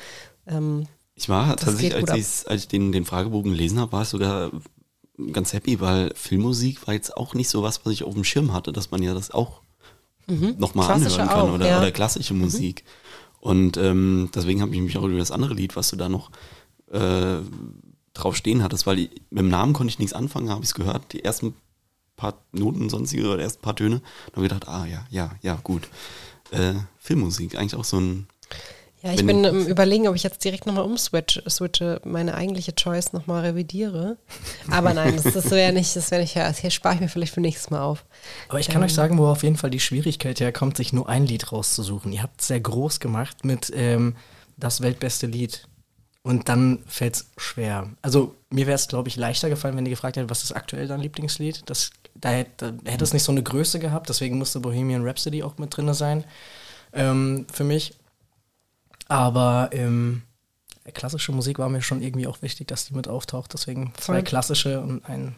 [0.47, 4.51] Ähm, Ich war tatsächlich, als, als ich den, den Fragebogen gelesen habe, war ich sogar
[5.33, 8.53] ganz happy, weil Filmmusik war jetzt auch nicht so was, was ich auf dem Schirm
[8.53, 9.61] hatte, dass man ja das auch
[10.27, 10.99] nochmal Mhm.
[10.99, 11.75] Klassische anhören kann auch, oder, ja.
[11.77, 11.81] Mhm.
[11.83, 12.85] oder klassische Musik.
[13.39, 16.29] Und ähm, deswegen habe ich mich auch über das andere Lied, was du da noch
[16.91, 17.37] äh,
[18.23, 20.75] drauf stehen hattest, weil ich, mit dem Namen konnte ich nichts anfangen, habe ich es
[20.75, 21.55] gehört, die ersten
[22.15, 25.59] paar Noten, sonstige oder ersten paar Töne, dann habe ich gedacht, ah ja, ja, ja,
[25.63, 25.89] gut.
[26.51, 28.27] Äh, Filmmusik, eigentlich auch so ein
[29.03, 33.13] ja, ich bin im Überlegen, ob ich jetzt direkt nochmal umswitche, switche, meine eigentliche Choice
[33.13, 34.17] nochmal revidiere.
[34.69, 37.33] Aber nein, das, das wäre nicht, das wäre nicht, ja, hier spare ich mir vielleicht
[37.33, 38.05] für nächstes Mal auf.
[38.47, 41.25] Aber ich kann euch sagen, wo auf jeden Fall die Schwierigkeit herkommt, sich nur ein
[41.25, 42.13] Lied rauszusuchen.
[42.13, 44.15] Ihr habt es sehr groß gemacht mit ähm,
[44.57, 45.67] das weltbeste Lied.
[46.23, 47.89] Und dann fällt es schwer.
[48.01, 50.87] Also mir wäre es, glaube ich, leichter gefallen, wenn ihr gefragt hättet, was ist aktuell
[50.87, 51.63] dein Lieblingslied?
[51.65, 55.41] Das, da hätte, da hätte es nicht so eine Größe gehabt, deswegen musste Bohemian Rhapsody
[55.41, 56.23] auch mit drin sein
[56.93, 57.95] ähm, für mich.
[59.07, 60.21] Aber ähm,
[60.93, 63.53] klassische Musik war mir schon irgendwie auch wichtig, dass die mit auftaucht.
[63.53, 64.23] Deswegen zwei Voll.
[64.23, 65.35] klassische und ein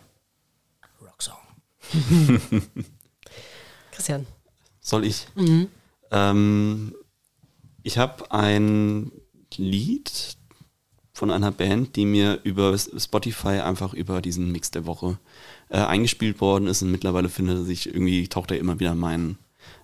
[1.01, 1.37] Rocksong.
[3.91, 4.25] Christian.
[4.81, 5.27] Soll ich?
[5.35, 5.69] Mhm.
[6.11, 6.95] Ähm,
[7.83, 9.11] ich habe ein
[9.55, 10.37] Lied
[11.13, 15.19] von einer Band, die mir über Spotify einfach über diesen Mix der Woche
[15.69, 19.37] äh, eingespielt worden ist und mittlerweile finde ich irgendwie taucht er immer wieder in meinen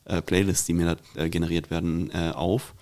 [0.05, 2.73] äh, Playlists, die mir da äh, generiert werden, äh, auf.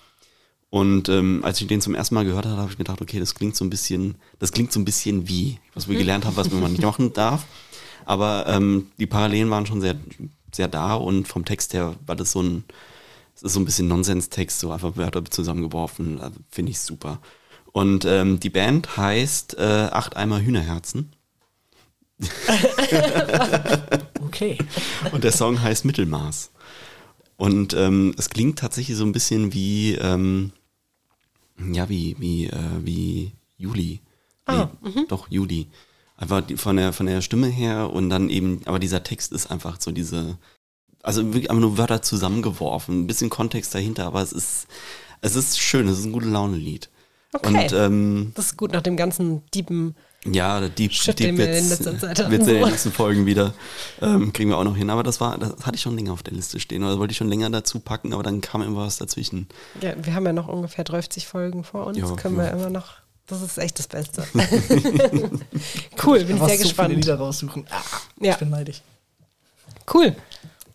[0.70, 3.36] Und ähm, als ich den zum ersten Mal gehört habe, habe ich gedacht, okay, das
[3.36, 6.52] klingt so ein bisschen, das klingt so ein bisschen wie, was wir gelernt haben, was
[6.52, 7.46] man nicht machen darf.
[8.06, 9.96] Aber ähm, die Parallelen waren schon sehr,
[10.54, 12.64] sehr da und vom Text her war das so ein,
[13.36, 17.20] es ist so ein bisschen Nonsens-Text, so einfach Wörter zusammengeworfen, also finde ich super.
[17.78, 21.12] Und ähm, die Band heißt äh, Acht Eimer Hühnerherzen
[24.20, 24.58] Okay.
[25.12, 26.50] und der Song heißt Mittelmaß.
[27.36, 30.54] Und ähm, es klingt tatsächlich so ein bisschen wie, ähm,
[31.72, 34.02] ja, wie, wie, äh, wie Juli.
[34.50, 34.70] Nee, Ah,
[35.08, 35.68] doch, Juli.
[36.16, 39.80] Einfach von, der, von der Stimme her und dann eben, aber dieser Text ist einfach
[39.80, 40.40] so diese,
[41.04, 44.66] also wirklich einfach nur Wörter zusammengeworfen, ein bisschen Kontext dahinter, aber es ist,
[45.22, 46.90] es ist schön, es ist ein gute Laune-Lied.
[47.34, 47.64] Okay.
[47.64, 49.96] Und ähm, Das ist gut nach dem ganzen Diepen.
[50.26, 52.66] ja, der Deep, Shit, Deep den wir in wird's, letzter Zeit hatten, wird's in den
[52.66, 53.54] nächsten Folgen wieder.
[54.02, 54.90] Ähm, kriegen wir auch noch hin.
[54.90, 56.84] Aber das war, das hatte ich schon länger auf der Liste stehen.
[56.84, 59.48] Oder wollte ich schon länger dazu packen, aber dann kam immer was dazwischen.
[59.82, 61.98] Ja, wir haben ja noch ungefähr 30 Folgen vor uns.
[61.98, 62.44] Ja, können ja.
[62.44, 62.94] wir immer noch.
[63.28, 64.24] Das ist echt das Beste.
[66.06, 66.96] cool, bin ich sehr so viele gespannt.
[66.96, 67.68] Lieder raussuchen.
[67.70, 67.82] Ah,
[68.22, 68.32] Ja.
[68.32, 68.82] Ich bin neidisch.
[69.94, 70.16] Cool.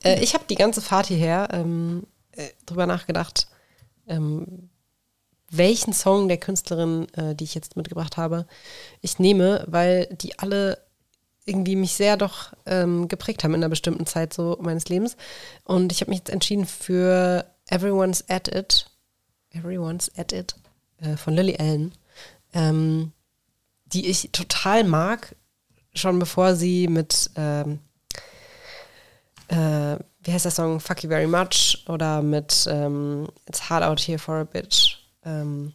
[0.05, 3.47] Äh, ich habe die ganze Fahrt hierher ähm, äh, drüber nachgedacht,
[4.07, 4.69] ähm,
[5.53, 8.47] welchen Song der Künstlerin, äh, die ich jetzt mitgebracht habe,
[9.01, 10.79] ich nehme, weil die alle
[11.45, 15.17] irgendwie mich sehr doch ähm, geprägt haben in einer bestimmten Zeit so meines Lebens.
[15.65, 18.87] Und ich habe mich jetzt entschieden für Everyone's at It.
[19.51, 20.55] Everyone's at It
[21.01, 21.93] äh, von Lily Allen,
[22.55, 23.13] ähm,
[23.87, 25.35] die ich total mag,
[25.95, 27.81] schon bevor sie mit ähm,
[29.49, 30.81] äh, wie heißt der Song?
[30.81, 34.92] Fuck You Very Much oder mit ähm, It's Hard Out Here for a Bitch
[35.25, 35.73] ähm,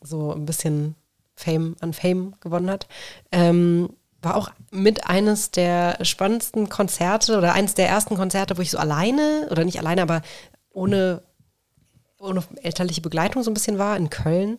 [0.00, 0.94] so ein bisschen
[1.34, 2.86] Fame an Fame gewonnen hat.
[3.30, 3.90] Ähm,
[4.20, 8.78] war auch mit eines der spannendsten Konzerte oder eines der ersten Konzerte, wo ich so
[8.78, 10.22] alleine oder nicht alleine, aber
[10.70, 11.22] ohne,
[12.18, 14.58] ohne elterliche Begleitung so ein bisschen war in Köln.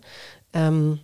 [0.53, 0.99] Ähm,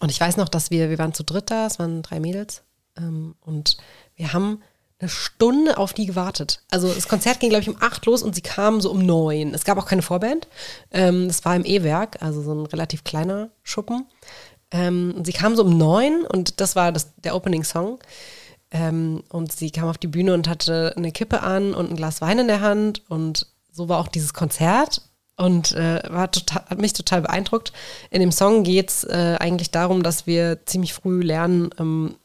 [0.00, 2.62] und ich weiß noch, dass wir, wir waren zu dritt da, es waren drei Mädels.
[2.96, 3.76] Ähm, und
[4.14, 4.62] wir haben
[4.98, 6.62] eine Stunde auf die gewartet.
[6.70, 9.52] Also das Konzert ging, glaube ich, um acht los und sie kamen so um neun.
[9.52, 10.48] Es gab auch keine Vorband.
[10.90, 14.06] Ähm, das war im E-Werk, also so ein relativ kleiner Schuppen.
[14.70, 17.98] Ähm, und sie kamen so um neun und das war das, der Opening-Song.
[18.70, 22.20] Ähm, und sie kam auf die Bühne und hatte eine Kippe an und ein Glas
[22.20, 23.02] Wein in der Hand.
[23.08, 25.02] Und so war auch dieses Konzert
[25.36, 27.72] und äh, war total, hat mich total beeindruckt.
[28.10, 32.16] In dem Song geht es äh, eigentlich darum, dass wir ziemlich früh lernen, ähm,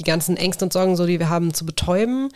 [0.00, 2.30] die ganzen Ängste und Sorgen, so die wir haben, zu betäuben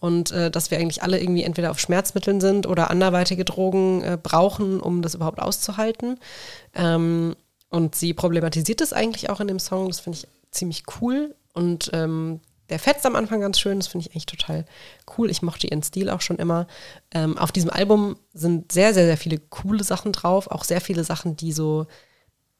[0.00, 4.18] und äh, dass wir eigentlich alle irgendwie entweder auf Schmerzmitteln sind oder anderweitige Drogen äh,
[4.20, 6.18] brauchen, um das überhaupt auszuhalten.
[6.74, 7.36] Ähm,
[7.68, 11.90] und sie problematisiert es eigentlich auch in dem Song, das finde ich ziemlich cool und
[11.92, 12.40] ähm,
[12.70, 14.64] der fetzt am Anfang ganz schön, das finde ich eigentlich total
[15.18, 15.28] cool.
[15.28, 16.68] Ich mochte ihren Stil auch schon immer.
[17.12, 21.04] Ähm, auf diesem Album sind sehr, sehr, sehr viele coole Sachen drauf, auch sehr viele
[21.04, 21.86] Sachen, die so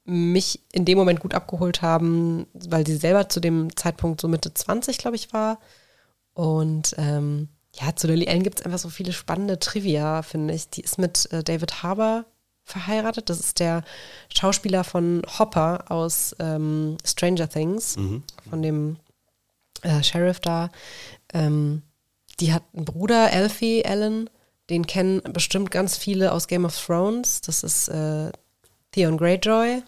[0.03, 4.53] mich in dem Moment gut abgeholt haben, weil sie selber zu dem Zeitpunkt so Mitte
[4.53, 5.59] 20, glaube ich, war.
[6.33, 10.69] Und ähm, ja, zu Lily Allen gibt es einfach so viele spannende Trivia, finde ich.
[10.69, 12.25] Die ist mit äh, David Harbour
[12.63, 13.29] verheiratet.
[13.29, 13.83] Das ist der
[14.33, 18.23] Schauspieler von Hopper aus ähm, Stranger Things, Mhm.
[18.49, 18.97] von dem
[19.83, 20.69] äh, Sheriff da.
[21.33, 21.83] Ähm,
[22.39, 24.29] die hat einen Bruder, Alfie Allen.
[24.69, 27.41] Den kennen bestimmt ganz viele aus Game of Thrones.
[27.41, 28.31] Das ist äh,
[28.91, 29.83] Theon Greyjoy.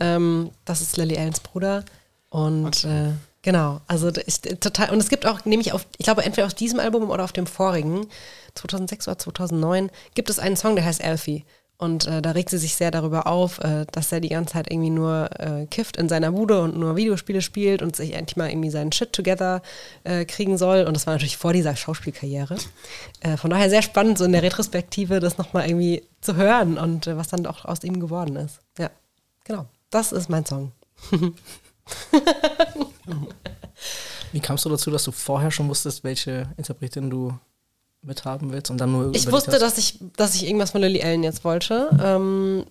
[0.00, 1.84] Ähm, das ist Lily Allens Bruder.
[2.30, 4.90] Und äh, genau, also ich, total.
[4.90, 7.46] Und es gibt auch, nämlich auf, ich glaube, entweder auf diesem Album oder auf dem
[7.46, 8.06] vorigen,
[8.54, 11.44] 2006 oder 2009, gibt es einen Song, der heißt Alfie.
[11.80, 14.68] Und äh, da regt sie sich sehr darüber auf, äh, dass er die ganze Zeit
[14.68, 18.50] irgendwie nur äh, kifft in seiner Bude und nur Videospiele spielt und sich endlich mal
[18.50, 19.62] irgendwie seinen Shit together
[20.02, 20.82] äh, kriegen soll.
[20.82, 22.56] Und das war natürlich vor dieser Schauspielkarriere.
[23.20, 27.06] Äh, von daher sehr spannend, so in der Retrospektive das nochmal irgendwie zu hören und
[27.06, 28.58] äh, was dann auch aus ihm geworden ist.
[28.76, 28.90] Ja,
[29.44, 29.66] genau.
[29.90, 30.72] Das ist mein Song.
[34.32, 37.38] Wie kamst du dazu, dass du vorher schon wusstest, welche Interpretin du
[38.02, 39.62] mithaben willst und dann nur Ich wusste, hast?
[39.62, 41.90] dass ich, dass ich irgendwas von Lily Allen jetzt wollte.
[42.02, 42.64] Ähm,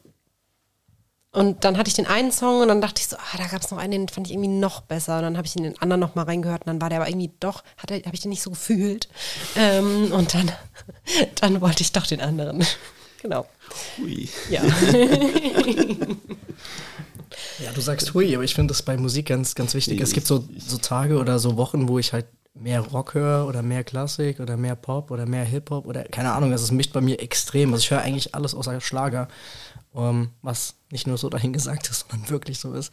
[1.32, 3.62] und dann hatte ich den einen Song und dann dachte ich so, ah, da gab
[3.62, 5.18] es noch einen, den fand ich irgendwie noch besser.
[5.18, 7.10] Und dann habe ich in den anderen noch mal reingehört und dann war der aber
[7.10, 9.08] irgendwie doch, habe ich den nicht so gefühlt.
[9.56, 10.52] Ähm, und dann,
[11.36, 12.66] dann wollte ich doch den anderen.
[13.22, 13.46] genau.
[13.98, 14.30] Hui.
[14.50, 14.64] Ja.
[17.64, 20.00] Ja, du sagst hui, aber ich finde das bei Musik ganz, ganz wichtig.
[20.00, 22.26] Es gibt so, so Tage oder so Wochen, wo ich halt
[22.60, 26.52] mehr Rock höre oder mehr Klassik oder mehr Pop oder mehr Hip-Hop oder keine Ahnung,
[26.52, 27.72] es mischt bei mir extrem.
[27.74, 29.28] Also ich höre eigentlich alles außer Schlager,
[29.96, 32.92] ähm, was nicht nur so dahingesagt ist, sondern wirklich so ist.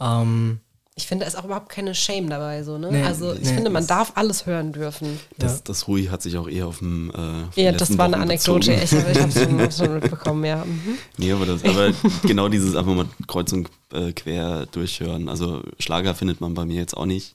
[0.00, 0.60] Ähm,
[0.96, 2.62] Ich finde, da ist auch überhaupt keine Shame dabei.
[2.62, 2.88] So, ne?
[2.92, 3.54] Nee, also ich nee.
[3.54, 5.18] finde, man darf alles hören dürfen.
[5.38, 5.60] Das, Ja.
[5.64, 7.10] das Hui hat sich auch eher auf dem.
[7.56, 8.70] Äh, Ja, das war eine Wochen Anekdote.
[8.70, 8.82] bezogen.
[8.84, 10.64] Ich, ich habe es schon, schon mitbekommen, ja.
[10.64, 10.98] Mhm.
[11.18, 11.90] Nee, aber, das, aber
[12.22, 15.28] genau dieses einfach mal kreuz und äh, quer durchhören.
[15.28, 17.34] Also Schlager findet man bei mir jetzt auch nicht.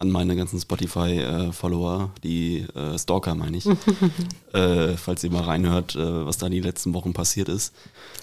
[0.00, 3.66] An meine ganzen Spotify-Follower, die äh, Stalker meine ich.
[4.54, 7.74] äh, falls ihr mal reinhört, äh, was da die letzten Wochen passiert ist.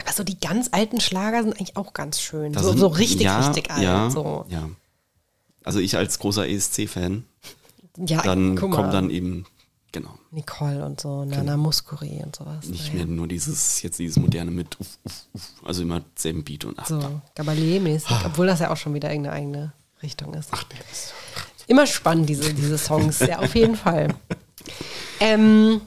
[0.02, 2.54] Aber so die ganz alten Schlager sind eigentlich auch ganz schön.
[2.56, 3.84] So, sind- so richtig, ja, richtig alt.
[3.84, 4.46] Ja, so.
[4.50, 4.70] ja.
[5.64, 7.26] Also ich als großer ESC-Fan,
[7.98, 9.46] Ja, dann kommt dann eben,
[9.92, 12.66] genau, Nicole und so, Nana Muscuri und sowas.
[12.70, 13.06] nicht naja.
[13.06, 16.80] mehr nur dieses, jetzt dieses moderne mit, uff, uff, uff, also immer selben Beat und
[16.80, 20.50] ach, So, Gabalier-mäßig, obwohl das ja auch schon wieder irgendeine eigene Richtung ist.
[20.52, 20.64] ach
[21.68, 24.16] Immer spannend, diese, diese Songs, ja, auf jeden Fall.
[25.20, 25.82] Ähm,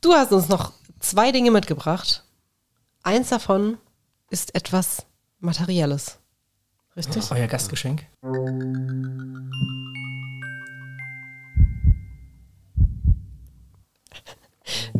[0.00, 2.24] du hast uns noch zwei Dinge mitgebracht.
[3.02, 3.78] Eins davon
[4.30, 5.04] ist etwas
[5.40, 6.18] Materielles.
[6.96, 7.30] Richtig?
[7.30, 8.06] euer Gastgeschenk.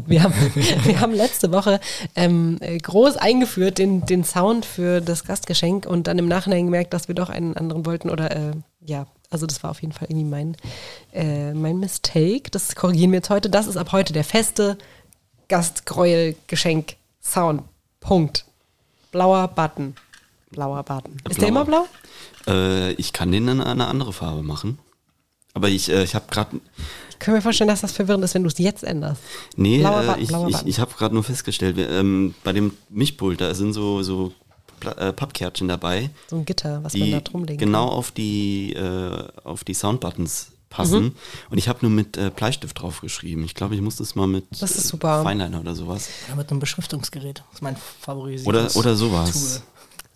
[0.06, 0.34] Wir haben,
[0.84, 1.80] wir haben letzte Woche
[2.14, 6.92] ähm, äh, groß eingeführt den, den Sound für das Gastgeschenk und dann im Nachhinein gemerkt,
[6.92, 8.10] dass wir doch einen anderen wollten.
[8.10, 10.56] Oder äh, ja, also das war auf jeden Fall irgendwie mein,
[11.12, 12.50] äh, mein Mistake.
[12.50, 13.48] Das korrigieren wir jetzt heute.
[13.48, 14.76] Das ist ab heute der feste
[15.48, 17.62] Gastgräuel-Geschenk-Sound.
[18.00, 18.44] Punkt.
[19.10, 19.94] Blauer Button.
[20.50, 21.16] Blauer Button.
[21.28, 21.86] Ist der immer blau?
[22.46, 24.78] Äh, ich kann den in eine andere Farbe machen.
[25.54, 26.60] Aber ich, äh, ich habe gerade,
[27.10, 29.22] Ich kann mir vorstellen, dass das verwirrend ist, wenn du es jetzt änderst.
[29.56, 32.52] nee, Blauer äh, Button, ich, blauer ich, ich habe gerade nur festgestellt, wir, ähm, bei
[32.52, 34.32] dem Mischpult, da sind so, so
[34.84, 37.96] äh, Pappkärtchen dabei, So ein Gitter, was man da die drum legen genau kann.
[37.98, 41.02] auf die, äh, auf die Soundbuttons passen.
[41.04, 41.14] Mhm.
[41.50, 43.44] Und ich habe nur mit äh, Bleistift draufgeschrieben.
[43.44, 45.20] Ich glaube, ich muss das mal mit Das ist super.
[45.20, 46.09] Äh, Fineliner oder sowas.
[46.28, 47.40] Ja, mit einem Beschriftungsgerät.
[47.46, 48.46] Das ist mein favorisiertes
[48.76, 49.32] Oder, oder sowas.
[49.32, 49.62] Tool.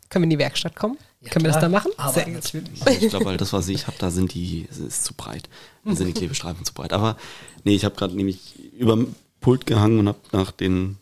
[0.08, 0.96] Können wir in die Werkstatt kommen?
[1.20, 1.90] Ja, Können wir das klar, da machen?
[1.96, 2.86] Aber Sehr natürlich.
[3.00, 5.48] Ich glaube, weil das, was ich habe, da sind die, es ist zu breit.
[5.84, 6.92] Da sind die Klebestreifen zu breit.
[6.92, 7.16] Aber
[7.64, 10.96] nee, ich habe gerade nämlich über dem Pult gehangen und habe nach den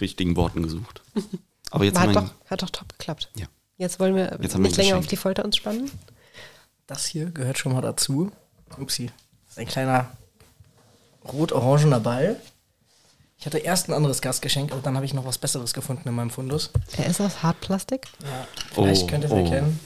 [0.00, 1.02] richtigen Worten gesucht.
[1.72, 3.30] Aber jetzt hat, doch, hat doch top geklappt.
[3.36, 3.46] Ja.
[3.78, 4.94] Jetzt wollen wir Jetzt nicht länger Geschenk.
[4.98, 5.90] auf die Folter uns spannen.
[6.86, 8.30] Das hier gehört schon mal dazu.
[8.78, 9.06] Upsi.
[9.46, 10.10] Das ist ein kleiner
[11.32, 12.36] rot-orangener Ball.
[13.38, 16.14] Ich hatte erst ein anderes Gastgeschenk, aber dann habe ich noch was Besseres gefunden in
[16.14, 16.70] meinem Fundus.
[16.96, 18.06] Er ist aus Hartplastik.
[18.22, 19.36] Ja, vielleicht Oh, könnt ihr es oh.
[19.36, 19.80] erkennen.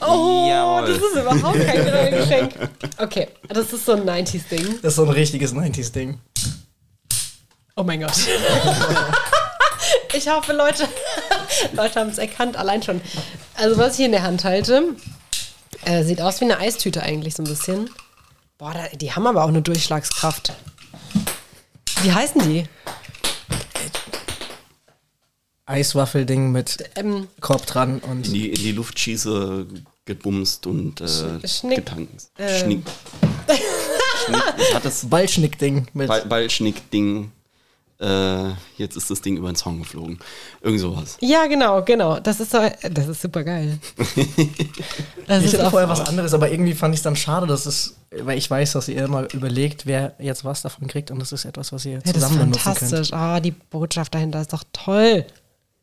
[0.00, 0.86] Oh, Jawohl.
[0.86, 2.54] das ist überhaupt kein Geschenk.
[2.96, 4.78] Okay, das ist so ein 90s-Ding.
[4.80, 6.18] Das ist so ein richtiges 90s-Ding.
[7.76, 8.12] Oh mein Gott.
[10.14, 10.88] Ich hoffe, Leute,
[11.72, 13.00] Leute haben es erkannt, allein schon.
[13.54, 14.94] Also, was ich in der Hand halte,
[15.84, 17.88] Äh, sieht aus wie eine Eistüte eigentlich so ein bisschen.
[18.58, 20.52] Boah, da, die haben aber auch eine Durchschlagskraft.
[22.02, 22.64] Wie heißen die?
[25.66, 29.66] Eiswaffelding mit Ähm, Korb dran und In die, in die Luft schieße,
[30.06, 32.24] gebumst und äh, Schnick- getankt.
[32.38, 32.58] ähm.
[32.58, 32.82] Schnick.
[34.26, 35.10] Schnick.
[35.10, 36.08] Ballschnickding mit.
[36.08, 37.30] Ball, Ballschnick-Ding?
[38.00, 40.18] Äh, jetzt ist das Ding über den Zaun geflogen.
[40.62, 41.16] Irgend sowas.
[41.20, 42.20] ja, genau, genau.
[42.20, 42.58] Das ist, so,
[42.90, 43.78] das ist super geil.
[45.26, 47.46] Das ich ist hatte auch, vorher was anderes, aber irgendwie fand ich es dann schade,
[47.46, 51.18] dass es, weil ich weiß, dass ihr immer überlegt, wer jetzt was davon kriegt und
[51.18, 52.78] das ist etwas, was ihr ja, das ist zusammen benutzen könnt.
[52.78, 53.12] fantastisch.
[53.12, 55.26] Ah, die Botschaft dahinter ist doch toll.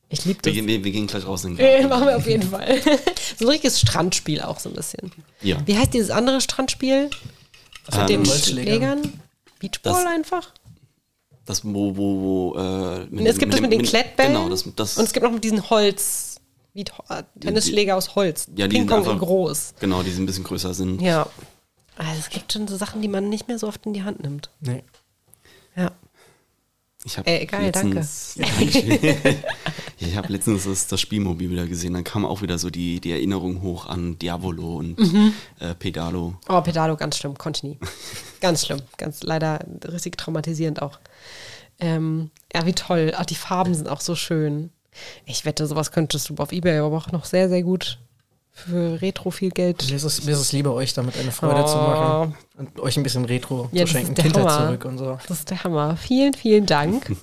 [0.09, 0.53] Ich liebe Wir, das.
[0.53, 1.89] gehen- wir, wir gehen gleich raus in den Garten.
[1.89, 2.79] machen wir auf jeden Fall.
[3.37, 5.11] so ein richtiges Strandspiel auch so ein bisschen.
[5.41, 5.57] Ja.
[5.65, 7.09] Wie heißt dieses andere Strandspiel?
[7.91, 8.25] Mit mit den.
[8.25, 9.19] Schlägern?
[9.59, 10.51] Beachball Das- einfach?
[11.45, 14.33] Das, wo, wo, wo, äh, mit es gibt das mit den Klettbällen.
[14.33, 16.37] Genau, das, das, und es gibt noch mit diesen Holz,
[16.73, 18.47] wie äh, Tennisschläger aus Holz.
[18.55, 19.73] Ja, die sind Ping-Pong in einfach- groß.
[19.79, 21.01] genau, die sind ein bisschen größer sind.
[21.01, 21.27] Ja.
[21.97, 24.21] Also es gibt schon so Sachen, die man nicht mehr so oft in die Hand
[24.23, 24.49] nimmt.
[24.59, 24.83] Nee.
[25.77, 25.91] Ja.
[27.05, 27.99] Ich habe Ey, geil, danke.
[27.99, 28.35] letztens,
[29.99, 31.93] ich habe letztens das, das Spielmobil wieder gesehen.
[31.93, 35.33] Dann kam auch wieder so die, die Erinnerung hoch an Diavolo und Mhm.
[35.59, 36.33] äh, Pedalo.
[36.49, 37.79] Oh, Pedalo, ganz schlimm, konnte ich nie.
[38.41, 40.99] Ganz schlimm, ganz leider richtig traumatisierend auch.
[41.79, 43.13] Ähm, ja, wie toll.
[43.15, 44.71] Ach, die Farben sind auch so schön.
[45.25, 47.99] Ich wette, sowas könntest du auf Ebay aber auch noch sehr, sehr gut
[48.55, 49.85] für Retro viel Geld.
[49.89, 52.95] Mir ist, es, mir ist es lieber, euch damit eine Freude zu machen und euch
[52.95, 54.15] ein bisschen Retro Ja, zu schenken.
[54.15, 54.67] Kindheit Hammer.
[54.67, 55.19] zurück und so.
[55.27, 55.97] Das ist der Hammer.
[55.97, 57.13] Vielen, vielen Dank.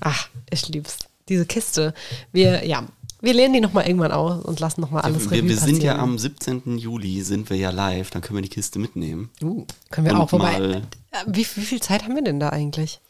[0.00, 0.98] Ach, ich lieb's.
[1.30, 1.94] Diese Kiste.
[2.30, 2.86] Wir, ja,
[3.22, 5.94] wir lernen die nochmal irgendwann aus und lassen nochmal alles wir, Revue wir sind ja
[5.94, 6.10] passieren.
[6.10, 6.78] am 17.
[6.78, 9.30] Juli, sind wir ja live, dann können wir die Kiste mitnehmen.
[9.42, 10.82] Uh, Können wir und auch, wobei, äh,
[11.26, 13.00] wie, wie viel Zeit haben wir denn da eigentlich?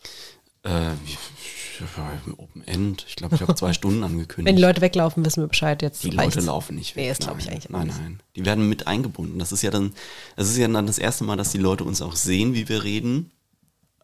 [0.67, 0.93] Äh,
[2.39, 4.47] Open End, ich glaube, ich habe zwei Stunden angekündigt.
[4.47, 6.03] Wenn die Leute weglaufen, wissen wir Bescheid jetzt.
[6.05, 6.11] Die.
[6.11, 7.05] Leute laufen nicht weg.
[7.05, 8.21] Nee, das glaub ich Nein, eigentlich Nein, nein.
[8.35, 9.39] Die werden mit eingebunden.
[9.39, 9.93] Das ist ja dann,
[10.37, 12.83] das ist ja dann das erste Mal, dass die Leute uns auch sehen, wie wir
[12.83, 13.31] reden.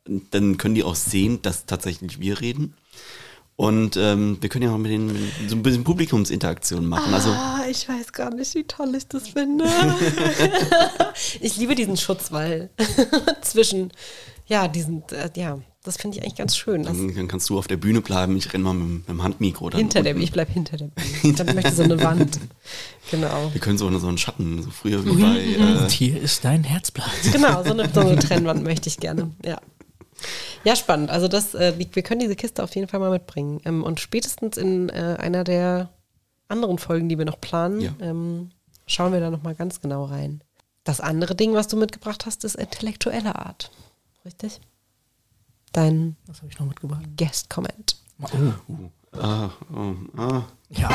[0.04, 2.74] Dann können die auch sehen, dass tatsächlich wir reden.
[3.56, 7.14] Und ähm, wir können ja auch mit denen so ein bisschen Publikumsinteraktion machen.
[7.14, 9.64] Also Ah, ich weiß gar nicht, wie toll ich das finde.
[11.40, 12.70] ich liebe diesen Schutzwall
[13.42, 13.92] zwischen,
[14.46, 16.84] ja, diesen, äh, ja, das finde ich eigentlich ganz schön.
[16.84, 18.36] Dann, dann kannst du auf der Bühne bleiben.
[18.36, 19.70] Ich renne mal mit, dem- mit dem Handmikro.
[19.70, 20.22] Dann hinter der, unten.
[20.24, 21.34] ich bleib hinter der Bühne.
[21.36, 22.38] Dann möchte so eine Wand.
[23.10, 23.50] Genau.
[23.52, 25.38] Wir können so, eine, so einen Schatten, so früher wie bei.
[25.40, 27.10] Äh, und hier ist dein Herzblatt.
[27.32, 29.30] Genau, so eine, so eine Trennwand möchte ich gerne.
[29.44, 29.60] Ja.
[30.64, 31.10] Ja, spannend.
[31.10, 33.60] Also das, äh, wir können diese Kiste auf jeden Fall mal mitbringen.
[33.64, 35.90] Ähm, und spätestens in äh, einer der
[36.48, 37.92] anderen Folgen, die wir noch planen, Ja.
[38.00, 38.50] ähm,
[38.86, 40.44] schauen wir da nochmal ganz genau rein.
[40.84, 43.70] Das andere Ding, was du mitgebracht hast, ist intellektuelle Art.
[44.24, 44.60] Richtig?
[45.72, 47.02] Dein Was habe ich noch mitgebracht?
[47.16, 47.96] Guest-Comment.
[48.20, 49.18] Oh.
[49.18, 50.44] ah, oh, ah.
[50.70, 50.90] Ja.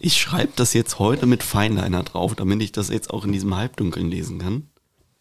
[0.00, 3.54] Ich schreibe das jetzt heute mit Feinliner drauf, damit ich das jetzt auch in diesem
[3.56, 4.68] Halbdunkeln lesen kann.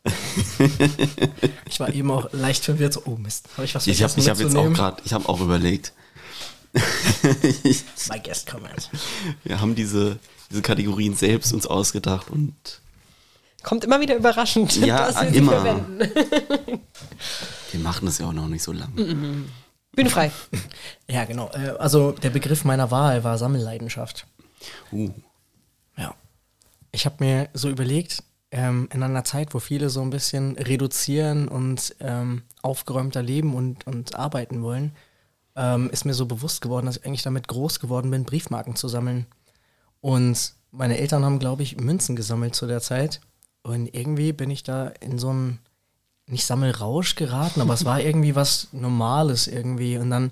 [1.69, 2.93] Ich war eben auch leicht verwirrt.
[2.93, 5.13] So, oh Mist, habe ich was Ich habe vergessen ich hab jetzt auch gerade, ich
[5.13, 5.93] habe auch überlegt.
[6.73, 8.89] My guest comment.
[9.43, 10.17] Wir haben diese,
[10.49, 12.55] diese Kategorien selbst uns ausgedacht und
[13.63, 15.51] Kommt immer wieder überraschend, Ja, dass wir sie immer.
[15.53, 15.99] verwenden.
[17.71, 19.45] wir machen das ja auch noch nicht so lange.
[19.93, 20.31] Bühne frei.
[21.09, 21.49] Ja, genau.
[21.53, 24.27] Äh, Also der Begriff meiner Wahl war Sammelleidenschaft.
[24.91, 25.09] Uh,
[25.97, 26.13] Ja.
[26.91, 31.47] Ich habe mir so überlegt, ähm, in einer Zeit, wo viele so ein bisschen reduzieren
[31.47, 34.95] und ähm, aufgeräumter leben und, und arbeiten wollen,
[35.55, 38.87] ähm, ist mir so bewusst geworden, dass ich eigentlich damit groß geworden bin, Briefmarken zu
[38.87, 39.25] sammeln.
[40.01, 43.19] Und meine Eltern haben, glaube ich, Münzen gesammelt zu der Zeit.
[43.67, 45.59] Und irgendwie bin ich da in so einen,
[46.25, 49.97] nicht Sammelrausch geraten, aber es war irgendwie was Normales irgendwie.
[49.97, 50.31] Und dann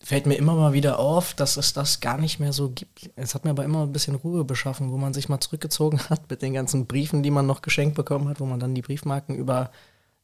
[0.00, 3.10] fällt mir immer mal wieder auf, dass es das gar nicht mehr so gibt.
[3.16, 6.30] Es hat mir aber immer ein bisschen Ruhe beschaffen, wo man sich mal zurückgezogen hat
[6.30, 9.34] mit den ganzen Briefen, die man noch geschenkt bekommen hat, wo man dann die Briefmarken
[9.34, 9.70] über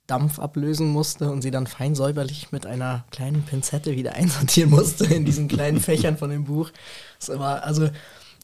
[0.07, 5.07] Dampf ablösen musste und sie dann fein säuberlich mit einer kleinen Pinzette wieder einsortieren musste
[5.07, 6.71] in diesen kleinen Fächern von dem Buch.
[7.19, 7.89] Das war, also,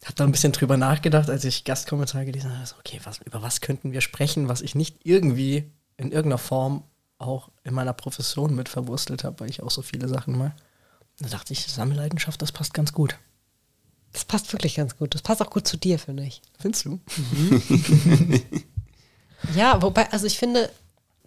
[0.06, 2.66] habe da ein bisschen drüber nachgedacht, als ich Gastkommentar gelesen habe.
[2.66, 6.84] So, okay, was, über was könnten wir sprechen, was ich nicht irgendwie in irgendeiner Form
[7.18, 10.54] auch in meiner Profession mit verwurstelt habe, weil ich auch so viele Sachen mal.
[11.18, 13.18] Da dachte ich, Sammelleidenschaft, das passt ganz gut.
[14.12, 15.14] Das passt wirklich ganz gut.
[15.14, 16.40] Das passt auch gut zu dir, finde ich.
[16.58, 16.98] Findest du?
[19.54, 20.70] Ja, wobei, also ich finde,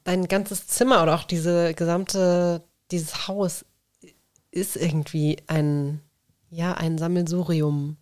[0.04, 3.66] dein ganzes Zimmer oder auch diese gesamte, dieses Haus
[4.52, 6.02] ist irgendwie ein,
[6.50, 7.98] ja, ein Sammelsurium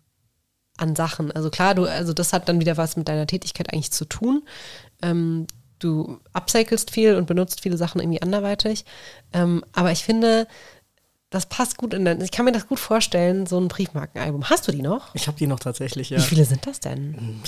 [0.76, 1.30] an Sachen.
[1.32, 4.42] Also klar, du, also das hat dann wieder was mit deiner Tätigkeit eigentlich zu tun.
[5.02, 5.46] Ähm,
[5.78, 8.84] du upcyclest viel und benutzt viele Sachen irgendwie anderweitig.
[9.32, 10.46] Ähm, aber ich finde,
[11.30, 14.50] das passt gut in dein, ich kann mir das gut vorstellen, so ein Briefmarkenalbum.
[14.50, 15.14] Hast du die noch?
[15.14, 16.18] Ich habe die noch tatsächlich, ja.
[16.18, 17.40] Wie viele sind das denn?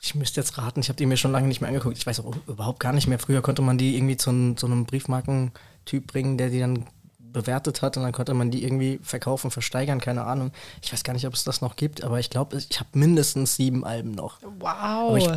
[0.00, 1.96] Ich müsste jetzt raten, ich habe die mir schon lange nicht mehr angeguckt.
[1.96, 3.18] Ich weiß auch überhaupt gar nicht mehr.
[3.18, 6.86] Früher konnte man die irgendwie zu, zu einem Briefmarkentyp bringen, der die dann
[7.34, 10.52] bewertet hat und dann konnte man die irgendwie verkaufen, versteigern, keine Ahnung.
[10.80, 13.56] Ich weiß gar nicht, ob es das noch gibt, aber ich glaube, ich habe mindestens
[13.56, 14.38] sieben Alben noch.
[14.58, 15.18] Wow.
[15.18, 15.28] Ich,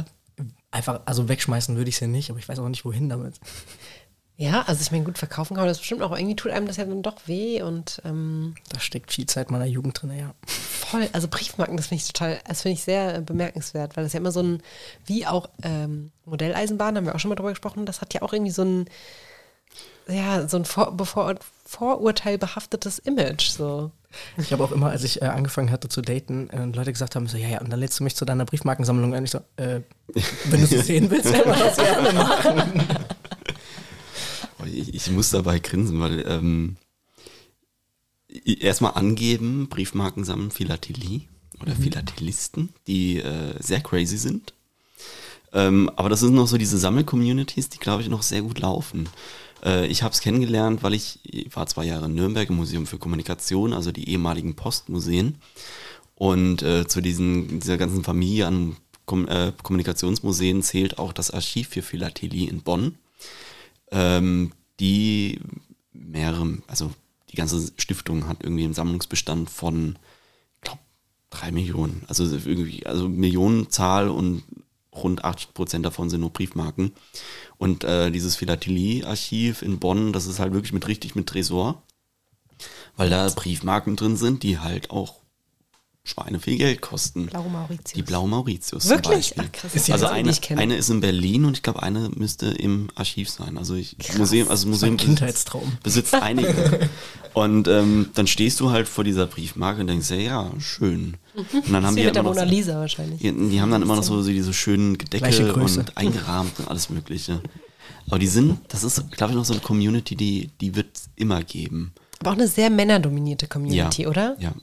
[0.71, 3.35] einfach, also wegschmeißen würde ich sie nicht, aber ich weiß auch nicht, wohin damit.
[4.37, 6.15] ja, also ich meine, gut, verkaufen kann man das bestimmt auch.
[6.15, 9.65] Irgendwie tut einem das ja dann doch weh und ähm, Da steckt viel Zeit meiner
[9.65, 10.33] Jugend drin, ja.
[10.45, 11.09] voll.
[11.11, 14.19] Also Briefmarken, das finde ich total, das finde ich sehr äh, bemerkenswert, weil das ja
[14.19, 14.61] immer so ein,
[15.05, 18.33] wie auch ähm, Modelleisenbahn, haben wir auch schon mal drüber gesprochen, das hat ja auch
[18.33, 18.85] irgendwie so ein,
[20.07, 21.35] ja, so ein Vor bevor
[21.67, 23.49] vorurteilbehaftetes Image.
[23.49, 23.91] So.
[24.37, 27.27] Ich habe auch immer, als ich äh, angefangen hatte zu daten, äh, Leute gesagt haben,
[27.27, 29.25] so, ja, ja, und dann lädst du mich zu deiner Briefmarkensammlung ein.
[29.25, 29.81] Ich so, äh,
[30.45, 32.87] wenn du sie sehen willst, kann man das gerne machen.
[34.65, 36.77] Ich, ich muss dabei grinsen, weil ähm,
[38.43, 41.29] erstmal angeben, Briefmarken sammeln, Philatelie
[41.61, 44.53] oder Philatelisten, die äh, sehr crazy sind.
[45.53, 49.07] Ähm, aber das sind noch so diese Sammel-Communities, die, glaube ich, noch sehr gut laufen.
[49.63, 52.85] Äh, ich habe es kennengelernt, weil ich, ich war zwei Jahre in Nürnberg im Museum
[52.85, 55.35] für Kommunikation, also die ehemaligen Postmuseen.
[56.15, 58.75] Und äh, zu diesen, dieser ganzen Familie an
[59.05, 62.95] Kom äh, Kommunikationsmuseen zählt auch das Archiv für Philatelie in Bonn
[63.91, 65.39] ähm, die
[65.93, 66.91] mehrere, also
[67.31, 69.97] die ganze Stiftung hat irgendwie einen Sammlungsbestand von,
[70.55, 70.79] ich glaube,
[71.29, 72.03] drei Millionen.
[72.07, 74.43] Also irgendwie, also Millionenzahl und
[75.03, 76.93] rund 80 Prozent davon sind nur Briefmarken.
[77.57, 81.83] Und äh, dieses Philatelie-Archiv in Bonn, das ist halt wirklich mit richtig mit Tresor,
[82.95, 85.21] weil da Briefmarken drin sind, die halt auch
[86.07, 87.25] Schweine viel Geld kosten.
[87.27, 87.93] Blau Mauritius.
[87.93, 89.33] Die Blau Mauritius Wirklich?
[89.37, 92.47] Ach, krass, Ist die also eine, eine ist in Berlin und ich glaube, eine müsste
[92.47, 93.57] im Archiv sein.
[93.57, 95.77] Also ich Museum, also das Museum Mein Kindheitstraum.
[95.83, 96.89] besitzt einige.
[97.33, 101.17] und ähm, dann stehst du halt vor dieser Briefmarke und denkst, ja, ja, schön.
[101.35, 103.19] Und dann haben die mit der immer Mona noch, so- Lisa wahrscheinlich.
[103.19, 106.89] die, die haben dann immer noch so, so diese schönen Gedecke und eingerahmt und alles
[106.89, 107.41] Mögliche.
[108.07, 111.09] Aber die sind, das ist, glaube ich, noch so eine Community, die, die wird es
[111.17, 111.91] immer geben.
[112.19, 114.07] Aber auch eine sehr männerdominierte Community, ja.
[114.07, 114.37] oder?
[114.39, 114.53] Ja.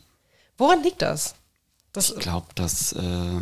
[0.58, 1.34] Woran liegt das?
[1.92, 3.38] das Ich glaube, dass äh,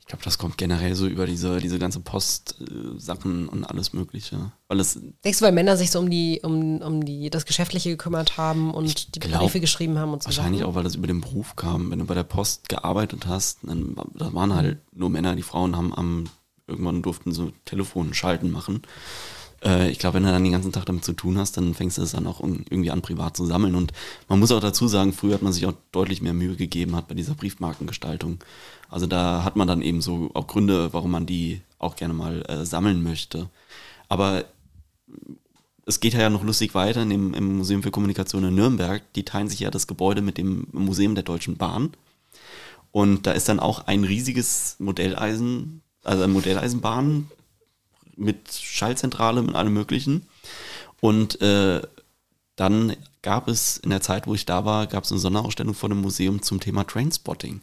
[0.00, 4.80] ich glaube, das kommt generell so über diese diese ganze Post-Sachen und alles Mögliche, weil
[4.80, 8.36] es Denkst du, weil Männer sich so um die, um, um die, das Geschäftliche gekümmert
[8.36, 10.72] haben und die glaub, Briefe geschrieben haben und so wahrscheinlich Sachen?
[10.72, 11.92] auch, weil das über den Beruf kam.
[11.92, 15.76] Wenn du bei der Post gearbeitet hast, dann da waren halt nur Männer, die Frauen
[15.76, 16.28] haben am
[16.66, 18.82] irgendwann durften so Telefon schalten machen.
[19.64, 21.98] Äh, ich glaube, wenn du dann den ganzen Tag damit zu tun hast, dann fängst
[21.98, 23.74] du es dann auch irgendwie an, privat zu sammeln.
[23.74, 23.92] Und
[24.28, 27.08] man muss auch dazu sagen, früher hat man sich auch deutlich mehr Mühe gegeben hat
[27.08, 28.38] bei dieser Briefmarkengestaltung.
[28.88, 32.42] Also da hat man dann eben so auch Gründe, warum man die auch gerne mal
[32.48, 33.48] äh, sammeln möchte.
[34.08, 34.44] Aber
[35.86, 39.02] es geht ja noch lustig weiter dem, im Museum für Kommunikation in Nürnberg.
[39.14, 41.90] Die teilen sich ja das Gebäude mit dem Museum der Deutschen Bahn.
[42.92, 47.28] Und da ist dann auch ein riesiges Modelleisen, also eine Modelleisenbahn
[48.20, 50.26] mit Schaltzentrale, mit allem Möglichen.
[51.00, 51.80] Und äh,
[52.56, 55.88] dann gab es in der Zeit, wo ich da war, gab es eine Sonderausstellung vor
[55.88, 57.62] dem Museum zum Thema Trainspotting.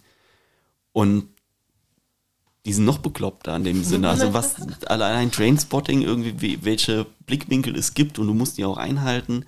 [0.91, 1.29] Und
[2.65, 4.09] die sind noch bekloppter in dem Sinne.
[4.09, 4.55] Also was
[4.87, 9.45] allein Trainspotting irgendwie, wie, welche Blickwinkel es gibt und du musst die auch einhalten.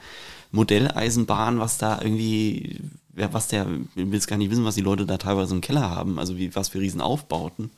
[0.52, 2.80] Modelleisenbahn, was da irgendwie,
[3.10, 5.61] wer, was der, ich will es gar nicht wissen, was die Leute da teilweise im
[5.61, 7.72] Keller haben, also wie, was für Riesenaufbauten.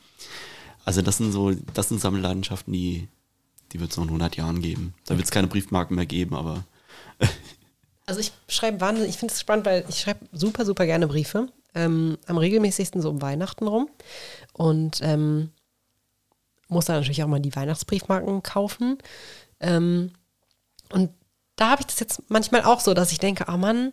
[0.84, 3.08] Also das sind so, das sind Sammelleidenschaften, die,
[3.72, 4.94] die wird es noch in 100 Jahren geben.
[5.06, 6.64] Da wird es keine Briefmarken mehr geben, aber
[8.06, 11.48] Also ich schreibe wahnsinnig, ich finde es spannend, weil ich schreibe super, super gerne Briefe.
[11.74, 13.88] Ähm, am regelmäßigsten so um Weihnachten rum.
[14.52, 15.50] Und ähm,
[16.68, 18.98] muss dann natürlich auch mal die Weihnachtsbriefmarken kaufen.
[19.60, 20.12] Ähm,
[20.90, 21.10] und
[21.56, 23.92] da habe ich das jetzt manchmal auch so, dass ich denke, oh Mann,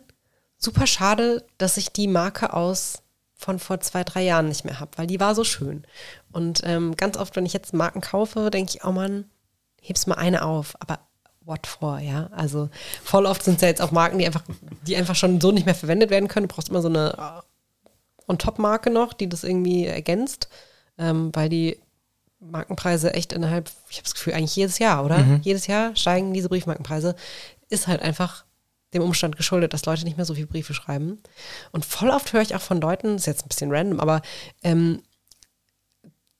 [0.58, 3.02] super schade, dass ich die Marke aus
[3.34, 5.86] von vor zwei, drei Jahren nicht mehr habe, weil die war so schön.
[6.32, 9.30] Und ähm, ganz oft, wenn ich jetzt Marken kaufe, denke ich, oh Mann,
[9.80, 10.74] heb's mal eine auf.
[10.80, 11.00] Aber
[11.44, 12.28] what for, ja?
[12.32, 12.68] Also
[13.02, 14.44] voll oft sind es ja jetzt auch Marken, die einfach,
[14.86, 16.48] die einfach schon so nicht mehr verwendet werden können.
[16.48, 20.48] Du brauchst immer so eine äh, On-Top-Marke noch, die das irgendwie ergänzt,
[20.98, 21.78] ähm, weil die
[22.40, 25.18] Markenpreise echt innerhalb, ich habe das Gefühl, eigentlich jedes Jahr, oder?
[25.42, 27.14] Jedes Jahr steigen diese Briefmarkenpreise.
[27.68, 28.44] Ist halt einfach
[28.94, 31.22] dem Umstand geschuldet, dass Leute nicht mehr so viele Briefe schreiben.
[31.70, 34.22] Und voll oft höre ich auch von Leuten, ist jetzt ein bisschen random, aber
[34.62, 35.02] ähm,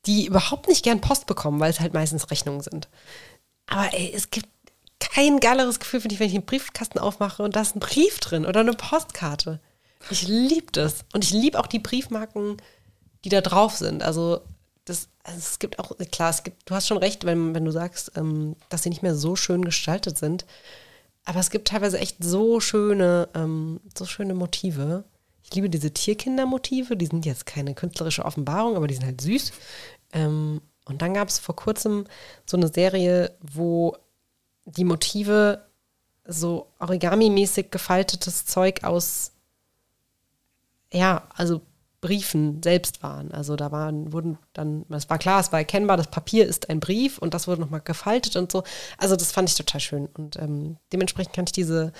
[0.06, 2.88] die überhaupt nicht gern Post bekommen, weil es halt meistens Rechnungen sind.
[3.70, 4.48] Aber ey, es gibt
[4.98, 8.18] kein geileres Gefühl, finde ich, wenn ich einen Briefkasten aufmache und da ist ein Brief
[8.18, 9.60] drin oder eine Postkarte.
[10.10, 11.04] Ich liebe das.
[11.12, 12.56] Und ich liebe auch die Briefmarken,
[13.24, 14.02] die da drauf sind.
[14.02, 14.40] Also,
[14.84, 17.70] das, also es gibt auch, klar, es gibt, du hast schon recht, wenn, wenn du
[17.70, 20.46] sagst, ähm, dass sie nicht mehr so schön gestaltet sind.
[21.24, 25.04] Aber es gibt teilweise echt so schöne, ähm, so schöne Motive.
[25.44, 29.52] Ich liebe diese Tierkindermotive, die sind jetzt keine künstlerische Offenbarung, aber die sind halt süß.
[30.12, 30.60] Ähm,
[30.90, 32.04] und dann gab es vor kurzem
[32.46, 33.96] so eine Serie, wo
[34.64, 35.64] die Motive
[36.26, 39.32] so Origami-mäßig gefaltetes Zeug aus,
[40.92, 41.62] ja, also
[42.00, 43.30] Briefen selbst waren.
[43.32, 46.80] Also da waren, wurden dann, es war klar, es war erkennbar, das Papier ist ein
[46.80, 48.62] Brief und das wurde nochmal gefaltet und so.
[48.96, 50.08] Also das fand ich total schön.
[50.14, 51.92] Und ähm, dementsprechend kann ich diese,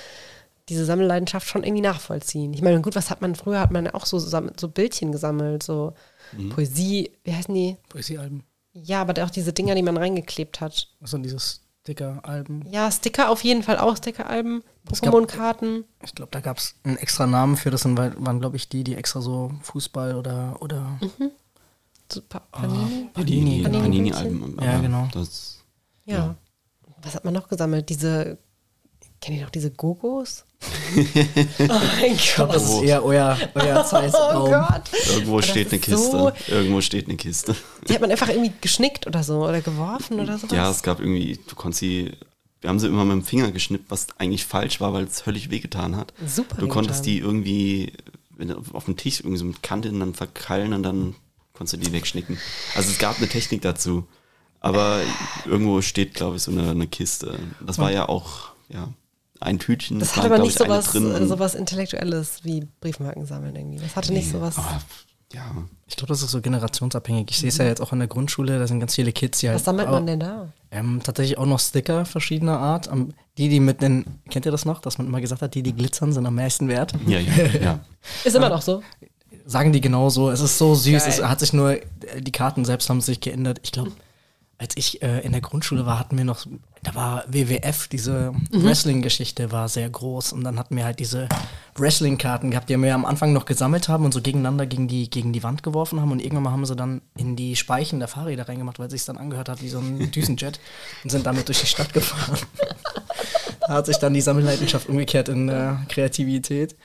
[0.69, 2.55] diese Sammelleidenschaft schon irgendwie nachvollziehen.
[2.55, 5.93] Ich meine, gut, was hat man, früher hat man auch so, so Bildchen gesammelt, so
[6.33, 6.49] mhm.
[6.51, 7.77] Poesie, wie heißen die?
[7.89, 8.45] Poesiealben.
[8.83, 10.89] Ja, aber auch diese Dinger, die man reingeklebt hat.
[11.01, 12.67] Was sind dieses Sticker-Alben?
[12.71, 15.85] Ja, Sticker auf jeden Fall auch, Sticker-Alben, Pokémon-Karten.
[16.03, 18.95] Ich glaube, da gab es einen extra Namen für, das waren, glaube ich, die, die
[18.95, 20.57] extra so Fußball oder.
[20.61, 21.31] oder mhm.
[22.11, 23.07] so, pa Panini?
[23.07, 24.57] Oh, Panini, Panini-Alben.
[24.57, 25.09] Panini ja, genau.
[25.13, 25.59] Das,
[26.05, 26.17] ja.
[26.17, 26.35] ja.
[27.03, 27.89] Was hat man noch gesammelt?
[27.89, 28.39] Diese
[29.21, 30.45] Kennt ihr noch diese Gogos?
[30.97, 32.55] oh mein Gott.
[32.55, 34.43] Das ist eher euer, euer Zeitraum.
[34.43, 34.83] Oh Gott.
[35.09, 36.11] Irgendwo steht eine Kiste.
[36.11, 37.57] So Irgendwo steht eine Kiste.
[37.89, 40.53] Die hat man einfach irgendwie geschnickt oder so oder geworfen oder sowas.
[40.53, 42.13] Ja, es gab irgendwie, du konntest sie,
[42.61, 45.51] wir haben sie immer mit dem Finger geschnippt, was eigentlich falsch war, weil es völlig
[45.51, 46.13] wehgetan hat.
[46.27, 46.57] Super.
[46.59, 47.93] Du konntest die irgendwie
[48.41, 51.15] wenn, auf dem Tisch irgendwie so mit Kante dann verkrallen und dann
[51.53, 52.39] konntest du die wegschnicken.
[52.75, 54.07] Also es gab eine Technik dazu.
[54.61, 55.01] Aber
[55.47, 57.39] irgendwo steht, glaube ich, so eine, eine Kiste.
[57.65, 58.89] Das war ja auch, ja
[59.41, 59.99] ein Tütchen.
[59.99, 63.79] Das hatte aber nicht sowas, äh, sowas Intellektuelles wie Briefmarken sammeln irgendwie.
[63.79, 64.59] Das hatte nicht sowas.
[64.59, 64.81] Aber,
[65.33, 65.43] ja.
[65.87, 67.27] Ich glaube, das ist so generationsabhängig.
[67.31, 69.49] Ich sehe es ja jetzt auch in der Grundschule, da sind ganz viele Kids, die
[69.49, 69.57] halt.
[69.57, 70.53] Was sammelt man denn da?
[70.71, 72.89] Ähm, tatsächlich auch noch Sticker verschiedener Art.
[73.39, 75.75] die, die mit den, kennt ihr das noch, dass man immer gesagt hat, die, die
[75.75, 76.93] glitzern, sind am meisten wert?
[77.07, 77.81] Ja, ja, ja.
[78.25, 78.83] ist immer noch so.
[79.47, 80.31] Sagen die genauso.
[80.31, 81.03] Es ist so süß.
[81.03, 81.13] Geil.
[81.13, 81.79] Es hat sich nur,
[82.19, 83.59] die Karten selbst haben sich geändert.
[83.63, 83.91] Ich glaube,
[84.59, 86.47] als ich äh, in der Grundschule war, hatten wir noch,
[86.83, 88.65] da war WWF, diese mhm.
[88.65, 91.29] Wrestling-Geschichte war sehr groß und dann hatten wir halt diese
[91.77, 95.33] Wrestling-Karten gehabt, die wir am Anfang noch gesammelt haben und so gegeneinander gegen die, gegen
[95.33, 98.49] die Wand geworfen haben und irgendwann mal haben sie dann in die Speichen der Fahrräder
[98.49, 100.59] reingemacht, weil es sich dann angehört hat wie so ein Düsenjet
[101.05, 102.39] und sind damit durch die Stadt gefahren.
[103.61, 106.77] da hat sich dann die Sammelleidenschaft umgekehrt in äh, Kreativität.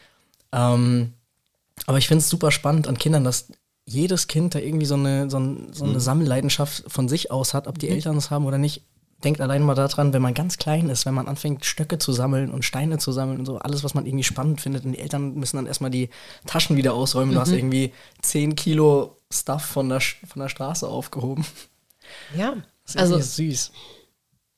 [0.51, 1.13] Ähm,
[1.85, 3.47] aber ich finde es super spannend an Kindern, dass
[3.85, 5.99] jedes Kind da irgendwie so eine, so, ein, so eine mhm.
[5.99, 7.93] Sammelleidenschaft von sich aus hat, ob die mhm.
[7.93, 8.83] Eltern es haben oder nicht.
[9.23, 12.51] Denkt allein mal daran, wenn man ganz klein ist, wenn man anfängt, Stöcke zu sammeln
[12.51, 14.85] und Steine zu sammeln und so, alles, was man irgendwie spannend findet.
[14.85, 16.09] Und die Eltern müssen dann erstmal die
[16.45, 17.29] Taschen wieder ausräumen.
[17.29, 17.33] Mhm.
[17.35, 17.57] Du hast mhm.
[17.57, 21.45] irgendwie 10 Kilo Stuff von der, von der Straße aufgehoben.
[22.35, 23.71] Ja, das ist also süß.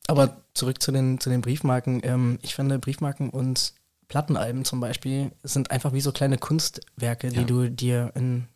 [0.08, 2.02] Aber zurück zu den, zu den Briefmarken.
[2.04, 3.74] Ähm, ich finde, Briefmarken und
[4.08, 7.34] Plattenalben zum Beispiel sind einfach wie so kleine Kunstwerke, ja.
[7.34, 8.48] die du dir in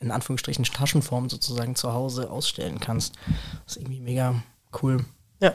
[0.00, 3.16] in Anführungsstrichen Taschenform sozusagen zu Hause ausstellen kannst.
[3.64, 4.42] Das ist irgendwie mega
[4.82, 5.04] cool.
[5.40, 5.54] Ja.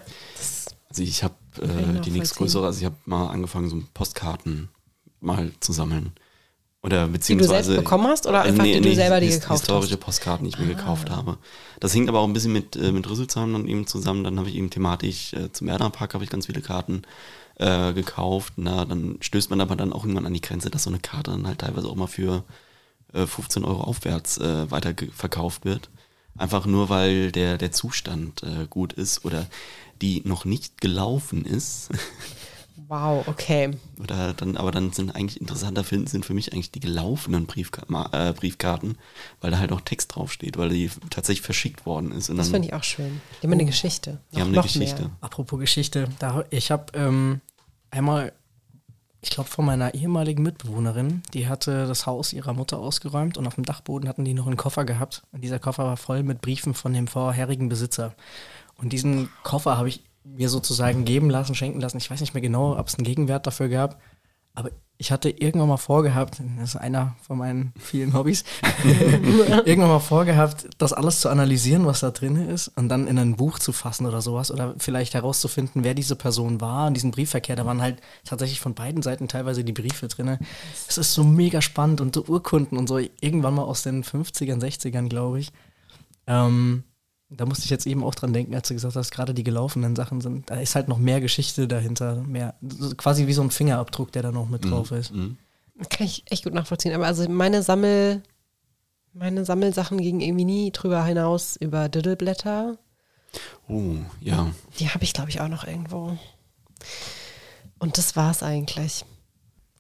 [0.90, 4.70] Also ich habe äh, die nächste größere, also ich habe mal angefangen, so Postkarten
[5.20, 6.14] mal zu sammeln.
[6.84, 7.54] Oder beziehungsweise.
[7.54, 9.62] Die du selbst bekommen hast oder äh, einfach nee, die du nee, selber die gekauft
[9.62, 10.02] historische hast?
[10.02, 10.78] Postkarten, die ich mir ah.
[10.78, 11.38] gekauft habe.
[11.80, 14.26] Das hängt aber auch ein bisschen mit, äh, mit Rüsselsheim dann eben zusammen.
[14.26, 17.04] Dann habe ich eben thematisch äh, zum Erdenpark habe ich ganz viele Karten
[17.56, 18.54] äh, gekauft.
[18.58, 21.32] Na, dann stößt man aber dann auch irgendwann an die Grenze, dass so eine Karte
[21.32, 22.44] dann halt teilweise auch mal für
[23.14, 25.90] 15 äh, Euro aufwärts äh, weiter verkauft wird.
[26.38, 29.46] Einfach nur, weil der, der Zustand äh, gut ist oder
[30.02, 31.90] die noch nicht gelaufen ist.
[32.88, 33.72] Wow, okay.
[34.00, 37.84] Oder dann, aber dann sind eigentlich interessanter finden sind für mich eigentlich die gelaufenen Briefka
[38.12, 38.98] äh, Briefkarten,
[39.42, 42.30] weil da halt auch Text draufsteht, weil die tatsächlich verschickt worden ist.
[42.30, 43.22] Und das finde ich auch schön.
[43.42, 44.20] Die haben eine Geschichte.
[44.36, 45.04] Die haben eine Geschichte.
[45.04, 45.12] Mehr.
[45.22, 47.42] Apropos Geschichte, da, ich habe ähm,
[47.90, 48.34] einmal
[49.24, 53.56] ich glaube, von meiner ehemaligen Mitbewohnerin, die hatte das Haus ihrer Mutter ausgeräumt und auf
[53.56, 55.24] dem Dachboden hatten die noch einen Koffer gehabt.
[55.32, 58.14] Und dieser Koffer war voll mit Briefen von dem vorherigen Besitzer.
[58.76, 61.98] Und diesen Koffer habe ich mir sozusagen geben lassen, schenken lassen.
[61.98, 64.02] Ich weiß nicht mehr genau, ob es einen Gegenwert dafür gab.
[64.56, 68.44] Aber ich hatte irgendwann mal vorgehabt, das ist einer von meinen vielen Hobbys,
[69.66, 73.36] irgendwann mal vorgehabt, das alles zu analysieren, was da drin ist und dann in ein
[73.36, 76.88] Buch zu fassen oder sowas oder vielleicht herauszufinden, wer diese Person war.
[76.88, 80.38] Und diesen Briefverkehr, da waren halt tatsächlich von beiden Seiten teilweise die Briefe drin.
[80.88, 84.62] Es ist so mega spannend und so Urkunden und so, irgendwann mal aus den 50ern,
[84.62, 85.52] 60ern, glaube ich.
[86.28, 86.84] Ähm,
[87.36, 89.96] da musste ich jetzt eben auch dran denken, als du gesagt hast, gerade die gelaufenen
[89.96, 92.56] Sachen sind, da ist halt noch mehr Geschichte dahinter, mehr,
[92.98, 95.12] quasi wie so ein Fingerabdruck, der da noch mit mhm, drauf ist.
[95.12, 95.38] Mhm.
[95.90, 96.94] Kann ich echt gut nachvollziehen.
[96.94, 98.22] Aber also meine Sammel,
[99.14, 102.78] meine Sammelsachen gingen irgendwie nie drüber hinaus über Diddleblätter.
[103.68, 104.52] Oh, ja.
[104.80, 106.18] Die habe ich, glaube ich, auch noch irgendwo.
[107.80, 109.06] Und das war es eigentlich.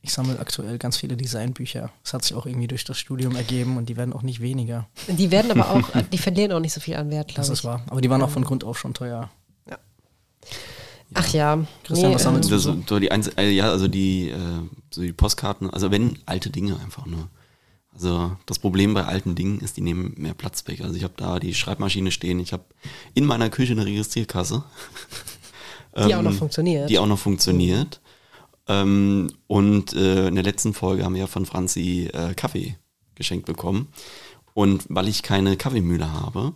[0.05, 1.89] Ich sammle aktuell ganz viele Designbücher.
[2.03, 4.85] Das hat sich auch irgendwie durch das Studium ergeben und die werden auch nicht weniger.
[5.07, 7.47] Die werden aber auch, die verlieren auch nicht so viel an Wert, glaube ich.
[7.47, 7.85] Das ist wahr.
[7.87, 9.31] Aber die waren auch von Grund auf schon teuer.
[9.69, 9.77] Ja.
[11.13, 11.65] Ach ja.
[11.85, 14.37] Christian, was sammelst Das, so die Einz äh, ja, also die, äh,
[14.91, 17.29] so die Postkarten, also wenn alte Dinge einfach nur.
[17.93, 20.81] Also das Problem bei alten Dingen ist, die nehmen mehr Platz weg.
[20.81, 22.65] Also ich habe da die Schreibmaschine stehen, ich habe
[23.13, 24.65] in meiner Küche eine Registrierkasse.
[25.95, 26.89] Die auch Ähm, noch funktioniert.
[26.89, 28.01] Die auch noch funktioniert.
[28.67, 32.77] Ähm, und äh, in der letzten Folge haben wir ja von Franzi äh, Kaffee
[33.15, 33.89] geschenkt bekommen.
[34.53, 36.53] Und weil ich keine Kaffeemühle habe,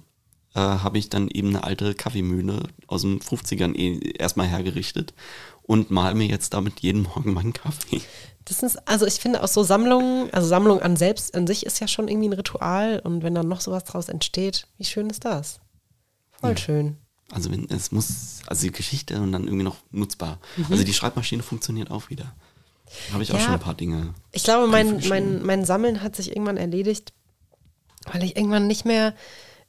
[0.54, 5.14] äh, habe ich dann eben eine alte Kaffeemühle aus den 50ern eh erstmal hergerichtet
[5.64, 8.02] und mal mir jetzt damit jeden Morgen meinen Kaffee.
[8.46, 11.82] Das ist, also ich finde auch so Sammlungen, also Sammlung an selbst an sich ist
[11.82, 15.26] ja schon irgendwie ein Ritual und wenn dann noch sowas draus entsteht, wie schön ist
[15.26, 15.60] das?
[16.40, 16.98] Voll schön.
[17.32, 20.40] Also wenn es muss, also die Geschichte und dann irgendwie noch nutzbar.
[20.70, 22.34] Also die Schreibmaschine funktioniert auch wieder.
[23.12, 23.42] Habe ich auch Ja.
[23.44, 24.14] schon ein paar Dinge.
[24.32, 27.12] Ich glaube, mein, mein, mein Sammeln hat sich irgendwann erledigt,
[28.12, 29.14] weil ich irgendwann nicht mehr,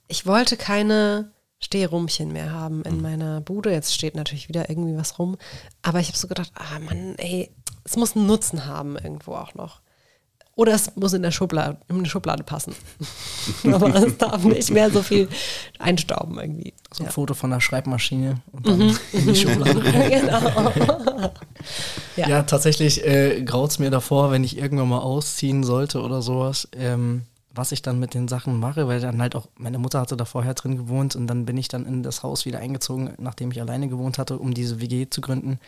[0.06, 3.72] ich wollte keine Stehrumchen mehr haben in meiner Bude.
[3.72, 5.36] Jetzt steht natürlich wieder irgendwie was rum.
[5.82, 7.50] Aber ich habe so gedacht, ah Mann, ey,
[7.82, 9.80] es muss einen Nutzen haben irgendwo auch noch.
[10.58, 12.74] Oder es muss in der Schublade, in eine Schublade passen.
[13.72, 15.28] Aber es darf nicht mehr so viel
[15.78, 16.74] einstauben irgendwie.
[16.92, 17.12] So ein Ja.
[17.12, 19.80] Foto von der Schreibmaschine und dann in die Schublade.
[20.10, 21.32] genau.
[22.16, 22.42] Ja, Ja.
[22.42, 27.22] tatsächlich äh, graut es mir davor, wenn ich irgendwann mal ausziehen sollte oder sowas, ähm,
[27.54, 30.24] was ich dann mit den Sachen mache, weil dann halt auch, meine Mutter hatte da
[30.24, 33.60] vorher drin gewohnt und dann bin ich dann in das Haus wieder eingezogen, nachdem ich
[33.60, 35.60] alleine gewohnt hatte, um diese WG zu gründen,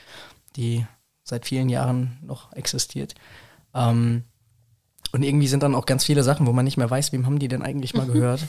[0.56, 0.84] die
[1.22, 3.14] seit vielen Jahren noch existiert.
[3.72, 4.24] Ähm,
[5.12, 7.38] und irgendwie sind dann auch ganz viele Sachen, wo man nicht mehr weiß, wem haben
[7.38, 8.46] die denn eigentlich mal gehört.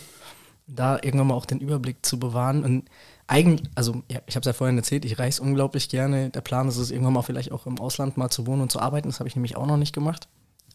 [0.67, 2.63] Da irgendwann mal auch den Überblick zu bewahren.
[2.63, 2.89] Und
[3.27, 6.29] eigentlich, also ja, ich habe es ja vorhin erzählt, ich reise unglaublich gerne.
[6.29, 8.79] Der Plan ist es, irgendwann mal vielleicht auch im Ausland mal zu wohnen und zu
[8.79, 9.09] arbeiten.
[9.09, 10.27] Das habe ich nämlich auch noch nicht gemacht.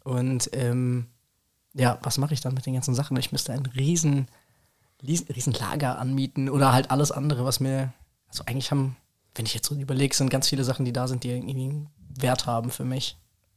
[0.02, 1.06] Und ähm,
[1.72, 3.16] ja, was mache ich dann mit den ganzen Sachen?
[3.16, 4.26] Ich müsste ein riesen,
[5.06, 7.92] riesen, riesen Lager anmieten oder halt alles andere, was mir,
[8.28, 8.96] also eigentlich haben,
[9.34, 11.88] wenn ich jetzt so überlege, sind ganz viele Sachen, die da sind, die irgendwie einen
[12.18, 13.16] Wert haben für mich.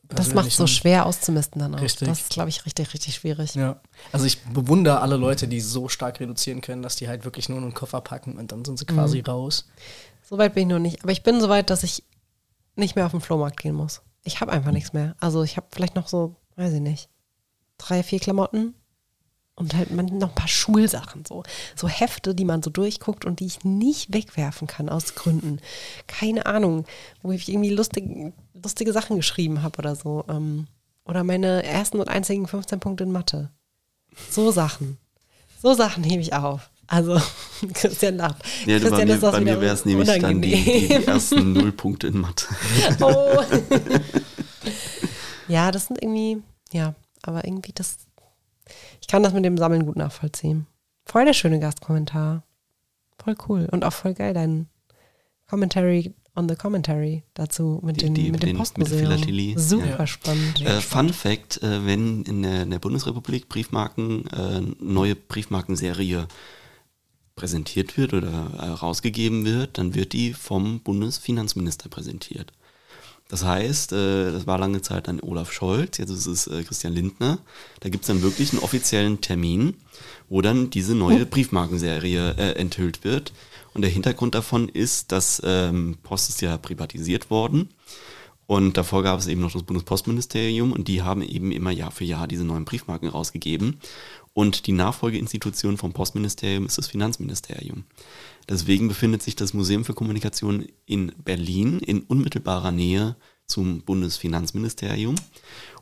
[0.10, 1.82] Das macht so schwer auszumisten dann auch.
[1.82, 2.08] Richtig.
[2.08, 3.54] Das ist, glaube ich, richtig, richtig schwierig.
[3.54, 3.80] Ja,
[4.12, 7.60] also ich bewundere alle Leute, die so stark reduzieren können, dass die halt wirklich nur
[7.60, 9.68] einen Koffer packen und dann sind sie quasi raus.
[10.24, 11.04] Soweit bin ich noch nicht.
[11.04, 12.04] Aber ich bin so weit, dass ich
[12.76, 14.02] nicht mehr auf den Flohmarkt gehen muss.
[14.24, 15.16] Ich habe einfach nichts mehr.
[15.20, 17.10] Also ich habe vielleicht noch so, weiß ich nicht,
[17.78, 18.74] drei, vier Klamotten
[19.60, 21.24] und halt man- noch ein paar Schulsachen.
[21.28, 21.44] So,
[21.76, 25.60] so Hefte, die man so durchguckt und die ich nicht wegwerfen kann aus Gründen.
[26.08, 26.86] Keine Ahnung,
[27.22, 30.24] wo ich irgendwie lustig, lustige Sachen geschrieben habe oder so.
[30.30, 30.68] Ähm,
[31.06, 33.50] oder meine ersten und einzigen 15 Punkte in Mathe.
[34.30, 34.98] So Sachen.
[35.62, 36.70] So Sachen hebe ich auf.
[36.88, 37.22] Also,
[37.74, 38.38] Christian lacht.
[38.66, 42.08] Ja, bei Christian mir, bei mir wieder wäre es nämlich dann die, die, ersten Nullpunkte
[42.08, 42.48] in Mathe.
[43.02, 43.38] Oh.
[45.48, 46.42] ja, das sind irgendwie,
[46.72, 47.98] ja, aber irgendwie das,
[49.02, 50.68] ich kann das mit dem Sammeln gut nachvollziehen.
[51.06, 52.44] Voll der schöne Gastkommentar.
[53.24, 53.68] Voll cool.
[53.72, 54.68] Und auch voll geil, dein
[55.48, 59.00] Commentary on the Commentary dazu mit, den, die- mit dem den- mit der Postmuseum.
[59.00, 59.56] Philatelie.
[59.58, 60.08] Super Ja.
[60.08, 60.62] spannend.
[60.62, 66.28] Äh, Fun Fact, äh, wenn in der, in der Bundesrepublik Briefmarken, äh, neue Briefmarkenserie
[67.36, 72.52] präsentiert wird oder äh, rausgegeben wird, dann wird die vom Bundesfinanzminister präsentiert.
[73.30, 76.94] Das heißt, äh, das war lange Zeit dann Olaf Scholz, jetzt ist es äh, Christian
[76.94, 77.38] Lindner.
[77.80, 79.76] Da gibt es dann wirklich einen offiziellen Termin,
[80.30, 83.32] wo dann diese neue Briefmarkenserie äh, enthüllt wird.
[83.76, 87.70] Und der Hintergrund davon ist, dass ähm, Post ist ja privatisiert worden.
[88.48, 92.04] Und davor gab es eben noch das Bundespostministerium und die haben eben immer Jahr für
[92.04, 93.80] Jahr diese neuen Briefmarken rausgegeben.
[94.40, 97.84] Und die Nachfolgeinstitution vom Postministerium ist das Finanzministerium.
[98.48, 103.18] Deswegen befindet sich das Museum für Kommunikation in Berlin in unmittelbarer Nähe
[103.48, 105.16] zum Bundesfinanzministerium.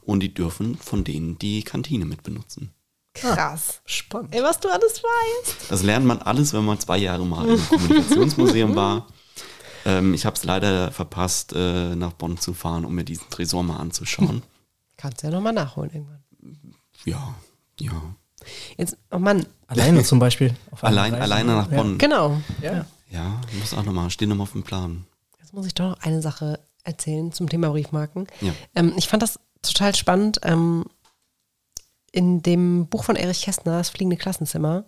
[0.01, 2.71] Und die dürfen von denen die Kantine mit benutzen.
[3.13, 3.84] Krass.
[3.85, 4.34] Spannend.
[4.34, 5.69] Ey, was du alles weißt.
[5.69, 9.07] Das lernt man alles, wenn man zwei Jahre mal im Kommunikationsmuseum war.
[9.85, 13.63] Ähm, ich habe es leider verpasst, äh, nach Bonn zu fahren, um mir diesen Tresor
[13.63, 14.41] mal anzuschauen.
[14.97, 16.23] Kannst ja nochmal nachholen irgendwann.
[17.05, 17.35] Ja,
[17.79, 18.15] ja.
[18.77, 20.55] Jetzt, oh Mann, Alleine zum Beispiel.
[20.81, 21.23] Allein, Reise.
[21.23, 21.77] alleine nach Ja.
[21.77, 21.97] Bonn.
[21.97, 22.38] genau.
[22.61, 22.85] Ja.
[23.09, 25.05] Ja, muss auch nochmal, steht nochmal auf dem Plan.
[25.39, 28.27] Jetzt muss ich doch noch eine Sache erzählen zum Thema Briefmarken.
[28.41, 28.53] Ja.
[28.76, 30.39] Ähm, ich fand das total spannend.
[30.43, 30.85] Ähm,
[32.11, 34.85] in dem Buch von Erich Kästner, Das fliegende Klassenzimmer,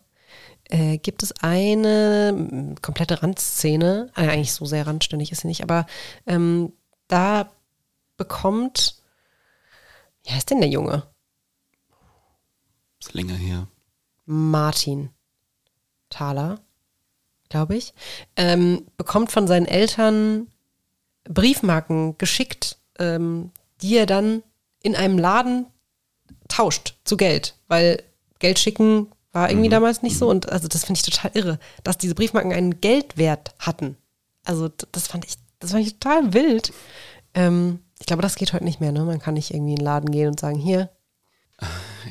[0.65, 4.11] äh, gibt es eine komplette Randszene.
[4.15, 5.85] Äh, eigentlich so sehr randständig ist sie nicht, aber
[6.27, 6.73] ähm,
[7.07, 7.49] da
[8.17, 9.01] bekommt,
[10.25, 11.03] wie heißt denn der Junge?
[13.09, 13.67] Ist länger her.
[14.27, 15.09] Martin
[16.11, 16.59] Thaler,
[17.49, 17.95] glaube ich,
[18.35, 20.47] ähm, bekommt von seinen Eltern
[21.23, 23.49] Briefmarken geschickt, ähm,
[23.81, 24.43] die er dann
[24.83, 25.65] in einem Laden
[26.49, 28.03] tauscht zu Geld, weil
[28.37, 31.97] Geld schicken war irgendwie damals nicht so und also das finde ich total irre, dass
[31.97, 33.97] diese Briefmarken einen Geldwert hatten.
[34.43, 36.73] Also das fand ich das fand ich total wild.
[37.33, 39.03] Ähm, ich glaube, das geht heute nicht mehr, ne?
[39.03, 40.89] Man kann nicht irgendwie in den Laden gehen und sagen, hier,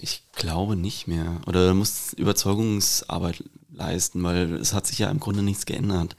[0.03, 1.41] Ich glaube nicht mehr.
[1.47, 6.17] Oder du musst Überzeugungsarbeit leisten, weil es hat sich ja im Grunde nichts geändert.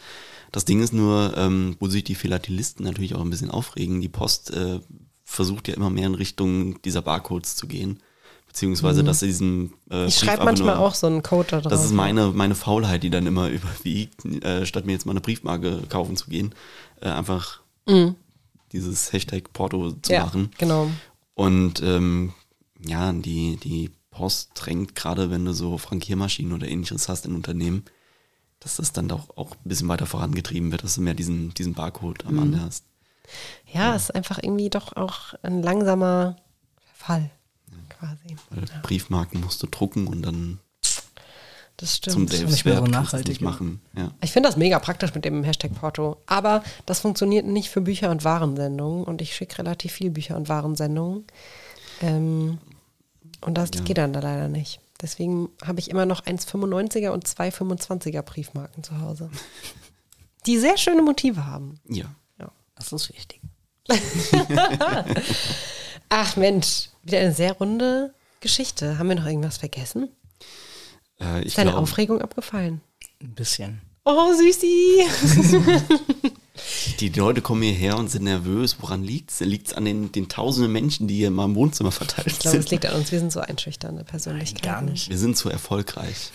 [0.52, 4.02] Das Ding ist nur, ähm, wo sich die Philatelisten natürlich auch ein bisschen aufregen.
[4.02, 4.80] Die Post äh,
[5.24, 8.00] versucht ja immer mehr in Richtung dieser Barcodes zu gehen.
[8.48, 10.08] Beziehungsweise, dass sie diesen äh, Mhm.
[10.08, 11.70] ich schreibe manchmal nur- auch so einen Code da drauf.
[11.72, 15.22] Das ist meine, meine Faulheit, die dann immer überwiegt, äh, statt mir jetzt mal eine
[15.22, 16.56] Briefmarke kaufen zu gehen,
[17.02, 17.62] äh, einfach
[18.72, 20.16] dieses Hashtag Porto zu Mhm.
[20.16, 20.52] ja, machen.
[20.58, 20.90] genau.
[21.36, 22.34] Und ähm,
[22.80, 27.86] ja, die, die Post drängt gerade, wenn du so Frankiermaschinen oder ähnliches hast in Unternehmen,
[28.60, 31.74] dass das dann doch auch ein bisschen weiter vorangetrieben wird, dass du mehr diesen, diesen
[31.74, 32.84] Barcode am Ende hast.
[33.72, 36.36] Ja, es ist einfach irgendwie doch auch ein langsamer
[36.96, 37.30] Verfall,
[37.90, 38.36] quasi.
[38.50, 40.60] Weil Briefmarken musst du drucken und dann
[41.78, 42.34] Das zum stimmt.
[42.34, 43.50] ist nicht mehr so nachhaltig, nicht ja.
[43.50, 43.82] machen.
[43.96, 44.12] Ja.
[44.22, 46.18] Ich finde das mega praktisch mit dem Hashtag Porto.
[46.26, 49.04] Aber das funktioniert nicht für Bücher und Warensendungen.
[49.06, 51.26] Und ich schicke relativ viel Bücher und Warensendungen.
[52.02, 52.58] Ähm,
[53.42, 53.82] und das Ja.
[53.82, 54.80] geht dann da leider nicht.
[55.02, 59.30] Deswegen habe ich immer noch 1,95er und zwei 25er Briefmarken zu Hause.
[60.46, 61.80] Die sehr schöne Motive haben.
[61.88, 62.06] ja.
[62.76, 63.42] Das ist wichtig.
[66.10, 68.98] Ach Mensch, wieder eine sehr runde Geschichte.
[68.98, 70.10] Haben wir noch irgendwas vergessen?
[71.20, 72.82] Äh, ich Ist deine glaube, Aufregung abgefallen?
[73.22, 73.82] Ein bisschen.
[74.06, 75.04] Oh, Süßi!
[77.00, 78.78] die Leute kommen hierher und sind nervös.
[78.80, 79.40] Woran liegt es?
[79.42, 82.58] Liegt es an den, den tausenden Menschen, die hier mal im Wohnzimmer verteilt Ich glaube,
[82.58, 82.72] es sind?
[82.72, 83.12] liegt an uns.
[83.12, 84.66] Wir sind so einschüchternde Persönlichkeiten.
[84.66, 85.10] Gar nicht.
[85.10, 86.32] Wir sind so erfolgreich.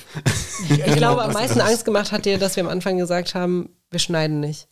[0.68, 3.98] Ich glaube, am meisten Angst gemacht hat dir, dass wir am Anfang gesagt haben, wir
[3.98, 4.68] schneiden nicht.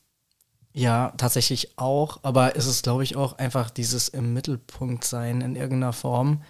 [0.74, 2.20] Ja, tatsächlich auch.
[2.22, 6.42] Aber es ist, glaube ich, auch einfach dieses im Mittelpunkt sein in irgendeiner Form,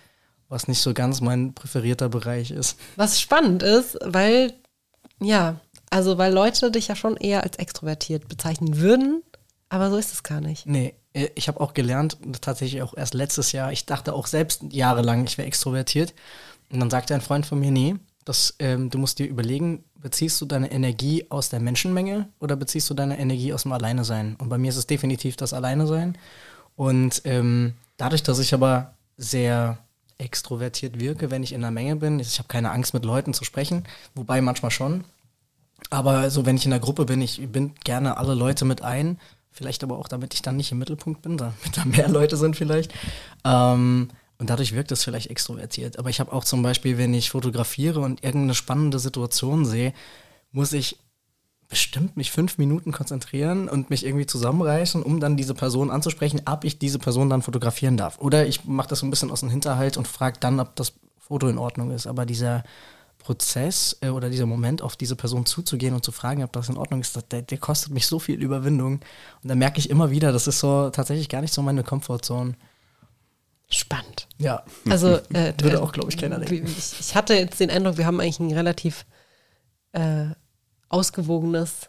[0.49, 2.79] was nicht so ganz mein präferierter Bereich ist.
[2.97, 4.53] Was spannend ist, weil,
[5.21, 5.61] ja,
[5.93, 9.23] also weil Leute dich ja schon eher als extrovertiert bezeichnen würden,
[9.69, 10.67] aber so ist es gar nicht.
[10.67, 14.63] Nee, äh, ich habe auch gelernt, tatsächlich auch erst letztes Jahr, ich dachte auch selbst
[14.71, 16.15] jahrelang, ich wäre extrovertiert.
[16.71, 20.41] Und dann sagte ein Freund von mir, nee, das, ähm, du musst dir überlegen, beziehst
[20.41, 24.37] du deine Energie aus der Menschenmenge oder beziehst du deine Energie aus dem Alleinesein?
[24.37, 26.17] Und bei mir ist es definitiv das Alleinesein.
[26.75, 29.77] Und ähm, dadurch, dass ich aber sehr
[30.17, 33.45] extrovertiert wirke, wenn ich in der Menge bin, ich habe keine Angst, mit Leuten zu
[33.45, 35.05] sprechen, wobei manchmal schon,
[35.93, 39.19] aber so, wenn ich in der Gruppe bin, ich bin gerne alle Leute mit ein.
[39.51, 42.57] Vielleicht aber auch, damit ich dann nicht im Mittelpunkt bin, damit da mehr Leute sind
[42.57, 42.93] vielleicht.
[43.45, 44.09] Ähm,
[44.39, 45.99] und dadurch wirkt es vielleicht extrovertiert.
[45.99, 49.93] Aber ich habe auch zum Beispiel, wenn ich fotografiere und irgendeine spannende Situation sehe,
[50.51, 50.99] muss ich
[51.69, 56.65] bestimmt mich fünf Minuten konzentrieren und mich irgendwie zusammenreißen, um dann diese Person anzusprechen, ob
[56.65, 58.19] ich diese Person dann fotografieren darf.
[58.19, 60.95] Oder ich mache das so ein bisschen aus dem Hinterhalt und frage dann, ob das
[61.19, 62.07] Foto in Ordnung ist.
[62.07, 62.65] Aber dieser
[63.23, 66.77] Prozess äh, oder dieser Moment, auf diese Person zuzugehen und zu fragen, ob das in
[66.77, 68.95] Ordnung ist, das, der, der kostet mich so viel Überwindung.
[69.43, 72.55] Und da merke ich immer wieder, das ist so tatsächlich gar nicht so meine Comfortzone.
[73.69, 74.29] Spannend.
[74.39, 74.65] Ja.
[74.89, 76.67] Also, äh, Würde auch, glaube ich, keiner denken.
[76.67, 79.07] Ich, ich hatte jetzt den Eindruck, wir haben eigentlich ein relativ
[79.93, 80.27] äh,
[80.89, 81.89] ausgewogenes.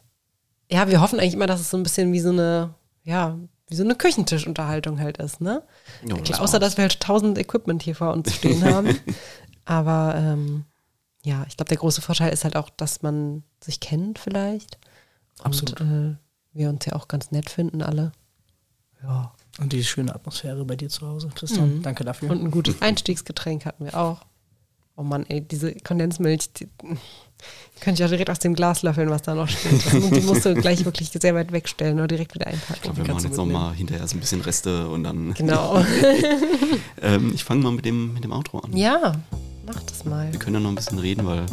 [0.71, 2.73] Ja, wir hoffen eigentlich immer, dass es so ein bisschen wie so eine,
[3.03, 3.37] ja,
[3.67, 5.63] wie so eine Küchentischunterhaltung halt ist, ne?
[6.07, 8.97] Ja, Klar, außer dass wir halt tausend Equipment hier vor uns stehen haben.
[9.65, 10.65] Aber ähm,
[11.23, 14.77] ja, ich glaube, der große Vorteil ist halt auch, dass man sich kennt vielleicht.
[15.41, 15.81] Absolut.
[15.81, 18.11] Und äh, wir uns ja auch ganz nett finden alle.
[19.01, 19.33] Ja.
[19.59, 21.81] Und die schöne Atmosphäre bei dir zu Hause, Christian.
[21.81, 22.31] Danke dafür.
[22.31, 24.25] Und ein gutes Einstiegsgetränk hatten wir auch.
[24.95, 26.67] Oh Mann, ey, diese Kondensmilch, die,
[27.79, 29.93] könnte ich auch direkt aus dem Glas löffeln, was da noch steht.
[29.93, 32.97] Und die musst du gleich wirklich sehr weit wegstellen oder direkt wieder einpacken.
[32.97, 35.33] Wir Kannst machen du jetzt nochmal hinterher so ein bisschen Reste und dann.
[35.33, 35.83] Genau.
[37.01, 38.77] Ähm, ich fange mal mit dem, mit dem Outro an.
[38.77, 39.15] Ja,
[39.65, 40.31] mach das mal.
[40.31, 41.45] Wir können ja noch ein bisschen reden, weil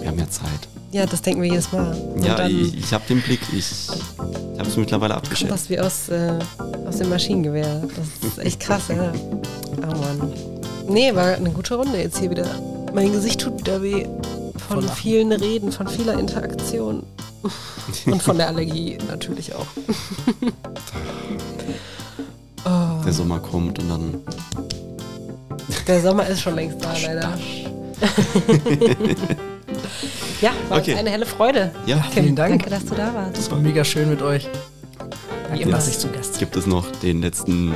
[0.00, 0.68] wir haben ja Zeit.
[0.90, 1.94] Ja, das denken wir jedes Mal.
[1.94, 3.40] Und ja, dann ich, ich habe den Blick.
[3.52, 5.50] Ich, ich habe es mittlerweile abgeschätzt.
[5.52, 6.38] das wie aus, äh,
[6.86, 7.82] aus dem Maschinengewehr.
[7.94, 9.12] Das ist echt krass, ja.
[9.76, 10.32] Oh Mann.
[10.88, 12.46] Nee, war eine gute Runde jetzt hier wieder.
[12.94, 14.04] Mein Gesicht tut wieder weh.
[14.56, 14.96] Voll Von lachen.
[14.96, 17.02] vielen Reden, von vieler Interaktion.
[18.06, 19.66] Und von der Allergie natürlich auch.
[22.64, 24.14] oh, Der Sommer kommt und dann.
[25.86, 27.38] Der Sommer ist schon längst da, leider.
[30.40, 30.94] ja, war Okay.
[30.94, 31.72] eine helle Freude.
[31.86, 32.50] Ja, Tim, vielen Dank.
[32.62, 33.36] Danke, dass du da warst.
[33.38, 34.48] Das war mega schön mit euch.
[35.48, 35.72] Danke, immer.
[35.72, 37.74] dass ich zu Gast gibt es noch den letzten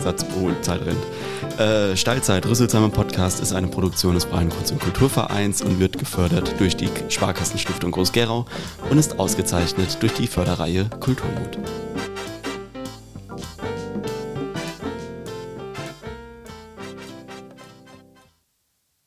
[0.00, 1.60] Satz, wo die Zeit rennt.
[1.60, 6.54] Äh, Steilzeit, Rüsselsheimer Podcast ist eine Produktion des Freien Kunst- und Kulturvereins und wird gefördert
[6.58, 8.44] durch die Sparkassenstiftung Groß-Gerau
[8.90, 11.58] und ist ausgezeichnet durch die Förderreihe Kulturmut.